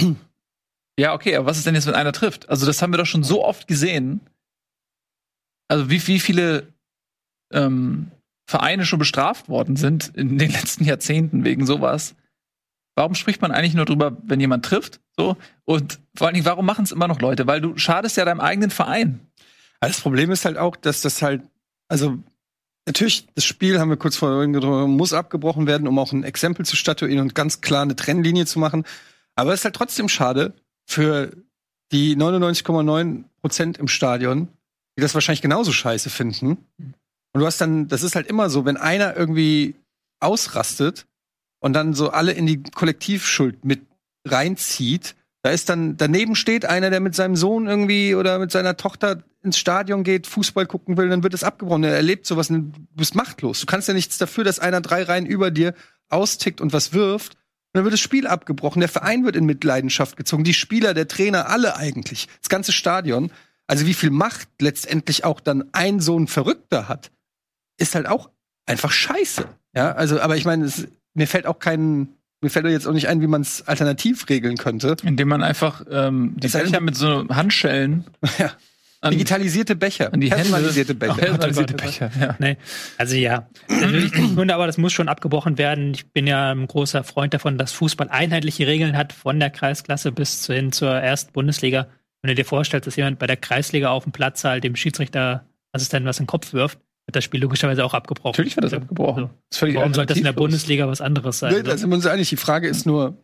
ja, 1.00 1.14
okay, 1.14 1.36
aber 1.36 1.46
was 1.46 1.58
ist 1.58 1.68
denn 1.68 1.76
jetzt, 1.76 1.88
wenn 1.88 1.94
einer 1.94 2.12
trifft? 2.12 2.50
Also, 2.50 2.66
das 2.66 2.82
haben 2.82 2.92
wir 2.92 2.98
doch 2.98 3.06
schon 3.06 3.24
so 3.24 3.46
oft 3.46 3.68
gesehen. 3.68 4.22
Also, 5.68 5.90
wie, 5.90 6.06
wie 6.08 6.20
viele 6.20 6.74
ähm, 7.52 8.12
Vereine 8.48 8.86
schon 8.86 9.00
bestraft 9.00 9.50
worden 9.50 9.76
sind 9.76 10.12
in 10.16 10.38
den 10.38 10.52
letzten 10.52 10.86
Jahrzehnten 10.86 11.44
wegen 11.44 11.66
sowas. 11.66 12.16
Warum 12.96 13.14
spricht 13.14 13.42
man 13.42 13.52
eigentlich 13.52 13.76
nur 13.76 13.86
drüber, 13.86 14.18
wenn 14.24 14.40
jemand 14.40 14.66
trifft? 14.66 15.00
So? 15.16 15.38
Und 15.66 16.00
vor 16.16 16.28
allen 16.28 16.34
Dingen, 16.34 16.46
warum 16.48 16.66
machen 16.66 16.84
es 16.84 16.92
immer 16.92 17.08
noch 17.08 17.22
Leute? 17.22 17.46
Weil 17.46 17.62
du 17.62 17.78
schadest 17.78 18.18
ja 18.18 18.26
deinem 18.26 18.40
eigenen 18.40 18.72
Verein. 18.72 19.20
Aber 19.80 19.90
das 19.90 20.02
Problem 20.02 20.32
ist 20.32 20.46
halt 20.46 20.58
auch, 20.58 20.76
dass 20.76 21.02
das 21.02 21.22
halt, 21.22 21.44
also 21.90 22.18
natürlich, 22.88 23.28
das 23.36 23.46
Spiel 23.46 23.80
haben 23.80 23.90
wir 23.90 23.98
kurz 23.98 24.16
vorhin 24.16 24.54
gedrückt, 24.54 24.90
muss 24.90 25.14
abgebrochen 25.14 25.68
werden, 25.68 25.88
um 25.88 26.00
auch 26.00 26.12
ein 26.12 26.24
Exempel 26.24 26.66
zu 26.66 26.76
statuieren 26.76 27.22
und 27.22 27.36
ganz 27.36 27.62
klar 27.62 27.84
eine 27.84 27.96
Trennlinie 27.96 28.48
zu 28.48 28.58
machen. 28.58 28.84
Aber 29.36 29.54
es 29.54 29.60
ist 29.60 29.66
halt 29.66 29.76
trotzdem 29.76 30.10
schade 30.10 30.56
für 30.88 31.32
die 31.91 32.15
99,9 32.15 33.26
Prozent 33.41 33.78
im 33.78 33.88
Stadion, 33.88 34.47
die 34.97 35.02
das 35.02 35.13
wahrscheinlich 35.13 35.41
genauso 35.41 35.71
scheiße 35.71 36.10
finden. 36.10 36.58
Und 37.34 37.41
du 37.41 37.45
hast 37.45 37.62
dann, 37.62 37.88
das 37.88 38.04
ist 38.04 38.15
halt 38.15 38.28
immer 38.28 38.50
so, 38.50 38.65
wenn 38.65 38.78
einer 38.78 39.15
irgendwie 39.15 39.76
ausrastet 40.19 41.06
und 41.60 41.73
dann 41.73 41.93
so 41.93 42.10
alle 42.10 42.32
in 42.32 42.47
die 42.47 42.63
Kollektivschuld 42.63 43.63
mit 43.63 43.82
reinzieht, 44.26 45.15
da 45.43 45.52
ist 45.52 45.69
dann, 45.69 45.97
daneben 45.97 46.36
steht 46.36 46.65
einer, 46.65 46.89
der 46.89 47.00
mit 47.00 47.15
seinem 47.15 47.36
Sohn 47.36 47.67
irgendwie 47.67 48.15
oder 48.15 48.39
mit 48.39 48.52
seiner 48.52 48.76
Tochter 48.76 49.23
ins 49.43 49.58
Stadion 49.58 50.04
geht, 50.04 50.28
Fußball 50.28 50.65
gucken 50.65 50.97
will, 50.97 51.10
dann 51.10 51.23
wird 51.23 51.34
es 51.34 51.43
abgebrochen. 51.43 51.84
Er 51.84 51.95
erlebt 51.95 52.26
sowas 52.26 52.47
du 52.47 52.71
bist 52.95 53.15
machtlos. 53.15 53.62
Du 53.62 53.65
kannst 53.65 53.88
ja 53.88 53.93
nichts 53.93 54.17
dafür, 54.17 54.43
dass 54.43 54.60
einer 54.60 54.82
drei 54.82 55.04
Reihen 55.04 55.26
über 55.26 55.52
dir 55.52 55.73
austickt 56.10 56.60
und 56.60 56.73
was 56.73 56.91
wirft. 56.93 57.37
Dann 57.78 57.84
wird 57.84 57.94
das 57.94 58.00
Spiel 58.00 58.26
abgebrochen. 58.26 58.80
Der 58.80 58.90
Verein 58.90 59.24
wird 59.24 59.36
in 59.36 59.46
Mitleidenschaft 59.46 60.18
gezogen. 60.18 60.44
Die 60.44 60.56
Spieler, 60.56 60.96
der 60.96 61.08
Trainer, 61.08 61.48
alle 61.48 61.78
eigentlich. 61.78 62.28
Das 62.42 62.50
ganze 62.50 62.72
Stadion. 62.72 63.32
Also 63.68 63.86
wie 63.86 63.94
viel 63.94 64.10
Macht 64.10 64.50
letztendlich 64.60 65.26
auch 65.26 65.40
dann 65.40 65.66
ein 65.74 66.00
so 66.00 66.18
ein 66.18 66.26
Verrückter 66.26 66.88
hat, 66.90 67.12
ist 67.78 67.94
halt 67.94 68.08
auch 68.08 68.32
einfach 68.66 68.92
scheiße. 68.92 69.46
Ja, 69.76 69.92
also, 69.92 70.20
aber 70.20 70.38
ich 70.38 70.46
meine, 70.46 70.72
mir 71.13 71.28
fällt 71.28 71.46
auch 71.46 71.60
kein, 71.60 72.10
mir 72.42 72.50
fällt 72.50 72.66
jetzt 72.66 72.88
auch 72.88 72.94
nicht 72.94 73.10
ein, 73.10 73.22
wie 73.22 73.28
man 73.28 73.42
es 73.42 73.68
alternativ 73.68 74.28
regeln 74.28 74.58
könnte. 74.58 74.98
Indem 75.04 75.28
man 75.28 75.44
einfach 75.44 75.86
ähm, 75.88 76.34
die 76.38 76.48
Becher 76.48 76.82
mit 76.82 76.96
so 76.96 77.28
Handschellen 77.30 78.06
Ja. 78.40 78.54
An, 79.02 79.12
Digitalisierte 79.12 79.76
Becher, 79.76 80.12
an 80.12 80.20
die 80.22 80.28
Hände. 80.32 80.44
personalisierte 80.44 80.96
Becher. 80.96 81.14
Personalisierte 81.16 81.74
Oh 81.74 81.78
Gott, 81.78 81.86
oh 81.86 82.00
Becher, 82.00 82.12
ja. 82.20 82.36
Nee. 82.40 82.58
Also 82.98 83.16
ja, 83.16 83.48
natürlich 83.70 84.12
die 84.12 84.36
Gründe, 84.36 84.56
aber 84.56 84.66
das 84.66 84.78
muss 84.78 84.94
schon 84.94 85.08
abgebrochen 85.08 85.58
werden. 85.58 85.94
Ich 85.94 86.12
bin 86.12 86.26
ja 86.26 86.52
ein 86.52 86.68
großer 86.68 87.04
Freund 87.04 87.34
davon, 87.34 87.58
dass 87.58 87.72
Fußball 87.74 88.10
einheitliche 88.10 88.66
Regeln 88.66 88.98
hat, 88.98 89.14
von 89.14 89.40
der 89.40 89.50
Kreisklasse 89.50 90.12
bis 90.12 90.46
hin 90.48 90.72
zur 90.72 90.92
ersten 90.92 91.32
Bundesliga. 91.34 91.88
Wenn 92.22 92.30
du 92.30 92.36
dir 92.36 92.46
vorstellst, 92.46 92.88
dass 92.88 92.96
jemand 92.96 93.20
bei 93.20 93.28
der 93.28 93.38
Kreisliga 93.38 93.90
auf 93.90 94.04
dem 94.04 94.12
Platz 94.12 94.44
halt 94.44 94.64
dem 94.64 94.76
Schiedsrichterassistenten 94.76 96.06
was 96.08 96.20
in 96.20 96.24
den 96.24 96.28
Kopf 96.28 96.54
wirft, 96.54 96.80
wird 97.06 97.16
das 97.16 97.24
Spiel 97.24 97.42
logischerweise 97.42 97.86
auch 97.86 97.94
abgebrochen. 97.94 98.34
Natürlich 98.34 98.58
wird 98.58 98.66
das 98.66 98.74
abgebrochen. 98.74 99.24
So. 99.24 99.28
Das 99.28 99.36
ist 99.52 99.58
völlig 99.60 99.76
Warum 99.76 99.94
sollte 99.94 100.14
das 100.14 100.18
in 100.18 100.24
der. 100.24 100.34
Bundesliga 100.34 100.88
was 100.88 101.02
anderes 101.02 101.40
sein? 101.40 101.54
Nee, 101.54 101.64
da 101.64 101.78
sind 101.78 101.90
wir 101.90 101.96
uns 101.96 102.06
einig. 102.06 102.30
Die 102.30 102.36
Frage 102.36 102.68
ist 102.68 102.86
nur, 102.86 103.18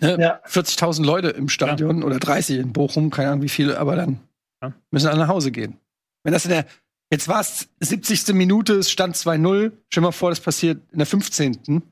ne, 0.00 0.16
Ja. 0.20 0.40
40.000 0.46 1.04
Leute 1.04 1.28
im 1.28 1.48
Stadion 1.48 2.02
oder 2.02 2.18
30 2.18 2.58
in 2.58 2.72
Bochum, 2.72 3.10
keine 3.10 3.30
Ahnung 3.30 3.42
wie 3.42 3.48
viele, 3.48 3.78
aber 3.78 3.96
dann 3.96 4.20
Ja. 4.62 4.72
müssen 4.90 5.08
alle 5.08 5.18
nach 5.18 5.28
Hause 5.28 5.50
gehen. 5.52 5.76
Wenn 6.24 6.32
das 6.32 6.44
in 6.44 6.50
der, 6.50 6.66
jetzt 7.12 7.28
war 7.28 7.40
es 7.40 7.68
70. 7.80 8.34
Minute, 8.34 8.74
es 8.74 8.90
stand 8.90 9.16
2-0. 9.16 9.72
Stell 9.88 10.00
dir 10.00 10.06
mal 10.06 10.12
vor, 10.12 10.30
das 10.30 10.40
passiert 10.40 10.80
in 10.92 10.98
der 10.98 11.06
15. 11.06 11.82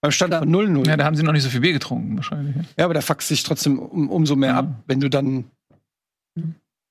Beim 0.00 0.12
Stand 0.12 0.32
von 0.32 0.48
0-0. 0.48 0.84
Ja, 0.84 0.90
Ja, 0.92 0.96
da 0.96 1.04
haben 1.04 1.16
sie 1.16 1.24
noch 1.24 1.32
nicht 1.32 1.42
so 1.42 1.50
viel 1.50 1.60
Bier 1.60 1.72
getrunken, 1.72 2.14
wahrscheinlich. 2.16 2.54
aber 2.76 2.94
da 2.94 3.00
fuckst 3.00 3.30
dich 3.30 3.42
trotzdem 3.42 3.78
um, 3.80 4.08
umso 4.10 4.36
mehr 4.36 4.50
Ja. 4.50 4.58
ab, 4.60 4.68
wenn 4.86 5.00
du 5.00 5.10
dann. 5.10 5.50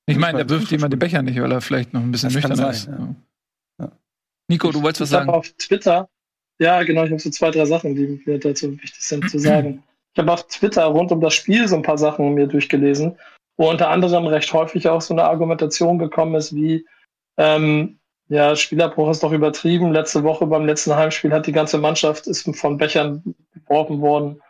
Ich 0.06 0.16
meine, 0.18 0.38
da 0.44 0.48
wirft 0.48 0.70
jemand 0.70 0.92
den 0.92 0.98
Becher 0.98 1.22
nicht, 1.22 1.40
weil 1.40 1.50
er 1.52 1.60
vielleicht 1.62 1.92
noch 1.94 2.02
ein 2.02 2.10
bisschen 2.10 2.28
Das 2.28 2.34
nüchtern 2.34 2.56
sein, 2.56 2.70
ist. 2.70 2.86
ja. 2.86 3.14
Ja. 3.80 3.92
Nico, 4.50 4.70
du 4.72 4.82
wolltest 4.82 5.00
was 5.00 5.08
ich 5.10 5.14
habe 5.16 5.26
sagen? 5.26 5.38
auf 5.38 5.50
Twitter, 5.56 6.08
ja 6.60 6.82
genau, 6.82 7.04
ich 7.04 7.10
habe 7.10 7.20
so 7.20 7.30
zwei, 7.30 7.50
drei 7.50 7.64
Sachen, 7.66 7.94
die 7.94 8.22
mir 8.26 8.38
dazu 8.38 8.72
wichtig 8.72 9.02
sind 9.02 9.28
zu 9.30 9.38
sagen. 9.38 9.82
Ich 10.18 10.20
habe 10.20 10.32
auf 10.32 10.48
Twitter 10.48 10.84
rund 10.86 11.12
um 11.12 11.20
das 11.20 11.34
Spiel 11.34 11.68
so 11.68 11.76
ein 11.76 11.82
paar 11.82 11.96
Sachen 11.96 12.34
mir 12.34 12.48
durchgelesen, 12.48 13.16
wo 13.56 13.70
unter 13.70 13.88
anderem 13.88 14.26
recht 14.26 14.52
häufig 14.52 14.88
auch 14.88 15.00
so 15.00 15.14
eine 15.14 15.22
Argumentation 15.22 15.96
gekommen 15.96 16.34
ist, 16.34 16.56
wie 16.56 16.84
ähm, 17.36 18.00
ja, 18.28 18.56
Spielerbruch 18.56 19.10
ist 19.10 19.22
doch 19.22 19.30
übertrieben. 19.30 19.92
Letzte 19.92 20.24
Woche 20.24 20.48
beim 20.48 20.66
letzten 20.66 20.96
Heimspiel 20.96 21.32
hat 21.32 21.46
die 21.46 21.52
ganze 21.52 21.78
Mannschaft 21.78 22.26
ist 22.26 22.52
von 22.56 22.78
Bechern 22.78 23.36
geworfen 23.54 24.00
worden. 24.00 24.42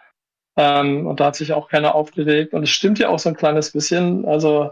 Ähm, 0.57 1.07
und 1.07 1.21
da 1.21 1.27
hat 1.27 1.37
sich 1.37 1.53
auch 1.53 1.69
keiner 1.69 1.95
aufgeregt. 1.95 2.55
Und 2.55 2.63
es 2.63 2.71
stimmt 2.71 2.99
ja 2.99 3.11
auch 3.11 3.19
so 3.19 3.29
ein 3.29 3.37
kleines 3.37 3.71
bisschen. 3.71 4.25
Also, 4.25 4.71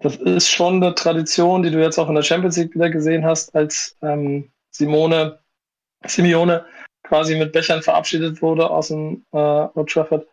das 0.00 0.16
ist 0.16 0.50
schon 0.50 0.82
eine 0.82 0.94
Tradition, 0.94 1.62
die 1.62 1.70
du 1.70 1.80
jetzt 1.80 1.96
auch 1.98 2.10
in 2.10 2.14
der 2.14 2.22
Champions 2.22 2.58
League 2.58 2.74
wieder 2.74 2.90
gesehen 2.90 3.24
hast, 3.24 3.56
als 3.56 3.96
ähm, 4.02 4.52
Simone, 4.70 5.38
Simeone 6.04 6.66
quasi 7.04 7.36
mit 7.36 7.52
Bechern 7.52 7.82
verabschiedet 7.82 8.42
wurde 8.42 8.68
aus 8.68 8.88
dem 8.88 9.24
äh, 9.32 9.36
Old 9.36 9.88
Trafford. 9.88 10.26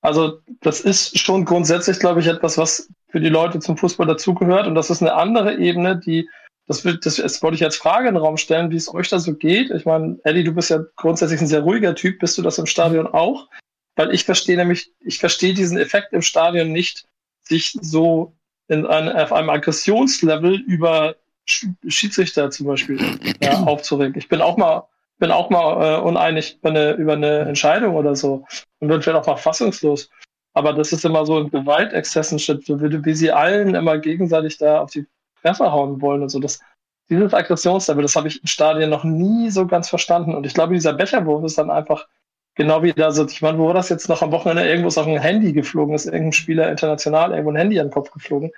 Also, 0.00 0.40
das 0.60 0.80
ist 0.80 1.18
schon 1.18 1.44
grundsätzlich, 1.44 1.98
glaube 1.98 2.20
ich, 2.20 2.26
etwas, 2.26 2.58
was 2.58 2.88
für 3.08 3.20
die 3.20 3.28
Leute 3.28 3.58
zum 3.58 3.76
Fußball 3.76 4.06
dazugehört. 4.06 4.66
Und 4.66 4.74
das 4.74 4.90
ist 4.90 5.02
eine 5.02 5.14
andere 5.14 5.56
Ebene, 5.56 5.96
die 5.96 6.28
das, 6.68 6.84
will, 6.84 6.98
das, 7.02 7.16
das 7.16 7.42
wollte 7.42 7.56
ich 7.56 7.64
als 7.64 7.76
Frage 7.76 8.08
in 8.08 8.14
den 8.14 8.22
Raum 8.22 8.36
stellen, 8.36 8.70
wie 8.70 8.76
es 8.76 8.92
euch 8.92 9.08
da 9.08 9.18
so 9.18 9.34
geht. 9.34 9.70
Ich 9.70 9.86
meine, 9.86 10.18
Eddie, 10.24 10.44
du 10.44 10.52
bist 10.52 10.70
ja 10.70 10.84
grundsätzlich 10.96 11.40
ein 11.40 11.46
sehr 11.46 11.62
ruhiger 11.62 11.94
Typ. 11.94 12.20
Bist 12.20 12.36
du 12.36 12.42
das 12.42 12.58
im 12.58 12.66
Stadion 12.66 13.06
auch? 13.06 13.48
Weil 13.96 14.14
ich 14.14 14.24
verstehe 14.24 14.56
nämlich, 14.56 14.92
ich 15.00 15.18
verstehe 15.18 15.54
diesen 15.54 15.78
Effekt 15.78 16.12
im 16.12 16.22
Stadion 16.22 16.70
nicht, 16.70 17.06
sich 17.40 17.76
so 17.80 18.36
in 18.68 18.86
ein, 18.86 19.10
auf 19.10 19.32
einem 19.32 19.48
Aggressionslevel 19.48 20.60
über 20.60 21.16
Schiedsrichter 21.46 22.50
zum 22.50 22.66
Beispiel 22.66 23.00
ja, 23.42 23.62
aufzuregen. 23.62 24.18
Ich 24.18 24.28
bin 24.28 24.42
auch 24.42 24.58
mal, 24.58 24.86
bin 25.18 25.30
auch 25.30 25.50
mal 25.50 25.98
äh, 25.98 26.00
uneinig 26.00 26.58
über 26.60 26.70
eine, 26.70 26.92
über 26.92 27.12
eine 27.14 27.40
Entscheidung 27.40 27.96
oder 27.96 28.14
so 28.14 28.46
und 28.78 28.88
bin 28.88 29.02
vielleicht 29.02 29.18
auch 29.18 29.26
mal 29.26 29.36
fassungslos. 29.36 30.10
Aber 30.54 30.72
das 30.72 30.92
ist 30.92 31.04
immer 31.04 31.24
so 31.26 31.38
ein 31.38 31.50
Gewaltexzessen, 31.50 32.38
wie, 32.38 33.04
wie 33.04 33.14
sie 33.14 33.30
allen 33.32 33.74
immer 33.74 33.98
gegenseitig 33.98 34.58
da 34.58 34.80
auf 34.80 34.90
die 34.90 35.06
Fresse 35.40 35.70
hauen 35.70 36.00
wollen 36.00 36.22
und 36.22 36.30
so. 36.30 36.40
Das, 36.40 36.60
dieses 37.08 37.32
Aggressionslevel, 37.32 38.02
das 38.02 38.16
habe 38.16 38.28
ich 38.28 38.40
im 38.40 38.46
Stadion 38.46 38.90
noch 38.90 39.04
nie 39.04 39.50
so 39.50 39.66
ganz 39.66 39.88
verstanden. 39.88 40.34
Und 40.34 40.46
ich 40.46 40.54
glaube, 40.54 40.74
dieser 40.74 40.94
Becherwurf 40.94 41.44
ist 41.44 41.58
dann 41.58 41.70
einfach 41.70 42.06
genau 42.54 42.82
wie 42.82 42.92
da 42.92 43.12
so, 43.12 43.24
ich 43.24 43.40
meine, 43.40 43.58
wo 43.58 43.72
das 43.72 43.88
jetzt 43.88 44.08
noch 44.08 44.20
am 44.20 44.32
Wochenende 44.32 44.68
irgendwo 44.68 44.88
ist 44.88 44.98
auf 44.98 45.06
ein 45.06 45.20
Handy 45.20 45.52
geflogen, 45.52 45.94
ist 45.94 46.06
irgendein 46.06 46.32
Spieler 46.32 46.70
international 46.70 47.30
irgendwo 47.30 47.52
ein 47.52 47.56
Handy 47.56 47.78
an 47.78 47.86
den 47.86 47.92
Kopf 47.92 48.10
geflogen. 48.10 48.50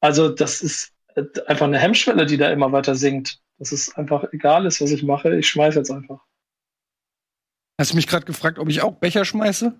Also 0.00 0.30
das 0.30 0.62
ist 0.62 0.92
einfach 1.46 1.66
eine 1.66 1.78
Hemmschwelle, 1.78 2.24
die 2.24 2.38
da 2.38 2.50
immer 2.50 2.72
weiter 2.72 2.94
sinkt. 2.94 3.41
Dass 3.62 3.70
es 3.70 3.94
einfach 3.94 4.24
egal 4.32 4.66
ist, 4.66 4.80
was 4.80 4.90
ich 4.90 5.04
mache, 5.04 5.36
ich 5.38 5.46
schmeiße 5.48 5.78
jetzt 5.78 5.90
einfach. 5.92 6.18
Hast 7.80 7.92
du 7.92 7.96
mich 7.96 8.08
gerade 8.08 8.26
gefragt, 8.26 8.58
ob 8.58 8.68
ich 8.68 8.82
auch 8.82 8.94
Becher 8.96 9.24
schmeiße? 9.24 9.72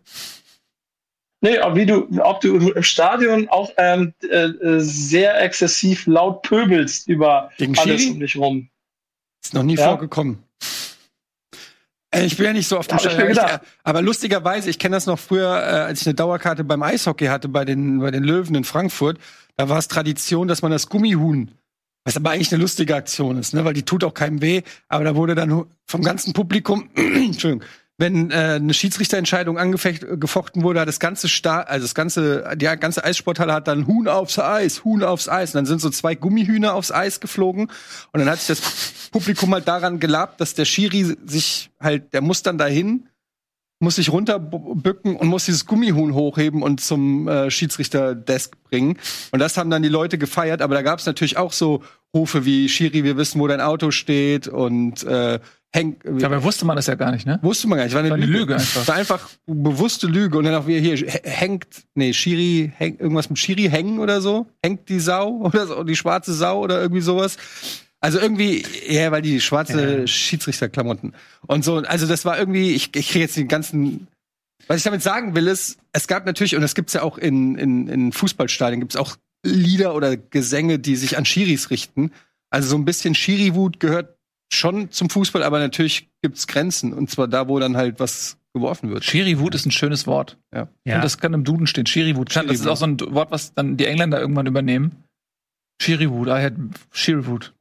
Nee, 1.40 1.59
ob, 1.59 1.75
wie 1.75 1.85
du, 1.87 2.07
ob 2.23 2.40
du 2.42 2.71
im 2.71 2.83
Stadion 2.85 3.49
auch 3.49 3.73
ähm, 3.79 4.14
äh, 4.31 4.51
sehr 4.79 5.40
exzessiv 5.42 6.07
laut 6.07 6.42
pöbelst 6.42 7.09
über 7.09 7.51
Gegen 7.59 7.77
alles 7.77 8.03
Schiri? 8.03 8.12
um 8.12 8.21
dich 8.21 8.37
rum. 8.37 8.68
Ist 9.42 9.53
noch 9.53 9.64
nie 9.64 9.75
Ja. 9.75 9.88
vorgekommen. 9.88 10.45
Äh, 12.14 12.27
Ich 12.27 12.37
bin 12.37 12.47
ja 12.47 12.53
nicht 12.53 12.68
so 12.68 12.79
auf 12.79 12.87
dem 12.87 13.01
Stadion. 13.01 13.33
Ich, 13.33 13.38
aber 13.83 14.01
lustigerweise, 14.01 14.71
ich 14.71 14.79
kenne 14.79 14.95
das 14.95 15.07
noch 15.07 15.18
früher, 15.18 15.49
äh, 15.49 15.81
als 15.88 16.03
ich 16.03 16.07
eine 16.07 16.14
Dauerkarte 16.14 16.62
beim 16.62 16.85
Eishockey 16.85 17.27
hatte, 17.27 17.49
bei 17.49 17.64
den, 17.64 17.99
bei 17.99 18.12
den 18.12 18.23
Löwen 18.23 18.55
in 18.55 18.62
Frankfurt. 18.62 19.18
Da 19.57 19.68
war 19.68 19.79
es 19.79 19.88
Tradition, 19.88 20.47
dass 20.47 20.62
man 20.62 20.71
das 20.71 20.88
Gummihuhn, 20.88 21.51
was 22.05 22.17
aber 22.17 22.31
eigentlich 22.31 22.53
eine 22.53 22.62
lustige 22.62 22.97
Aktion 22.97 23.38
ist, 23.38 23.55
ne, 23.55 23.65
weil 23.65 23.75
die 23.75 23.85
tut 23.85 24.05
auch 24.05 24.15
keinem 24.15 24.43
weh, 24.43 24.62
aber 24.88 25.05
da 25.05 25.15
wurde 25.15 25.35
dann 25.35 25.67
vom 25.87 26.03
ganzen 26.03 26.33
Publikum, 26.33 26.91
Entschuldigung, 26.97 27.65
wenn 27.99 28.31
äh, 28.31 28.35
eine 28.57 28.75
Schiedsrichterentscheidung 28.75 29.59
angefecht, 29.59 30.05
gefochten 30.19 30.62
wurde, 30.62 30.81
hat 30.81 30.88
das 30.88 30.99
ganze 30.99 31.29
Sta 31.29 31.61
also 31.61 31.85
das 31.85 31.95
ganze, 31.95 32.57
die 32.57 32.65
ganze 32.65 33.05
Eissporthalle 33.05 33.53
hat 33.53 33.69
dann 33.69 33.87
Huhn 33.87 34.09
aufs 34.09 34.38
Eis, 34.38 34.83
Huhn 34.85 35.05
aufs 35.05 35.29
Eis. 35.29 35.51
Und 35.51 35.59
dann 35.59 35.67
sind 35.67 35.81
so 35.81 35.91
zwei 35.91 36.15
Gummihühner 36.17 36.75
aufs 36.75 36.91
Eis 36.91 37.21
geflogen. 37.21 37.69
Und 38.11 38.21
dann 38.21 38.29
hat 38.29 38.41
sich 38.41 38.59
das 38.59 39.09
Publikum 39.12 39.53
halt 39.55 39.69
daran 39.69 40.01
gelabt, 40.01 40.41
dass 40.41 40.55
der 40.55 40.65
Schiri 40.65 41.17
sich 41.25 41.71
halt, 41.79 42.12
der 42.12 42.23
muss 42.23 42.43
dann 42.43 42.59
dahin, 42.59 43.09
muss 43.83 43.97
sich 43.97 44.12
runterbücken 44.12 45.16
und 45.16 45.29
muss 45.29 45.45
dieses 45.45 45.66
Gummihuhn 45.66 46.14
hochheben 46.14 46.62
und 46.62 46.81
zum 46.81 47.29
äh, 47.29 47.51
Schiedsrichterdesk 47.51 48.62
bringen. 48.62 48.97
Und 49.33 49.40
das 49.40 49.57
haben 49.57 49.71
dann 49.71 49.83
die 49.83 49.88
Leute 49.88 50.18
gefeiert. 50.18 50.62
Aber 50.62 50.75
da 50.75 50.83
gab 50.83 51.01
es 51.01 51.07
natürlich 51.07 51.37
auch 51.37 51.53
so 51.53 51.83
Rufe 52.14 52.45
wie 52.45 52.68
Schiri, 52.68 53.05
wir 53.05 53.16
wissen, 53.16 53.40
wo 53.40 53.47
dein 53.49 53.61
Auto 53.61 53.90
steht 53.90 54.47
und 54.47 55.03
äh, 55.05 55.40
Henk, 55.75 56.03
Dabei 56.05 56.42
wusste 56.42 56.66
man 56.66 56.77
das 56.77 56.87
ja 56.87 56.97
gar 56.97 57.12
nicht, 57.12 57.25
ne? 57.25 57.38
Wusste 57.40 57.66
man 57.66 57.79
gar 57.79 57.85
nicht. 57.85 57.95
War 57.95 58.01
eine, 58.01 58.11
War 58.11 58.16
eine 58.16 58.27
Lüge. 58.27 58.40
Lüge 58.40 58.55
einfach. 58.57 58.87
War 58.87 58.95
einfach 58.95 59.31
bewusste 59.47 60.07
Lüge. 60.07 60.37
Und 60.37 60.45
dann 60.45 60.55
auch 60.55 60.66
wieder 60.66 60.81
hier 60.81 60.97
hängt, 61.25 61.66
nee, 61.95 62.12
Schiri, 62.12 62.71
häng, 62.77 62.99
irgendwas 62.99 63.31
mit 63.31 63.38
Schiri 63.38 63.71
hängen 63.71 63.99
oder 63.99 64.21
so. 64.21 64.47
Hängt 64.62 64.90
die 64.90 65.01
Sau 65.01 65.31
oder 65.45 65.66
so, 65.66 65.83
die 65.83 65.97
schwarze 65.97 66.35
Sau 66.35 66.61
oder 66.61 66.81
irgendwie 66.83 67.01
sowas. 67.01 67.38
Also 68.03 68.19
irgendwie, 68.19 68.65
ja, 68.88 69.12
weil 69.12 69.23
die 69.23 69.41
schwarze 69.41 70.09
Schiedsrichterklamotten. 70.09 71.15
Und 71.47 71.65
so, 71.65 71.77
also 71.77 72.07
das 72.07 72.25
war 72.25 72.37
irgendwie, 72.37 72.73
ich, 72.73 72.95
ich 72.97 73.09
kriege 73.09 73.21
jetzt 73.21 73.37
den 73.37 73.49
ganzen. 73.49 74.09
Was 74.67 74.79
ich 74.79 74.83
damit 74.83 75.03
sagen 75.03 75.35
will, 75.35 75.47
ist, 75.47 75.79
es 75.93 76.09
gab 76.09 76.27
natürlich, 76.27 76.57
und 76.57 76.62
das 76.62 76.75
gibt's 76.75 76.93
ja 76.93 77.03
auch 77.03 77.17
in, 77.17 77.57
in, 77.57 77.88
in 77.88 78.12
Fußballstadien, 78.12 78.81
gibt's 78.81 78.97
auch 78.97 79.17
Lieder 79.45 79.95
oder 79.95 80.17
Gesänge, 80.17 80.79
die 80.79 80.97
sich 80.97 81.17
an 81.17 81.25
Schiris 81.25 81.71
richten. 81.71 82.12
Also 82.51 82.69
so 82.69 82.77
ein 82.77 82.85
bisschen 82.85 83.15
Schiri-Wut 83.15 83.81
gehört 83.81 84.17
schon 84.53 84.91
zum 84.91 85.09
Fußball, 85.09 85.43
aber 85.43 85.59
natürlich 85.59 86.11
gibt's 86.23 86.47
Grenzen. 86.47 86.93
Und 86.93 87.09
zwar 87.11 87.29
da, 87.29 87.49
wo 87.49 87.59
dann 87.59 87.77
halt 87.77 88.01
was 88.01 88.37
geworfen 88.53 88.91
wird. 88.91 89.05
Schiri-Wut 89.05 89.55
ist 89.55 89.67
ein 89.67 89.71
schönes 89.71 90.07
Wort. 90.07 90.38
Ja. 90.55 90.69
Und 90.85 91.05
das 91.05 91.19
kann 91.19 91.35
im 91.35 91.45
Duden 91.45 91.67
stehen. 91.67 91.87
Schiri-Wut. 91.87 92.35
Das 92.35 92.45
ist 92.47 92.67
auch 92.67 92.77
so 92.77 92.87
ein 92.87 93.01
Wort, 93.01 93.31
was 93.31 93.55
dann 93.55 93.77
die 93.77 93.87
Engländer 93.87 94.21
irgendwann 94.21 94.47
übernehmen. 94.47 95.05
Schiri-Wut. 95.81 96.29
I 96.29 96.43
had 96.43 96.55
Schiri-Wut. 96.93 97.55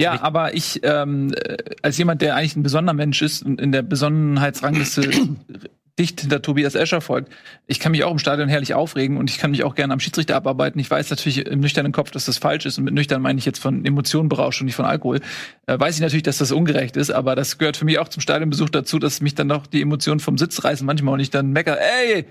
Ja, 0.00 0.22
aber 0.22 0.54
ich, 0.54 0.80
ähm, 0.84 1.32
äh, 1.34 1.56
als 1.82 1.98
jemand, 1.98 2.22
der 2.22 2.36
eigentlich 2.36 2.56
ein 2.56 2.62
besonderer 2.62 2.94
Mensch 2.94 3.20
ist 3.20 3.42
und 3.42 3.60
in 3.60 3.72
der 3.72 3.82
Besonnenheitsrangliste 3.82 5.10
dicht 5.98 6.20
hinter 6.20 6.40
Tobias 6.40 6.76
Escher 6.76 7.00
folgt, 7.00 7.32
ich 7.66 7.80
kann 7.80 7.90
mich 7.90 8.04
auch 8.04 8.12
im 8.12 8.20
Stadion 8.20 8.48
herrlich 8.48 8.74
aufregen 8.74 9.16
und 9.16 9.28
ich 9.28 9.38
kann 9.38 9.50
mich 9.50 9.64
auch 9.64 9.74
gerne 9.74 9.92
am 9.92 9.98
Schiedsrichter 9.98 10.36
abarbeiten. 10.36 10.78
Ich 10.78 10.88
weiß 10.88 11.10
natürlich 11.10 11.46
im 11.46 11.58
nüchternen 11.58 11.90
Kopf, 11.90 12.12
dass 12.12 12.26
das 12.26 12.38
falsch 12.38 12.64
ist 12.66 12.78
und 12.78 12.84
mit 12.84 12.94
nüchtern 12.94 13.20
meine 13.20 13.40
ich 13.40 13.44
jetzt 13.44 13.58
von 13.58 13.84
Emotionen 13.84 14.28
berauscht 14.28 14.60
und 14.60 14.66
nicht 14.66 14.76
von 14.76 14.84
Alkohol. 14.84 15.20
Äh, 15.66 15.80
weiß 15.80 15.96
ich 15.96 16.00
natürlich, 16.00 16.22
dass 16.22 16.38
das 16.38 16.52
ungerecht 16.52 16.96
ist, 16.96 17.10
aber 17.10 17.34
das 17.34 17.58
gehört 17.58 17.76
für 17.76 17.84
mich 17.84 17.98
auch 17.98 18.08
zum 18.08 18.22
Stadionbesuch 18.22 18.68
dazu, 18.68 19.00
dass 19.00 19.20
mich 19.20 19.34
dann 19.34 19.48
noch 19.48 19.66
die 19.66 19.82
Emotionen 19.82 20.20
vom 20.20 20.38
Sitz 20.38 20.62
reißen 20.62 20.86
manchmal 20.86 21.14
und 21.14 21.20
ich 21.20 21.30
dann 21.30 21.50
mecker, 21.50 21.76
ey, 21.80 22.24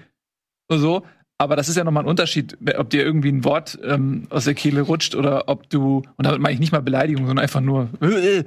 so. 0.69 1.03
Aber 1.39 1.55
das 1.55 1.69
ist 1.69 1.75
ja 1.75 1.83
nochmal 1.83 2.03
ein 2.03 2.09
Unterschied, 2.09 2.57
ob 2.77 2.89
dir 2.89 3.03
irgendwie 3.03 3.31
ein 3.31 3.43
Wort 3.43 3.77
ähm, 3.83 4.25
aus 4.31 4.45
der 4.45 4.55
Kehle 4.55 4.81
rutscht 4.81 5.13
oder 5.13 5.47
ob 5.47 5.69
du, 5.69 6.01
und 6.15 6.25
damit 6.25 6.41
meine 6.41 6.53
ich 6.53 6.59
nicht 6.59 6.71
mal 6.71 6.81
Beleidigung, 6.81 7.27
sondern 7.27 7.43
einfach 7.43 7.61
nur, 7.61 7.89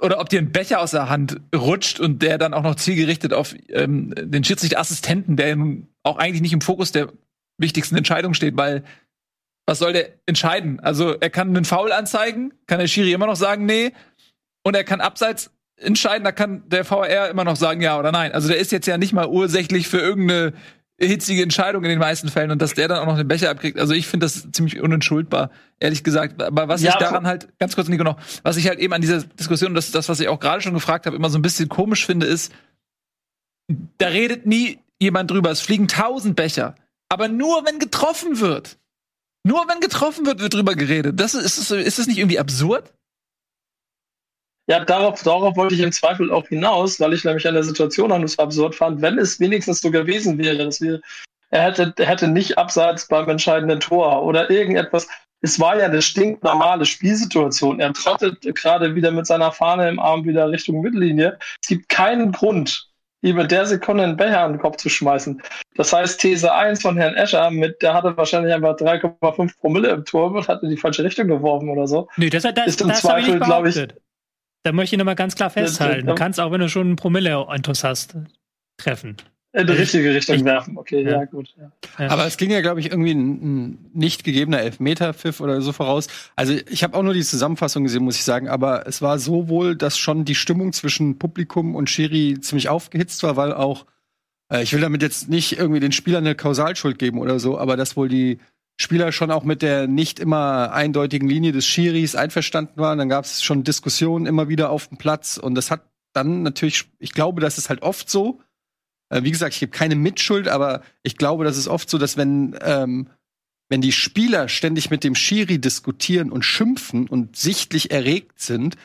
oder 0.00 0.20
ob 0.20 0.28
dir 0.28 0.38
ein 0.38 0.52
Becher 0.52 0.80
aus 0.80 0.92
der 0.92 1.08
Hand 1.08 1.40
rutscht 1.54 1.98
und 1.98 2.22
der 2.22 2.38
dann 2.38 2.54
auch 2.54 2.62
noch 2.62 2.76
zielgerichtet 2.76 3.32
auf 3.32 3.56
ähm, 3.70 4.14
den 4.16 4.44
Schiedsrichterassistenten, 4.44 5.36
der 5.36 5.56
nun 5.56 5.88
auch 6.04 6.18
eigentlich 6.18 6.42
nicht 6.42 6.52
im 6.52 6.60
Fokus 6.60 6.92
der 6.92 7.08
wichtigsten 7.58 7.96
Entscheidung 7.96 8.34
steht, 8.34 8.56
weil 8.56 8.84
was 9.66 9.80
soll 9.80 9.92
der 9.92 10.10
entscheiden? 10.26 10.78
Also 10.78 11.16
er 11.18 11.30
kann 11.30 11.48
einen 11.48 11.64
Foul 11.64 11.90
anzeigen, 11.90 12.52
kann 12.68 12.78
der 12.78 12.86
Schiri 12.86 13.12
immer 13.12 13.26
noch 13.26 13.34
sagen, 13.36 13.66
nee, 13.66 13.92
und 14.62 14.76
er 14.76 14.84
kann 14.84 15.00
abseits 15.00 15.50
entscheiden, 15.76 16.24
da 16.24 16.32
kann 16.32 16.62
der 16.68 16.84
VR 16.84 17.28
immer 17.28 17.44
noch 17.44 17.56
sagen, 17.56 17.80
ja 17.80 17.98
oder 17.98 18.12
nein. 18.12 18.32
Also 18.32 18.48
der 18.48 18.58
ist 18.58 18.72
jetzt 18.72 18.86
ja 18.86 18.96
nicht 18.96 19.12
mal 19.12 19.26
ursächlich 19.26 19.88
für 19.88 19.98
irgendeine 19.98 20.52
hitzige 20.98 21.42
Entscheidung 21.42 21.84
in 21.84 21.90
den 21.90 21.98
meisten 21.98 22.28
Fällen 22.28 22.50
und 22.50 22.62
dass 22.62 22.74
der 22.74 22.88
dann 22.88 22.98
auch 22.98 23.06
noch 23.06 23.16
den 23.16 23.28
Becher 23.28 23.50
abkriegt. 23.50 23.78
Also 23.78 23.92
ich 23.92 24.06
finde 24.06 24.24
das 24.26 24.48
ziemlich 24.52 24.80
unentschuldbar, 24.80 25.50
ehrlich 25.78 26.02
gesagt. 26.02 26.42
Aber 26.42 26.68
was 26.68 26.82
Ja, 26.82 26.90
ich 26.90 26.96
daran 26.96 27.26
halt, 27.26 27.48
ganz 27.58 27.74
kurz, 27.74 27.88
Nico, 27.88 28.02
noch, 28.02 28.18
was 28.42 28.56
ich 28.56 28.66
halt 28.66 28.78
eben 28.78 28.94
an 28.94 29.02
dieser 29.02 29.22
Diskussion, 29.22 29.74
das 29.74 29.90
das, 29.90 30.08
was 30.08 30.20
ich 30.20 30.28
auch 30.28 30.40
gerade 30.40 30.62
schon 30.62 30.74
gefragt 30.74 31.06
habe, 31.06 31.16
immer 31.16 31.28
so 31.28 31.38
ein 31.38 31.42
bisschen 31.42 31.68
komisch 31.68 32.06
finde, 32.06 32.26
ist, 32.26 32.52
da 33.98 34.08
redet 34.08 34.46
nie 34.46 34.78
jemand 34.98 35.30
drüber. 35.30 35.50
Es 35.50 35.60
fliegen 35.60 35.88
tausend 35.88 36.36
Becher. 36.36 36.74
Aber 37.08 37.28
nur 37.28 37.64
wenn 37.66 37.78
getroffen 37.78 38.40
wird. 38.40 38.78
Nur 39.44 39.68
wenn 39.68 39.80
getroffen 39.80 40.26
wird, 40.26 40.40
wird 40.40 40.54
drüber 40.54 40.74
geredet. 40.74 41.20
Das 41.20 41.34
ist, 41.34 41.58
ist, 41.58 41.70
ist 41.70 41.98
das 41.98 42.06
nicht 42.06 42.18
irgendwie 42.18 42.38
absurd? 42.38 42.92
Ja, 44.68 44.84
darauf, 44.84 45.22
darauf 45.22 45.56
wollte 45.56 45.74
ich 45.74 45.80
im 45.80 45.92
Zweifel 45.92 46.32
auch 46.32 46.48
hinaus, 46.48 46.98
weil 46.98 47.12
ich 47.12 47.24
nämlich 47.24 47.46
an 47.46 47.54
der 47.54 47.62
Situation 47.62 48.10
auch 48.10 48.26
so 48.26 48.42
absurd 48.42 48.74
fand, 48.74 49.00
wenn 49.00 49.18
es 49.18 49.38
wenigstens 49.38 49.80
so 49.80 49.90
gewesen 49.90 50.38
wäre, 50.38 50.64
dass 50.64 50.80
wir, 50.80 51.00
er 51.50 51.62
hätte, 51.62 51.94
er 51.96 52.06
hätte 52.06 52.26
nicht 52.26 52.58
abseits 52.58 53.06
beim 53.06 53.28
entscheidenden 53.28 53.78
Tor 53.78 54.24
oder 54.24 54.50
irgendetwas. 54.50 55.06
Es 55.40 55.60
war 55.60 55.78
ja 55.78 55.84
eine 55.84 56.02
stinknormale 56.02 56.84
Spielsituation. 56.84 57.78
Er 57.78 57.92
trottet 57.92 58.42
gerade 58.56 58.96
wieder 58.96 59.12
mit 59.12 59.26
seiner 59.26 59.52
Fahne 59.52 59.88
im 59.88 60.00
Arm 60.00 60.24
wieder 60.24 60.50
Richtung 60.50 60.80
Mittellinie. 60.80 61.38
Es 61.62 61.68
gibt 61.68 61.88
keinen 61.88 62.32
Grund, 62.32 62.88
ihm 63.22 63.38
in 63.38 63.46
der 63.46 63.66
Sekunde 63.66 64.02
einen 64.02 64.16
Becher 64.16 64.40
an 64.40 64.54
den 64.54 64.60
Kopf 64.60 64.78
zu 64.78 64.88
schmeißen. 64.88 65.40
Das 65.76 65.92
heißt, 65.92 66.20
These 66.20 66.52
1 66.52 66.82
von 66.82 66.96
Herrn 66.96 67.14
Escher, 67.14 67.50
mit, 67.52 67.82
der 67.82 67.94
hatte 67.94 68.16
wahrscheinlich 68.16 68.52
einfach 68.52 68.76
3,5 68.76 69.58
Promille 69.60 69.90
im 69.90 70.04
Tor 70.04 70.32
und 70.32 70.48
hat 70.48 70.64
in 70.64 70.70
die 70.70 70.76
falsche 70.76 71.04
Richtung 71.04 71.28
geworfen 71.28 71.68
oder 71.68 71.86
so. 71.86 72.08
Nee, 72.16 72.30
das, 72.30 72.42
das, 72.42 72.66
Ist 72.66 72.80
im 72.80 72.88
das 72.88 73.02
Zweifel, 73.02 73.38
glaub 73.38 73.66
ich-. 73.66 73.86
Da 74.66 74.72
möchte 74.72 74.96
ich 74.96 74.98
nochmal 74.98 75.14
ganz 75.14 75.36
klar 75.36 75.48
festhalten. 75.48 76.08
Du 76.08 76.14
kannst 76.16 76.40
auch, 76.40 76.50
wenn 76.50 76.60
du 76.60 76.68
schon 76.68 76.88
einen 76.88 76.96
Promille-Intus 76.96 77.84
hast, 77.84 78.16
treffen. 78.78 79.16
In 79.52 79.66
die 79.68 79.72
richtige 79.74 80.12
Richtung 80.12 80.36
Ich- 80.36 80.44
werfen. 80.44 80.76
Okay, 80.76 81.02
ja, 81.04 81.10
Ja. 81.20 81.24
gut. 81.24 81.54
Ja. 81.56 82.10
Aber 82.10 82.26
es 82.26 82.36
ging 82.36 82.50
ja, 82.50 82.60
glaube 82.62 82.80
ich, 82.80 82.90
irgendwie 82.90 83.12
ein, 83.12 83.30
ein 83.68 83.90
nicht 83.94 84.24
gegebener 84.24 84.58
Elfmeter-Pfiff 84.60 85.40
oder 85.40 85.60
so 85.62 85.72
voraus. 85.72 86.08
Also 86.34 86.52
ich 86.68 86.82
habe 86.82 86.96
auch 86.96 87.02
nur 87.04 87.14
die 87.14 87.22
Zusammenfassung 87.22 87.84
gesehen, 87.84 88.02
muss 88.02 88.16
ich 88.16 88.24
sagen. 88.24 88.48
Aber 88.48 88.88
es 88.88 89.00
war 89.02 89.20
so 89.20 89.48
wohl, 89.48 89.76
dass 89.76 89.96
schon 89.98 90.24
die 90.24 90.34
Stimmung 90.34 90.72
zwischen 90.72 91.16
Publikum 91.18 91.76
und 91.76 91.88
Schiri 91.88 92.38
ziemlich 92.40 92.68
aufgehitzt 92.68 93.22
war, 93.22 93.36
weil 93.36 93.52
auch, 93.54 93.86
äh, 94.52 94.62
ich 94.64 94.72
will 94.72 94.80
damit 94.80 95.00
jetzt 95.00 95.28
nicht 95.30 95.56
irgendwie 95.56 95.80
den 95.80 95.92
Spielern 95.92 96.26
eine 96.26 96.34
Kausalschuld 96.34 96.98
geben 96.98 97.18
oder 97.20 97.38
so, 97.38 97.56
aber 97.56 97.76
dass 97.76 97.96
wohl 97.96 98.08
die 98.08 98.40
Spieler 98.76 99.10
schon 99.12 99.30
auch 99.30 99.44
mit 99.44 99.62
der 99.62 99.86
nicht 99.86 100.20
immer 100.20 100.72
eindeutigen 100.72 101.28
Linie 101.28 101.52
des 101.52 101.66
Schiris 101.66 102.14
einverstanden 102.14 102.78
waren. 102.80 102.98
Dann 102.98 103.08
gab 103.08 103.24
es 103.24 103.42
schon 103.42 103.64
Diskussionen 103.64 104.26
immer 104.26 104.48
wieder 104.48 104.70
auf 104.70 104.88
dem 104.88 104.98
Platz. 104.98 105.38
Und 105.38 105.54
das 105.54 105.70
hat 105.70 105.82
dann 106.12 106.42
natürlich, 106.42 106.84
ich 106.98 107.12
glaube, 107.12 107.40
das 107.40 107.58
ist 107.58 107.68
halt 107.68 107.82
oft 107.82 108.10
so, 108.10 108.40
äh, 109.08 109.22
wie 109.22 109.30
gesagt, 109.30 109.54
ich 109.54 109.60
gebe 109.60 109.72
keine 109.72 109.96
Mitschuld, 109.96 110.48
aber 110.48 110.82
ich 111.02 111.16
glaube, 111.16 111.44
das 111.44 111.56
ist 111.56 111.68
oft 111.68 111.88
so, 111.88 111.98
dass 111.98 112.16
wenn 112.16 112.56
ähm, 112.62 113.08
wenn 113.68 113.80
die 113.80 113.92
Spieler 113.92 114.48
ständig 114.48 114.90
mit 114.90 115.02
dem 115.02 115.14
Schiri 115.14 115.58
diskutieren 115.58 116.30
und 116.30 116.44
schimpfen 116.44 117.08
und 117.08 117.36
sichtlich 117.36 117.90
erregt 117.90 118.40
sind, 118.40 118.76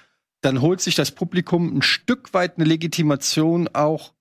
dann 0.42 0.62
holt 0.62 0.82
sich 0.82 0.96
das 0.96 1.12
Publikum 1.12 1.78
ein 1.78 1.82
Stück 1.84 2.34
weit 2.34 2.58
eine 2.58 2.66
Legitimation 2.66 3.70
auch 3.74 4.14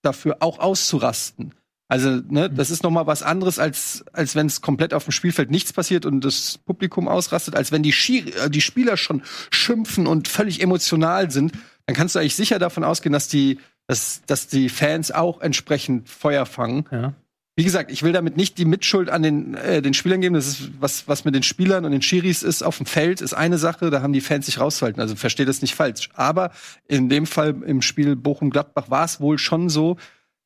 dafür, 0.00 0.38
auch 0.40 0.58
auszurasten. 0.58 1.54
Also, 1.92 2.22
ne, 2.26 2.48
das 2.48 2.70
ist 2.70 2.84
noch 2.84 2.90
mal 2.90 3.06
was 3.06 3.22
anderes, 3.22 3.58
als, 3.58 4.02
als 4.14 4.34
wenn 4.34 4.46
es 4.46 4.62
komplett 4.62 4.94
auf 4.94 5.04
dem 5.04 5.12
Spielfeld 5.12 5.50
nichts 5.50 5.74
passiert 5.74 6.06
und 6.06 6.24
das 6.24 6.56
Publikum 6.56 7.06
ausrastet, 7.06 7.54
als 7.54 7.70
wenn 7.70 7.82
die, 7.82 7.92
Schiri, 7.92 8.30
äh, 8.30 8.48
die 8.48 8.62
Spieler 8.62 8.96
schon 8.96 9.20
schimpfen 9.50 10.06
und 10.06 10.26
völlig 10.26 10.62
emotional 10.62 11.30
sind. 11.30 11.52
Dann 11.84 11.94
kannst 11.94 12.14
du 12.14 12.18
eigentlich 12.18 12.34
sicher 12.34 12.58
davon 12.58 12.82
ausgehen, 12.82 13.12
dass 13.12 13.28
die, 13.28 13.58
dass, 13.88 14.22
dass 14.24 14.46
die 14.46 14.70
Fans 14.70 15.12
auch 15.12 15.42
entsprechend 15.42 16.08
Feuer 16.08 16.46
fangen. 16.46 16.86
Ja. 16.90 17.12
Wie 17.56 17.64
gesagt, 17.64 17.90
ich 17.90 18.02
will 18.02 18.12
damit 18.12 18.38
nicht 18.38 18.56
die 18.56 18.64
Mitschuld 18.64 19.10
an 19.10 19.22
den, 19.22 19.52
äh, 19.52 19.82
den 19.82 19.92
Spielern 19.92 20.22
geben. 20.22 20.34
Das 20.34 20.46
ist 20.46 20.70
was, 20.80 21.08
was 21.08 21.26
mit 21.26 21.34
den 21.34 21.42
Spielern 21.42 21.84
und 21.84 21.92
den 21.92 22.00
Schiris 22.00 22.42
ist 22.42 22.62
auf 22.62 22.78
dem 22.78 22.86
Feld, 22.86 23.20
ist 23.20 23.34
eine 23.34 23.58
Sache. 23.58 23.90
Da 23.90 24.00
haben 24.00 24.14
die 24.14 24.22
Fans 24.22 24.46
sich 24.46 24.58
rauszuhalten. 24.58 25.02
Also 25.02 25.14
versteht 25.14 25.46
das 25.46 25.60
nicht 25.60 25.74
falsch. 25.74 26.08
Aber 26.14 26.52
in 26.88 27.10
dem 27.10 27.26
Fall 27.26 27.54
im 27.66 27.82
Spiel 27.82 28.16
Bochum-Gladbach 28.16 28.88
war 28.88 29.04
es 29.04 29.20
wohl 29.20 29.36
schon 29.36 29.68
so, 29.68 29.98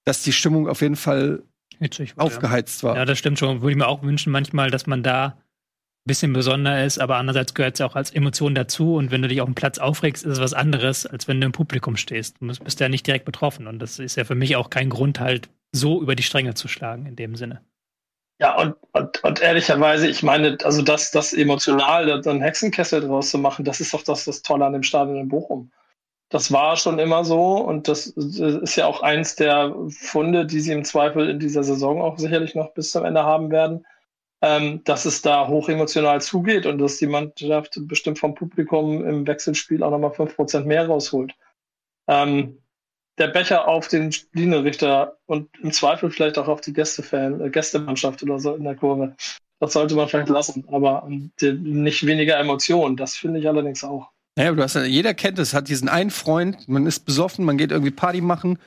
dass 0.07 0.23
die 0.23 0.33
Stimmung 0.33 0.69
auf 0.69 0.81
jeden 0.81 0.97
Fall 0.97 1.43
Hitzig 1.79 2.15
aufgeheizt 2.17 2.83
war. 2.85 2.95
Ja. 2.95 3.01
ja, 3.01 3.05
das 3.05 3.19
stimmt 3.19 3.39
schon. 3.39 3.61
Würde 3.61 3.73
ich 3.73 3.77
mir 3.77 3.89
auch 3.89 4.03
wünschen, 4.03 4.33
manchmal, 4.33 4.71
dass 4.71 4.87
man 4.87 5.03
da 5.03 5.27
ein 5.27 5.35
bisschen 6.07 6.33
besonder 6.33 6.85
ist, 6.85 6.99
aber 6.99 7.17
andererseits 7.17 7.53
gehört 7.53 7.75
es 7.75 7.81
ja 7.81 7.87
auch 7.87 7.97
als 7.97 8.11
Emotion 8.13 8.55
dazu. 8.55 8.95
Und 8.95 9.11
wenn 9.11 9.21
du 9.21 9.29
dich 9.29 9.43
auf 9.43 9.47
dem 9.47 9.55
Platz 9.55 9.79
aufregst, 9.79 10.25
ist 10.25 10.33
es 10.33 10.41
was 10.41 10.55
anderes, 10.55 11.05
als 11.05 11.29
wenn 11.29 11.41
du 11.41 11.47
im 11.47 11.53
Publikum 11.53 11.97
stehst. 11.97 12.37
Du 12.41 12.47
bist 12.47 12.81
ja 12.81 12.89
nicht 12.89 13.07
direkt 13.07 13.27
betroffen. 13.27 13.67
Und 13.67 13.81
das 13.81 13.99
ist 13.99 14.17
ja 14.17 14.25
für 14.25 14.35
mich 14.35 14.57
auch 14.57 14.71
kein 14.71 14.89
Grund, 14.89 15.21
halt 15.21 15.51
so 15.73 16.01
über 16.01 16.15
die 16.15 16.23
Stränge 16.23 16.55
zu 16.55 16.69
schlagen 16.69 17.05
in 17.05 17.17
dem 17.17 17.37
Sinne. 17.37 17.61
Ja, 18.39 18.57
und, 18.57 18.77
und, 18.93 19.25
und 19.25 19.41
ehrlicherweise, 19.41 20.09
ich 20.09 20.23
meine, 20.23 20.59
also 20.63 20.83
das, 20.83 21.11
das 21.11 21.33
emotional, 21.33 22.21
dann 22.21 22.43
Hexenkessel 22.43 23.01
draus 23.01 23.31
zu 23.31 23.39
machen, 23.39 23.65
das 23.65 23.81
ist 23.81 23.93
doch 23.93 24.03
das, 24.03 24.27
das 24.27 24.43
Tolle 24.43 24.67
an 24.67 24.75
dem 24.75 24.83
Stadion 24.83 25.17
in 25.17 25.29
Bochum. 25.29 25.73
Das 26.37 26.53
war 26.53 26.77
schon 26.77 26.99
immer 26.99 27.25
so 27.25 27.57
und 27.57 27.89
das 27.89 28.09
ist 28.09 28.77
ja 28.77 28.85
auch 28.85 29.01
eins 29.01 29.37
der 29.37 29.75
Funde, 29.89 30.45
die 30.45 30.61
sie 30.61 30.73
im 30.73 30.85
Zweifel 30.85 31.31
in 31.31 31.41
dieser 31.41 31.65
Saison 31.65 32.03
auch 32.03 32.19
sicherlich 32.19 32.55
noch 32.55 32.75
bis 32.75 32.91
zum 32.91 33.07
Ende 33.07 33.23
haben 33.23 33.51
werden, 33.51 33.87
ähm, 34.43 34.85
dass 34.85 35.07
es 35.07 35.23
da 35.23 35.49
hochemotional 35.49 36.21
zugeht 36.21 36.67
und 36.67 36.77
dass 36.77 36.99
die 36.99 37.07
Mannschaft 37.07 37.79
bestimmt 37.89 38.19
vom 38.19 38.35
Publikum 38.35 39.03
im 39.07 39.27
Wechselspiel 39.27 39.83
auch 39.83 39.91
nochmal 39.91 40.11
5% 40.11 40.65
mehr 40.65 40.87
rausholt. 40.87 41.33
Ähm, 42.07 42.59
der 43.17 43.29
Becher 43.29 43.67
auf 43.67 43.89
den 43.89 44.15
Linienrichter 44.35 45.17
und 45.25 45.49
im 45.63 45.73
Zweifel 45.73 46.11
vielleicht 46.11 46.37
auch 46.37 46.49
auf 46.49 46.61
die 46.61 46.75
Gästefan, 46.75 47.41
äh, 47.41 47.49
Gästemannschaft 47.49 48.23
oder 48.23 48.39
so 48.39 48.55
in 48.55 48.65
der 48.65 48.77
Kurve. 48.77 49.17
Das 49.59 49.73
sollte 49.73 49.95
man 49.95 50.07
vielleicht 50.07 50.29
lassen, 50.29 50.69
aber 50.71 51.09
ähm, 51.09 51.33
nicht 51.41 52.05
weniger 52.05 52.39
Emotionen. 52.39 52.99
Das 52.99 53.17
finde 53.17 53.41
ich 53.41 53.49
allerdings 53.49 53.85
auch. 53.85 54.11
Naja, 54.37 54.53
du 54.53 54.63
hast 54.63 54.75
ja, 54.75 54.85
jeder 54.85 55.15
kennt 55.15 55.39
es, 55.39 55.55
hat 55.55 55.69
diesen 55.69 55.89
einen 55.89 56.11
Freund, 56.11 56.69
man 56.69 56.87
ist 56.87 57.01
besoffen, 57.07 57.45
man 57.45 57.57
geht 57.57 57.71
irgendwie 57.73 57.91
Party 57.91 58.21
machen 58.21 58.59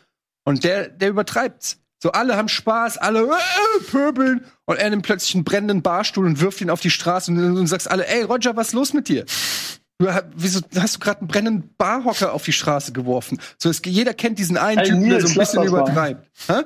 und 0.44 0.64
der, 0.64 0.90
der 0.90 1.10
übertreibt's. 1.10 1.78
So, 2.02 2.12
alle 2.12 2.38
haben 2.38 2.48
Spaß, 2.48 2.98
alle 2.98 3.24
äh, 3.24 3.84
pöbeln 3.90 4.46
und 4.66 4.78
er 4.78 4.90
nimmt 4.90 5.04
plötzlich 5.04 5.36
einen 5.36 5.44
brennenden 5.44 5.82
Barstuhl 5.82 6.26
und 6.26 6.40
wirft 6.40 6.62
ihn 6.62 6.70
auf 6.70 6.80
die 6.82 6.90
Straße 6.90 7.32
und 7.32 7.38
du 7.38 7.66
sagst 7.68 7.92
alle, 7.92 8.08
ey 8.08 8.24
Roger, 8.24 8.56
was 8.56 8.68
ist 8.68 8.74
los 8.74 8.94
mit 8.94 9.10
dir? 9.10 9.26
Du, 10.00 10.08
wieso 10.34 10.62
hast 10.78 10.96
du 10.96 11.00
gerade 11.00 11.20
einen 11.20 11.28
brennenden 11.28 11.76
Barhocker 11.78 12.34
auf 12.34 12.44
die 12.46 12.54
Straße 12.54 12.94
geworfen? 12.94 13.40
So, 13.58 13.70
es, 13.70 13.82
jeder 13.86 14.14
kennt 14.14 14.40
diesen 14.40 14.56
einen 14.58 14.80
Ey, 14.80 14.86
Typen, 14.86 15.02
der 15.02 15.10
Nils, 15.10 15.24
so 15.34 15.40
ein 15.40 15.46
bisschen 15.46 15.64
übertreibt. 15.64 16.26
Hä? 16.48 16.62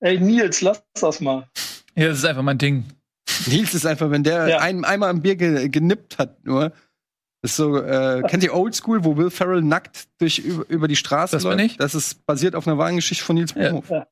Ey, 0.00 0.20
Nils, 0.20 0.60
lass 0.60 0.82
das 1.00 1.20
mal. 1.20 1.48
Ja, 1.96 2.08
das 2.08 2.18
ist 2.18 2.24
einfach 2.24 2.42
mein 2.42 2.58
Ding. 2.58 2.84
Nils 3.46 3.74
ist 3.74 3.84
einfach, 3.84 4.10
wenn 4.10 4.22
der 4.22 4.48
Ja. 4.48 4.58
einem 4.60 4.84
einmal 4.84 5.10
am 5.10 5.22
Bier 5.22 5.34
ge 5.36 5.68
genippt 5.68 6.18
hat, 6.18 6.44
nur. 6.44 6.72
Das 7.42 7.50
ist 7.52 7.56
so, 7.56 7.76
äh, 7.76 8.22
kennt 8.28 8.42
ihr 8.44 8.54
Old 8.54 8.74
School, 8.74 9.04
wo 9.04 9.16
Will 9.16 9.30
Ferrell 9.30 9.62
nackt 9.62 10.06
durch 10.18 10.38
über, 10.38 10.64
über 10.68 10.88
die 10.88 10.96
Straße 10.96 11.36
Das 11.36 11.42
bin 11.42 11.52
läuft? 11.58 11.64
ich. 11.64 11.76
Das 11.76 11.94
ist 11.94 12.24
basiert 12.26 12.54
auf 12.54 12.66
einer 12.66 12.78
wahren 12.78 12.96
Geschichte 12.96 13.24
von 13.24 13.36
Nils 13.36 13.52
Ja. 13.54 13.70
Bohmhoff. 13.70 14.06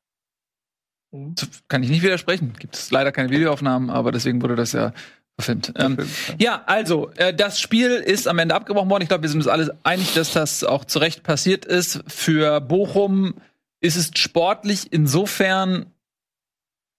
Mhm. 1.12 1.34
Kann 1.68 1.82
ich 1.82 1.90
nicht 1.90 2.02
widersprechen. 2.02 2.52
Gibt 2.58 2.76
es 2.76 2.90
leider 2.90 3.12
keine 3.12 3.30
Videoaufnahmen, 3.30 3.90
aber 3.90 4.12
deswegen 4.12 4.40
wurde 4.42 4.56
das 4.56 4.72
ja 4.72 4.92
verfilmt. 5.38 5.72
Ähm, 5.76 5.96
ja, 6.38 6.62
also, 6.66 7.10
äh, 7.16 7.32
das 7.34 7.60
Spiel 7.60 7.90
ist 7.92 8.28
am 8.28 8.38
Ende 8.38 8.54
abgebrochen 8.54 8.90
worden. 8.90 9.02
Ich 9.02 9.08
glaube, 9.08 9.22
wir 9.22 9.28
sind 9.30 9.38
uns 9.40 9.48
alle 9.48 9.76
einig, 9.82 10.12
dass 10.14 10.32
das 10.32 10.62
auch 10.64 10.84
zu 10.84 10.98
Recht 10.98 11.22
passiert 11.22 11.64
ist. 11.64 12.02
Für 12.06 12.60
Bochum 12.60 13.34
ist 13.80 13.96
es 13.96 14.10
sportlich 14.16 14.92
insofern 14.92 15.86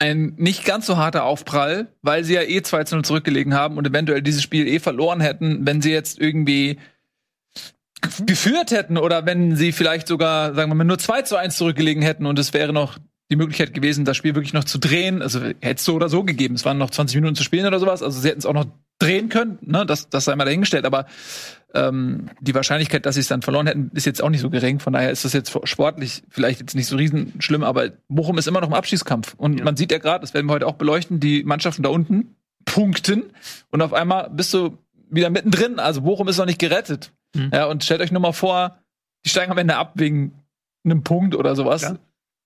ein 0.02 0.34
nicht 0.38 0.66
ganz 0.66 0.88
so 0.88 0.98
harter 0.98 1.26
Aufprall, 1.26 1.88
weil 2.02 2.24
sie 2.24 2.34
ja 2.34 2.42
eh 2.42 2.64
2 2.64 2.86
zu 2.86 2.96
0 2.96 3.06
zurückgelegen 3.06 3.54
haben 3.54 3.78
und 3.78 3.88
eventuell 3.88 4.24
dieses 4.24 4.42
Spiel 4.42 4.68
eh 4.68 4.80
verloren 4.80 5.22
hätten, 5.22 5.66
wenn 5.66 5.82
sie 5.82 5.92
jetzt 5.92 6.20
irgendwie 6.20 6.80
geführt 8.26 8.72
hätten 8.72 8.98
oder 8.98 9.28
wenn 9.28 9.56
sie 9.56 9.72
vielleicht 9.72 10.08
sogar, 10.08 10.56
sagen 10.56 10.72
wir 10.72 10.76
mal, 10.76 10.86
nur 10.86 10.98
2 10.98 11.22
zu 11.22 11.38
1 11.38 11.56
zurückgelegen 11.56 12.02
hätten 12.02 12.26
und 12.26 12.40
es 12.40 12.52
wäre 12.52 12.74
noch 12.74 12.98
die 13.30 13.36
Möglichkeit 13.36 13.76
gewesen, 13.76 14.04
das 14.04 14.18
Spiel 14.18 14.34
wirklich 14.34 14.54
noch 14.54 14.64
zu 14.64 14.80
drehen. 14.80 15.22
Also 15.22 15.40
hätte 15.40 15.76
es 15.76 15.86
so 15.86 15.94
oder 15.94 16.10
so 16.10 16.24
gegeben. 16.24 16.56
Es 16.56 16.66
waren 16.66 16.80
noch 16.80 16.90
20 16.90 17.16
Minuten 17.16 17.36
zu 17.36 17.44
spielen 17.44 17.68
oder 17.68 17.80
sowas. 17.80 18.02
Also 18.02 18.20
sie 18.20 18.28
hätten 18.28 18.40
es 18.40 18.46
auch 18.48 18.54
noch 18.54 18.66
drehen 19.02 19.30
können. 19.30 19.58
Ne? 19.62 19.86
Das, 19.86 20.10
das 20.10 20.26
sei 20.26 20.36
mal 20.36 20.46
dahingestellt. 20.46 20.86
Aber 20.86 21.06
ähm, 21.74 22.30
die 22.40 22.54
Wahrscheinlichkeit, 22.54 23.06
dass 23.06 23.16
sie 23.16 23.22
es 23.22 23.28
dann 23.28 23.42
verloren 23.42 23.68
hätten, 23.68 23.92
ist 23.94 24.06
jetzt 24.06 24.22
auch 24.22 24.30
nicht 24.30 24.42
so 24.42 24.50
gering. 24.50 24.80
Von 24.80 24.94
daher 24.94 25.12
ist 25.12 25.26
das 25.26 25.34
jetzt 25.34 25.58
sportlich 25.64 26.24
vielleicht 26.30 26.60
jetzt 26.60 26.76
nicht 26.76 26.88
so 26.88 26.96
riesen 26.96 27.34
schlimm. 27.40 27.64
Aber 27.64 27.92
Bochum 28.08 28.38
ist 28.38 28.48
immer 28.48 28.62
noch 28.62 28.68
im 28.68 28.74
Abschießkampf. 28.74 29.34
Und 29.38 29.64
man 29.64 29.76
sieht 29.78 29.92
ja 29.92 29.98
gerade, 29.98 30.22
das 30.22 30.34
werden 30.34 30.48
wir 30.48 30.54
heute 30.54 30.68
auch 30.68 30.76
beleuchten, 30.76 31.20
die 31.20 31.44
Mannschaften 31.44 31.84
da 31.84 31.90
unten 31.90 32.36
punkten. 32.66 33.24
Und 33.72 33.82
auf 33.82 33.94
einmal 33.94 34.30
bist 34.30 34.54
du 34.54 34.78
wieder 35.10 35.30
mittendrin. 35.30 35.80
Also 35.80 36.02
Bochum 36.02 36.28
ist 36.28 36.38
noch 36.38 36.46
nicht 36.46 36.60
gerettet. 36.60 37.12
Mhm. 37.36 37.52
Ja, 37.54 37.66
und 37.66 37.84
stellt 37.84 38.02
euch 38.02 38.12
nur 38.12 38.22
mal 38.22 38.34
vor, 38.34 38.78
die 39.26 39.30
steigen 39.30 39.52
am 39.52 39.58
Ende 39.58 39.78
ab 39.78 39.94
wegen 39.96 40.34
einem 40.84 41.04
Punkt 41.04 41.36
oder 41.36 41.56
sowas. 41.56 41.82
Ja. 41.82 41.98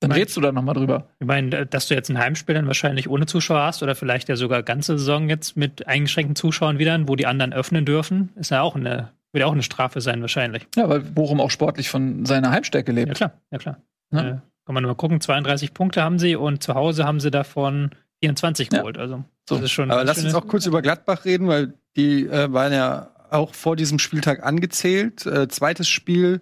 Dann 0.05 0.09
Mein- 0.11 0.19
redst 0.19 0.37
du 0.37 0.41
da 0.41 0.51
noch 0.51 0.61
mal 0.61 0.73
drüber. 0.73 1.07
Ich 1.19 1.27
meine, 1.27 1.65
dass 1.65 1.87
du 1.87 1.93
jetzt 1.95 2.09
ein 2.09 2.17
Heimspiel 2.17 2.55
dann 2.55 2.67
wahrscheinlich 2.67 3.09
ohne 3.09 3.25
Zuschauer 3.25 3.61
hast 3.63 3.81
oder 3.83 3.95
vielleicht 3.95 4.29
ja 4.29 4.35
sogar 4.35 4.63
ganze 4.63 4.97
Saison 4.97 5.29
jetzt 5.29 5.57
mit 5.57 5.87
eingeschränkten 5.87 6.35
Zuschauern 6.35 6.79
wieder, 6.79 6.97
wo 7.07 7.15
die 7.15 7.27
anderen 7.27 7.53
öffnen 7.53 7.85
dürfen, 7.85 8.29
ist 8.35 8.51
ja 8.51 8.61
auch 8.61 8.75
eine, 8.75 9.09
wird 9.31 9.41
ja 9.41 9.45
auch 9.47 9.51
eine 9.53 9.63
Strafe 9.63 10.01
sein 10.01 10.21
wahrscheinlich. 10.21 10.67
Ja, 10.75 10.87
weil 10.89 10.99
Bochum 11.01 11.41
auch 11.41 11.51
sportlich 11.51 11.89
von 11.89 12.25
seiner 12.25 12.51
Heimstärke 12.51 12.91
Ja 12.91 12.95
lebt. 12.95 13.15
klar, 13.15 13.33
ja 13.51 13.57
klar. 13.57 13.77
Ja. 14.11 14.19
Äh, 14.19 14.23
kann 14.65 14.73
man 14.73 14.83
nur 14.83 14.91
mal 14.91 14.95
gucken, 14.97 15.21
32 15.21 15.73
Punkte 15.73 16.01
haben 16.01 16.17
sie 16.19 16.35
und 16.35 16.63
zu 16.63 16.73
Hause 16.75 17.05
haben 17.05 17.19
sie 17.19 17.29
davon 17.31 17.91
24 18.21 18.71
Ja. 18.71 18.79
geholt. 18.79 18.97
Also 18.97 19.23
So. 19.47 19.55
das 19.55 19.65
ist 19.65 19.71
schon. 19.71 19.91
Aber 19.91 20.03
lass 20.03 20.23
uns 20.23 20.33
auch 20.33 20.47
kurz 20.47 20.65
über 20.65 20.81
Gladbach 20.81 21.25
reden, 21.25 21.47
weil 21.47 21.73
die 21.95 22.25
äh, 22.27 22.51
waren 22.51 22.73
ja 22.73 23.09
auch 23.29 23.53
vor 23.53 23.75
diesem 23.75 23.99
Spieltag 23.99 24.43
angezählt. 24.45 25.25
Äh, 25.25 25.47
zweites 25.49 25.87
Spiel 25.87 26.41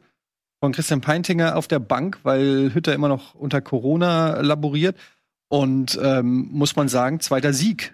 von 0.63 0.71
Christian 0.71 1.01
Peintinger 1.01 1.57
auf 1.57 1.67
der 1.67 1.79
Bank, 1.79 2.19
weil 2.23 2.73
Hütter 2.73 2.93
immer 2.93 3.09
noch 3.09 3.35
unter 3.35 3.59
Corona 3.59 4.39
laboriert. 4.39 4.95
Und 5.49 5.99
ähm, 6.01 6.47
muss 6.53 6.77
man 6.77 6.87
sagen, 6.87 7.19
zweiter 7.19 7.51
Sieg. 7.51 7.93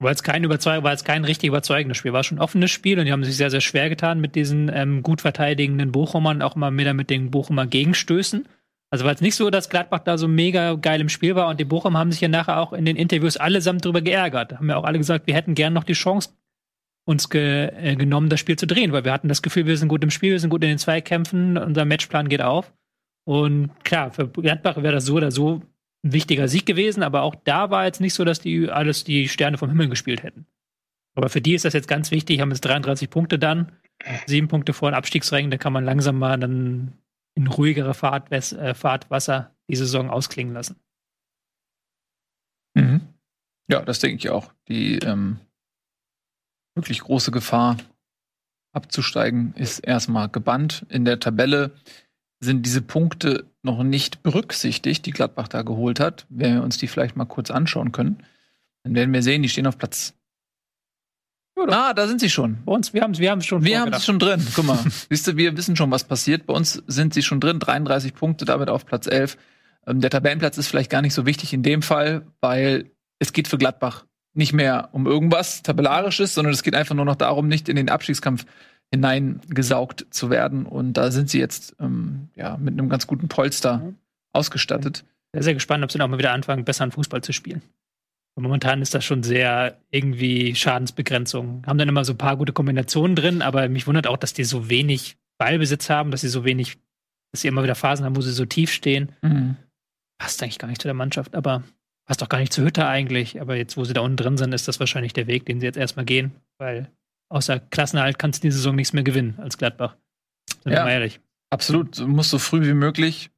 War 0.00 0.10
jetzt 0.10 0.22
kein 0.22 0.46
kein 0.46 1.24
richtig 1.24 1.48
überzeugendes 1.48 1.96
Spiel. 1.96 2.12
War 2.12 2.24
schon 2.24 2.36
ein 2.36 2.42
offenes 2.42 2.70
Spiel 2.70 2.98
und 2.98 3.06
die 3.06 3.12
haben 3.12 3.24
sich 3.24 3.38
sehr, 3.38 3.50
sehr 3.50 3.62
schwer 3.62 3.88
getan 3.88 4.20
mit 4.20 4.34
diesen 4.34 4.70
ähm, 4.70 5.02
gut 5.02 5.22
verteidigenden 5.22 5.92
Bochumern, 5.92 6.42
auch 6.42 6.56
immer 6.56 6.76
wieder 6.76 6.92
mit 6.92 7.08
den 7.08 7.30
Bochumer 7.30 7.66
Gegenstößen. 7.66 8.46
Also 8.90 9.06
war 9.06 9.14
es 9.14 9.22
nicht 9.22 9.34
so, 9.34 9.48
dass 9.48 9.70
Gladbach 9.70 10.00
da 10.00 10.18
so 10.18 10.28
mega 10.28 10.74
geil 10.74 11.00
im 11.00 11.08
Spiel 11.08 11.36
war 11.36 11.48
und 11.48 11.58
die 11.58 11.64
Bochum 11.64 11.96
haben 11.96 12.12
sich 12.12 12.20
ja 12.20 12.28
nachher 12.28 12.58
auch 12.58 12.74
in 12.74 12.84
den 12.84 12.96
Interviews 12.96 13.38
allesamt 13.38 13.82
drüber 13.86 14.02
geärgert. 14.02 14.58
Haben 14.58 14.68
ja 14.68 14.76
auch 14.76 14.84
alle 14.84 14.98
gesagt, 14.98 15.26
wir 15.26 15.34
hätten 15.34 15.54
gern 15.54 15.72
noch 15.72 15.84
die 15.84 15.94
Chance 15.94 16.34
uns 17.10 17.28
ge 17.28 17.72
äh, 17.76 17.96
genommen, 17.96 18.28
das 18.28 18.38
Spiel 18.38 18.56
zu 18.56 18.68
drehen, 18.68 18.92
weil 18.92 19.04
wir 19.04 19.12
hatten 19.12 19.28
das 19.28 19.42
Gefühl, 19.42 19.66
wir 19.66 19.76
sind 19.76 19.88
gut 19.88 20.04
im 20.04 20.10
Spiel, 20.10 20.30
wir 20.30 20.38
sind 20.40 20.50
gut 20.50 20.62
in 20.62 20.68
den 20.68 20.78
Zweikämpfen, 20.78 21.58
unser 21.58 21.84
Matchplan 21.84 22.28
geht 22.28 22.40
auf. 22.40 22.72
Und 23.24 23.72
klar, 23.84 24.12
für 24.12 24.28
Gladbach 24.28 24.76
wäre 24.76 24.94
das 24.94 25.06
so 25.06 25.16
oder 25.16 25.32
so 25.32 25.60
ein 26.04 26.12
wichtiger 26.12 26.46
Sieg 26.46 26.66
gewesen, 26.66 27.02
aber 27.02 27.22
auch 27.22 27.34
da 27.34 27.70
war 27.70 27.84
jetzt 27.84 28.00
nicht 28.00 28.14
so, 28.14 28.24
dass 28.24 28.38
die 28.38 28.70
alles 28.70 29.02
die 29.02 29.28
Sterne 29.28 29.58
vom 29.58 29.68
Himmel 29.68 29.88
gespielt 29.88 30.22
hätten. 30.22 30.46
Aber 31.16 31.28
für 31.28 31.40
die 31.40 31.54
ist 31.54 31.64
das 31.64 31.74
jetzt 31.74 31.88
ganz 31.88 32.12
wichtig, 32.12 32.40
haben 32.40 32.50
jetzt 32.50 32.64
33 32.64 33.10
Punkte 33.10 33.40
dann, 33.40 33.72
sieben 34.26 34.46
Punkte 34.46 34.72
vor 34.72 34.90
den 34.90 34.94
Abstiegsrängen, 34.94 35.50
da 35.50 35.58
kann 35.58 35.72
man 35.72 35.84
langsam 35.84 36.16
mal 36.16 36.38
dann 36.38 36.92
in 37.34 37.48
ruhigere 37.48 37.92
Fahrt, 37.92 38.30
äh, 38.30 38.74
Fahrtwasser 38.74 39.52
die 39.68 39.76
Saison 39.76 40.10
ausklingen 40.10 40.54
lassen. 40.54 40.76
Mhm. 42.74 43.00
Ja, 43.68 43.82
das 43.82 43.98
denke 43.98 44.16
ich 44.16 44.30
auch. 44.30 44.52
Die 44.68 44.98
ähm, 44.98 45.40
wirklich 46.80 47.00
große 47.00 47.30
Gefahr 47.30 47.76
abzusteigen 48.72 49.54
ist 49.56 49.80
erstmal 49.80 50.28
gebannt. 50.28 50.86
In 50.88 51.04
der 51.04 51.20
Tabelle 51.20 51.72
sind 52.40 52.64
diese 52.64 52.82
Punkte 52.82 53.44
noch 53.62 53.82
nicht 53.82 54.22
berücksichtigt, 54.22 55.04
die 55.06 55.10
Gladbach 55.10 55.48
da 55.48 55.62
geholt 55.62 56.00
hat. 56.00 56.26
Wenn 56.28 56.54
wir 56.54 56.62
uns 56.62 56.78
die 56.78 56.88
vielleicht 56.88 57.16
mal 57.16 57.26
kurz 57.26 57.50
anschauen 57.50 57.92
können, 57.92 58.22
dann 58.82 58.94
werden 58.94 59.12
wir 59.12 59.22
sehen, 59.22 59.42
die 59.42 59.48
stehen 59.48 59.66
auf 59.66 59.76
Platz. 59.76 60.14
Ah, 61.68 61.92
da 61.92 62.06
sind 62.06 62.20
sie 62.20 62.30
schon. 62.30 62.64
Bei 62.64 62.72
uns, 62.72 62.94
wir 62.94 63.02
haben 63.02 63.18
wir 63.18 63.30
haben 63.30 63.42
schon 63.42 63.62
Wir 63.62 63.80
haben 63.80 63.92
sie 63.92 64.00
schon 64.00 64.18
drin. 64.18 64.46
Guck 64.54 64.64
mal. 64.64 64.78
Siehst 65.10 65.26
du, 65.26 65.36
wir 65.36 65.56
wissen 65.58 65.76
schon, 65.76 65.90
was 65.90 66.04
passiert. 66.04 66.46
Bei 66.46 66.54
uns 66.54 66.82
sind 66.86 67.12
sie 67.12 67.22
schon 67.22 67.40
drin. 67.40 67.58
33 67.58 68.14
Punkte, 68.14 68.46
damit 68.46 68.70
auf 68.70 68.86
Platz 68.86 69.06
11. 69.06 69.36
Ähm, 69.86 70.00
der 70.00 70.08
Tabellenplatz 70.08 70.56
ist 70.56 70.68
vielleicht 70.68 70.90
gar 70.90 71.02
nicht 71.02 71.12
so 71.12 71.26
wichtig 71.26 71.52
in 71.52 71.62
dem 71.62 71.82
Fall, 71.82 72.26
weil 72.40 72.90
es 73.18 73.34
geht 73.34 73.46
für 73.46 73.58
Gladbach 73.58 74.06
nicht 74.34 74.52
mehr 74.52 74.88
um 74.92 75.06
irgendwas 75.06 75.62
Tabellarisches, 75.62 76.34
sondern 76.34 76.52
es 76.54 76.62
geht 76.62 76.74
einfach 76.74 76.94
nur 76.94 77.04
noch 77.04 77.16
darum, 77.16 77.48
nicht 77.48 77.68
in 77.68 77.76
den 77.76 77.88
Abstiegskampf 77.88 78.46
hineingesaugt 78.92 80.06
zu 80.10 80.30
werden. 80.30 80.66
Und 80.66 80.94
da 80.94 81.10
sind 81.10 81.30
sie 81.30 81.38
jetzt 81.38 81.76
ähm, 81.80 82.28
ja, 82.36 82.56
mit 82.56 82.74
einem 82.74 82.88
ganz 82.88 83.06
guten 83.06 83.28
Polster 83.28 83.78
Mhm. 83.78 83.96
ausgestattet. 84.32 85.04
Sehr, 85.32 85.42
sehr 85.44 85.54
gespannt, 85.54 85.84
ob 85.84 85.92
sie 85.92 85.98
dann 85.98 86.06
auch 86.06 86.10
mal 86.10 86.18
wieder 86.18 86.32
anfangen, 86.32 86.64
besseren 86.64 86.92
Fußball 86.92 87.22
zu 87.22 87.32
spielen. 87.32 87.62
Und 88.36 88.44
momentan 88.44 88.80
ist 88.82 88.94
das 88.94 89.04
schon 89.04 89.22
sehr 89.22 89.76
irgendwie 89.90 90.54
Schadensbegrenzung. 90.54 91.62
Haben 91.66 91.78
dann 91.78 91.88
immer 91.88 92.04
so 92.04 92.12
ein 92.12 92.18
paar 92.18 92.36
gute 92.36 92.52
Kombinationen 92.52 93.16
drin, 93.16 93.42
aber 93.42 93.68
mich 93.68 93.86
wundert 93.86 94.06
auch, 94.06 94.16
dass 94.16 94.32
die 94.32 94.44
so 94.44 94.68
wenig 94.70 95.16
Ballbesitz 95.38 95.90
haben, 95.90 96.10
dass 96.10 96.20
sie 96.22 96.28
so 96.28 96.44
wenig, 96.44 96.78
dass 97.32 97.42
sie 97.42 97.48
immer 97.48 97.62
wieder 97.62 97.74
Phasen 97.74 98.04
haben, 98.04 98.16
wo 98.16 98.20
sie 98.20 98.32
so 98.32 98.44
tief 98.44 98.72
stehen. 98.72 99.12
Mhm. 99.22 99.56
Passt 100.18 100.42
eigentlich 100.42 100.58
gar 100.58 100.68
nicht 100.68 100.80
zu 100.82 100.88
der 100.88 100.94
Mannschaft, 100.94 101.34
aber 101.34 101.62
passt 102.10 102.24
auch 102.24 102.28
gar 102.28 102.38
nicht 102.40 102.52
zu 102.52 102.64
Hütter 102.64 102.88
eigentlich. 102.88 103.40
Aber 103.40 103.54
jetzt, 103.54 103.76
wo 103.76 103.84
sie 103.84 103.92
da 103.92 104.00
unten 104.00 104.16
drin 104.16 104.36
sind, 104.36 104.52
ist 104.52 104.66
das 104.66 104.80
wahrscheinlich 104.80 105.12
der 105.12 105.28
Weg, 105.28 105.46
den 105.46 105.60
sie 105.60 105.66
jetzt 105.66 105.76
erstmal 105.78 106.04
gehen, 106.04 106.32
weil 106.58 106.88
außer 107.28 107.60
Klassenerhalt 107.60 108.18
kannst 108.18 108.42
du 108.42 108.48
die 108.48 108.52
Saison 108.52 108.74
nichts 108.74 108.92
mehr 108.92 109.04
gewinnen 109.04 109.34
als 109.38 109.56
Gladbach. 109.58 109.94
Sind 110.64 110.72
wir 110.72 110.78
Ja. 110.78 110.84
mal 110.84 110.90
ehrlich. 110.90 111.20
Absolut. 111.50 111.96
Du 112.00 112.08
musst 112.08 112.30
so 112.30 112.38
früh 112.38 112.66
wie 112.66 112.74
möglich 112.74 113.30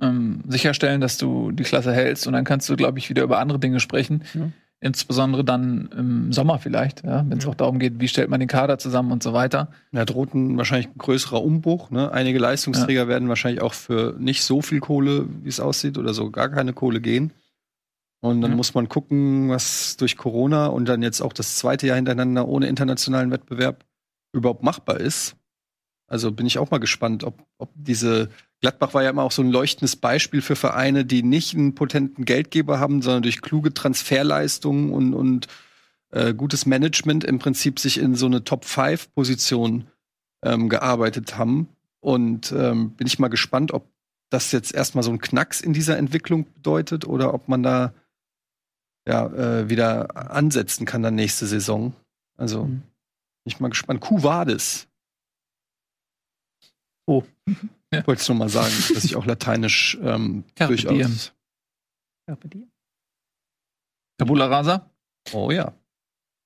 ähm, 0.00 0.40
sicherstellen, 0.48 1.02
dass 1.02 1.18
du 1.18 1.52
die 1.52 1.64
Klasse 1.64 1.92
hältst 1.92 2.26
und 2.26 2.32
dann 2.32 2.44
kannst 2.46 2.66
du, 2.70 2.76
glaube 2.76 2.98
ich, 2.98 3.10
wieder 3.10 3.22
über 3.22 3.38
andere 3.40 3.58
Dinge 3.58 3.78
sprechen. 3.78 4.24
Ja. 4.32 4.48
Insbesondere 4.80 5.44
dann 5.44 5.90
im 5.96 6.32
Sommer 6.32 6.58
vielleicht, 6.58 7.04
ja, 7.04 7.24
wenn 7.28 7.36
es 7.38 7.44
Ja. 7.44 7.50
auch 7.50 7.54
darum 7.54 7.78
geht, 7.78 8.00
wie 8.00 8.08
stellt 8.08 8.30
man 8.30 8.40
den 8.40 8.48
Kader 8.48 8.78
zusammen 8.78 9.12
und 9.12 9.22
so 9.22 9.34
weiter. 9.34 9.68
Da 9.92 10.06
droht 10.06 10.32
ein, 10.34 10.56
wahrscheinlich 10.56 10.88
ein 10.88 10.96
größerer 10.98 11.42
Umbruch. 11.42 11.90
Ne? 11.90 12.10
Einige 12.10 12.38
Leistungsträger 12.38 13.06
werden 13.06 13.28
wahrscheinlich 13.28 13.60
auch 13.60 13.74
für 13.74 14.16
nicht 14.18 14.42
so 14.44 14.62
viel 14.62 14.80
Kohle, 14.80 15.26
wie 15.42 15.48
es 15.50 15.60
aussieht, 15.60 15.98
oder 15.98 16.14
so 16.14 16.30
gar 16.30 16.48
keine 16.48 16.72
Kohle 16.72 17.02
gehen. 17.02 17.30
Und 18.24 18.40
dann 18.40 18.52
Ja. 18.52 18.56
muss 18.56 18.72
man 18.72 18.88
gucken, 18.88 19.50
was 19.50 19.98
durch 19.98 20.16
Corona 20.16 20.68
und 20.68 20.86
dann 20.88 21.02
jetzt 21.02 21.20
auch 21.20 21.34
das 21.34 21.56
zweite 21.56 21.86
Jahr 21.86 21.96
hintereinander 21.96 22.48
ohne 22.48 22.68
internationalen 22.68 23.30
Wettbewerb 23.30 23.84
überhaupt 24.32 24.62
machbar 24.62 24.98
ist. 24.98 25.36
Also 26.06 26.32
bin 26.32 26.46
ich 26.46 26.56
auch 26.58 26.70
mal 26.70 26.78
gespannt, 26.78 27.22
ob, 27.22 27.44
ob 27.58 27.68
diese 27.74 28.30
Gladbach 28.62 28.94
war 28.94 29.02
ja 29.02 29.10
immer 29.10 29.24
auch 29.24 29.30
so 29.32 29.42
ein 29.42 29.50
leuchtendes 29.50 29.96
Beispiel 29.96 30.40
für 30.40 30.56
Vereine, 30.56 31.04
die 31.04 31.22
nicht 31.22 31.54
einen 31.54 31.74
potenten 31.74 32.24
Geldgeber 32.24 32.80
haben, 32.80 33.02
sondern 33.02 33.24
durch 33.24 33.42
kluge 33.42 33.74
Transferleistungen 33.74 34.90
und, 34.94 35.12
und 35.12 35.48
äh, 36.10 36.32
gutes 36.32 36.64
Management 36.64 37.24
im 37.24 37.38
Prinzip 37.38 37.78
sich 37.78 37.98
in 37.98 38.14
so 38.14 38.24
eine 38.24 38.42
Top-5-Position 38.42 39.84
ähm, 40.42 40.70
gearbeitet 40.70 41.36
haben. 41.36 41.68
Und 42.00 42.52
ähm, 42.52 42.92
bin 42.92 43.06
ich 43.06 43.18
mal 43.18 43.28
gespannt, 43.28 43.72
ob 43.72 43.86
das 44.30 44.50
jetzt 44.50 44.74
erstmal 44.74 45.04
so 45.04 45.10
ein 45.10 45.20
Knacks 45.20 45.60
in 45.60 45.74
dieser 45.74 45.98
Entwicklung 45.98 46.46
bedeutet 46.54 47.06
oder 47.06 47.34
ob 47.34 47.48
man 47.48 47.62
da 47.62 47.92
ja 49.06 49.26
äh, 49.26 49.68
wieder 49.68 50.30
ansetzen 50.32 50.86
kann 50.86 51.02
dann 51.02 51.14
nächste 51.14 51.46
Saison. 51.46 51.94
Also 52.36 52.64
Mhm. 52.64 52.80
bin 52.80 52.84
ich 53.46 53.60
mal 53.60 53.68
gespannt. 53.68 54.00
Cuvades. 54.00 54.86
Oh. 57.06 57.22
Ja. 57.92 58.04
Wollte 58.08 58.22
es 58.22 58.28
nur 58.28 58.36
mal 58.36 58.48
sagen, 58.48 58.74
dass 58.92 59.04
ich 59.04 59.14
auch 59.14 59.24
lateinisch 59.24 59.96
ähm, 60.02 60.42
Carpe 60.56 60.74
durchaus. 60.74 60.92
diem. 60.94 61.16
Ja, 62.28 62.34
bei 62.34 62.48
dir. 62.48 62.66
Tabula 64.18 64.46
rasa? 64.46 64.90
Oh 65.32 65.52
ja, 65.52 65.72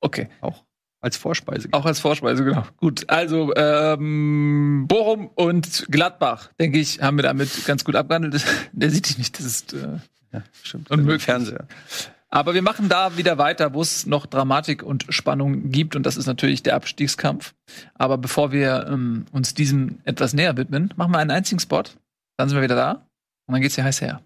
Okay. 0.02 0.28
auch 0.42 0.66
als 1.00 1.16
Vorspeise. 1.16 1.70
Auch 1.72 1.86
als 1.86 2.00
Vorspeise, 2.00 2.44
genau. 2.44 2.64
Gut, 2.76 3.08
also 3.08 3.54
ähm, 3.56 4.84
Bochum 4.88 5.28
und 5.28 5.86
Gladbach, 5.90 6.52
denke 6.60 6.80
ich, 6.80 7.00
haben 7.00 7.16
wir 7.16 7.22
damit 7.22 7.64
ganz 7.64 7.82
gut 7.82 7.96
abgehandelt. 7.96 8.44
Der 8.72 8.90
sieht 8.90 9.08
dich 9.08 9.16
nicht, 9.16 9.38
das 9.38 9.46
ist 9.46 9.72
äh, 9.72 10.00
Ja, 10.32 10.42
stimmt. 10.62 10.90
Unmöglich. 10.90 11.22
Fernseher. 11.22 11.66
Aber 12.30 12.52
wir 12.52 12.62
machen 12.62 12.88
da 12.88 13.16
wieder 13.16 13.38
weiter, 13.38 13.72
wo 13.72 13.80
es 13.80 14.04
noch 14.04 14.26
Dramatik 14.26 14.82
und 14.82 15.06
Spannung 15.08 15.70
gibt. 15.70 15.96
Und 15.96 16.04
das 16.04 16.16
ist 16.16 16.26
natürlich 16.26 16.62
der 16.62 16.74
Abstiegskampf. 16.74 17.54
Aber 17.94 18.18
bevor 18.18 18.52
wir 18.52 18.86
ähm, 18.88 19.24
uns 19.32 19.54
diesem 19.54 20.00
etwas 20.04 20.34
näher 20.34 20.56
widmen, 20.56 20.92
machen 20.96 21.12
wir 21.12 21.18
einen 21.18 21.30
einzigen 21.30 21.60
Spot. 21.60 21.84
Dann 22.36 22.48
sind 22.48 22.58
wir 22.58 22.62
wieder 22.62 22.76
da. 22.76 22.92
Und 23.46 23.54
dann 23.54 23.62
geht's 23.62 23.76
hier 23.76 23.84
heiß 23.84 24.02
her. 24.02 24.20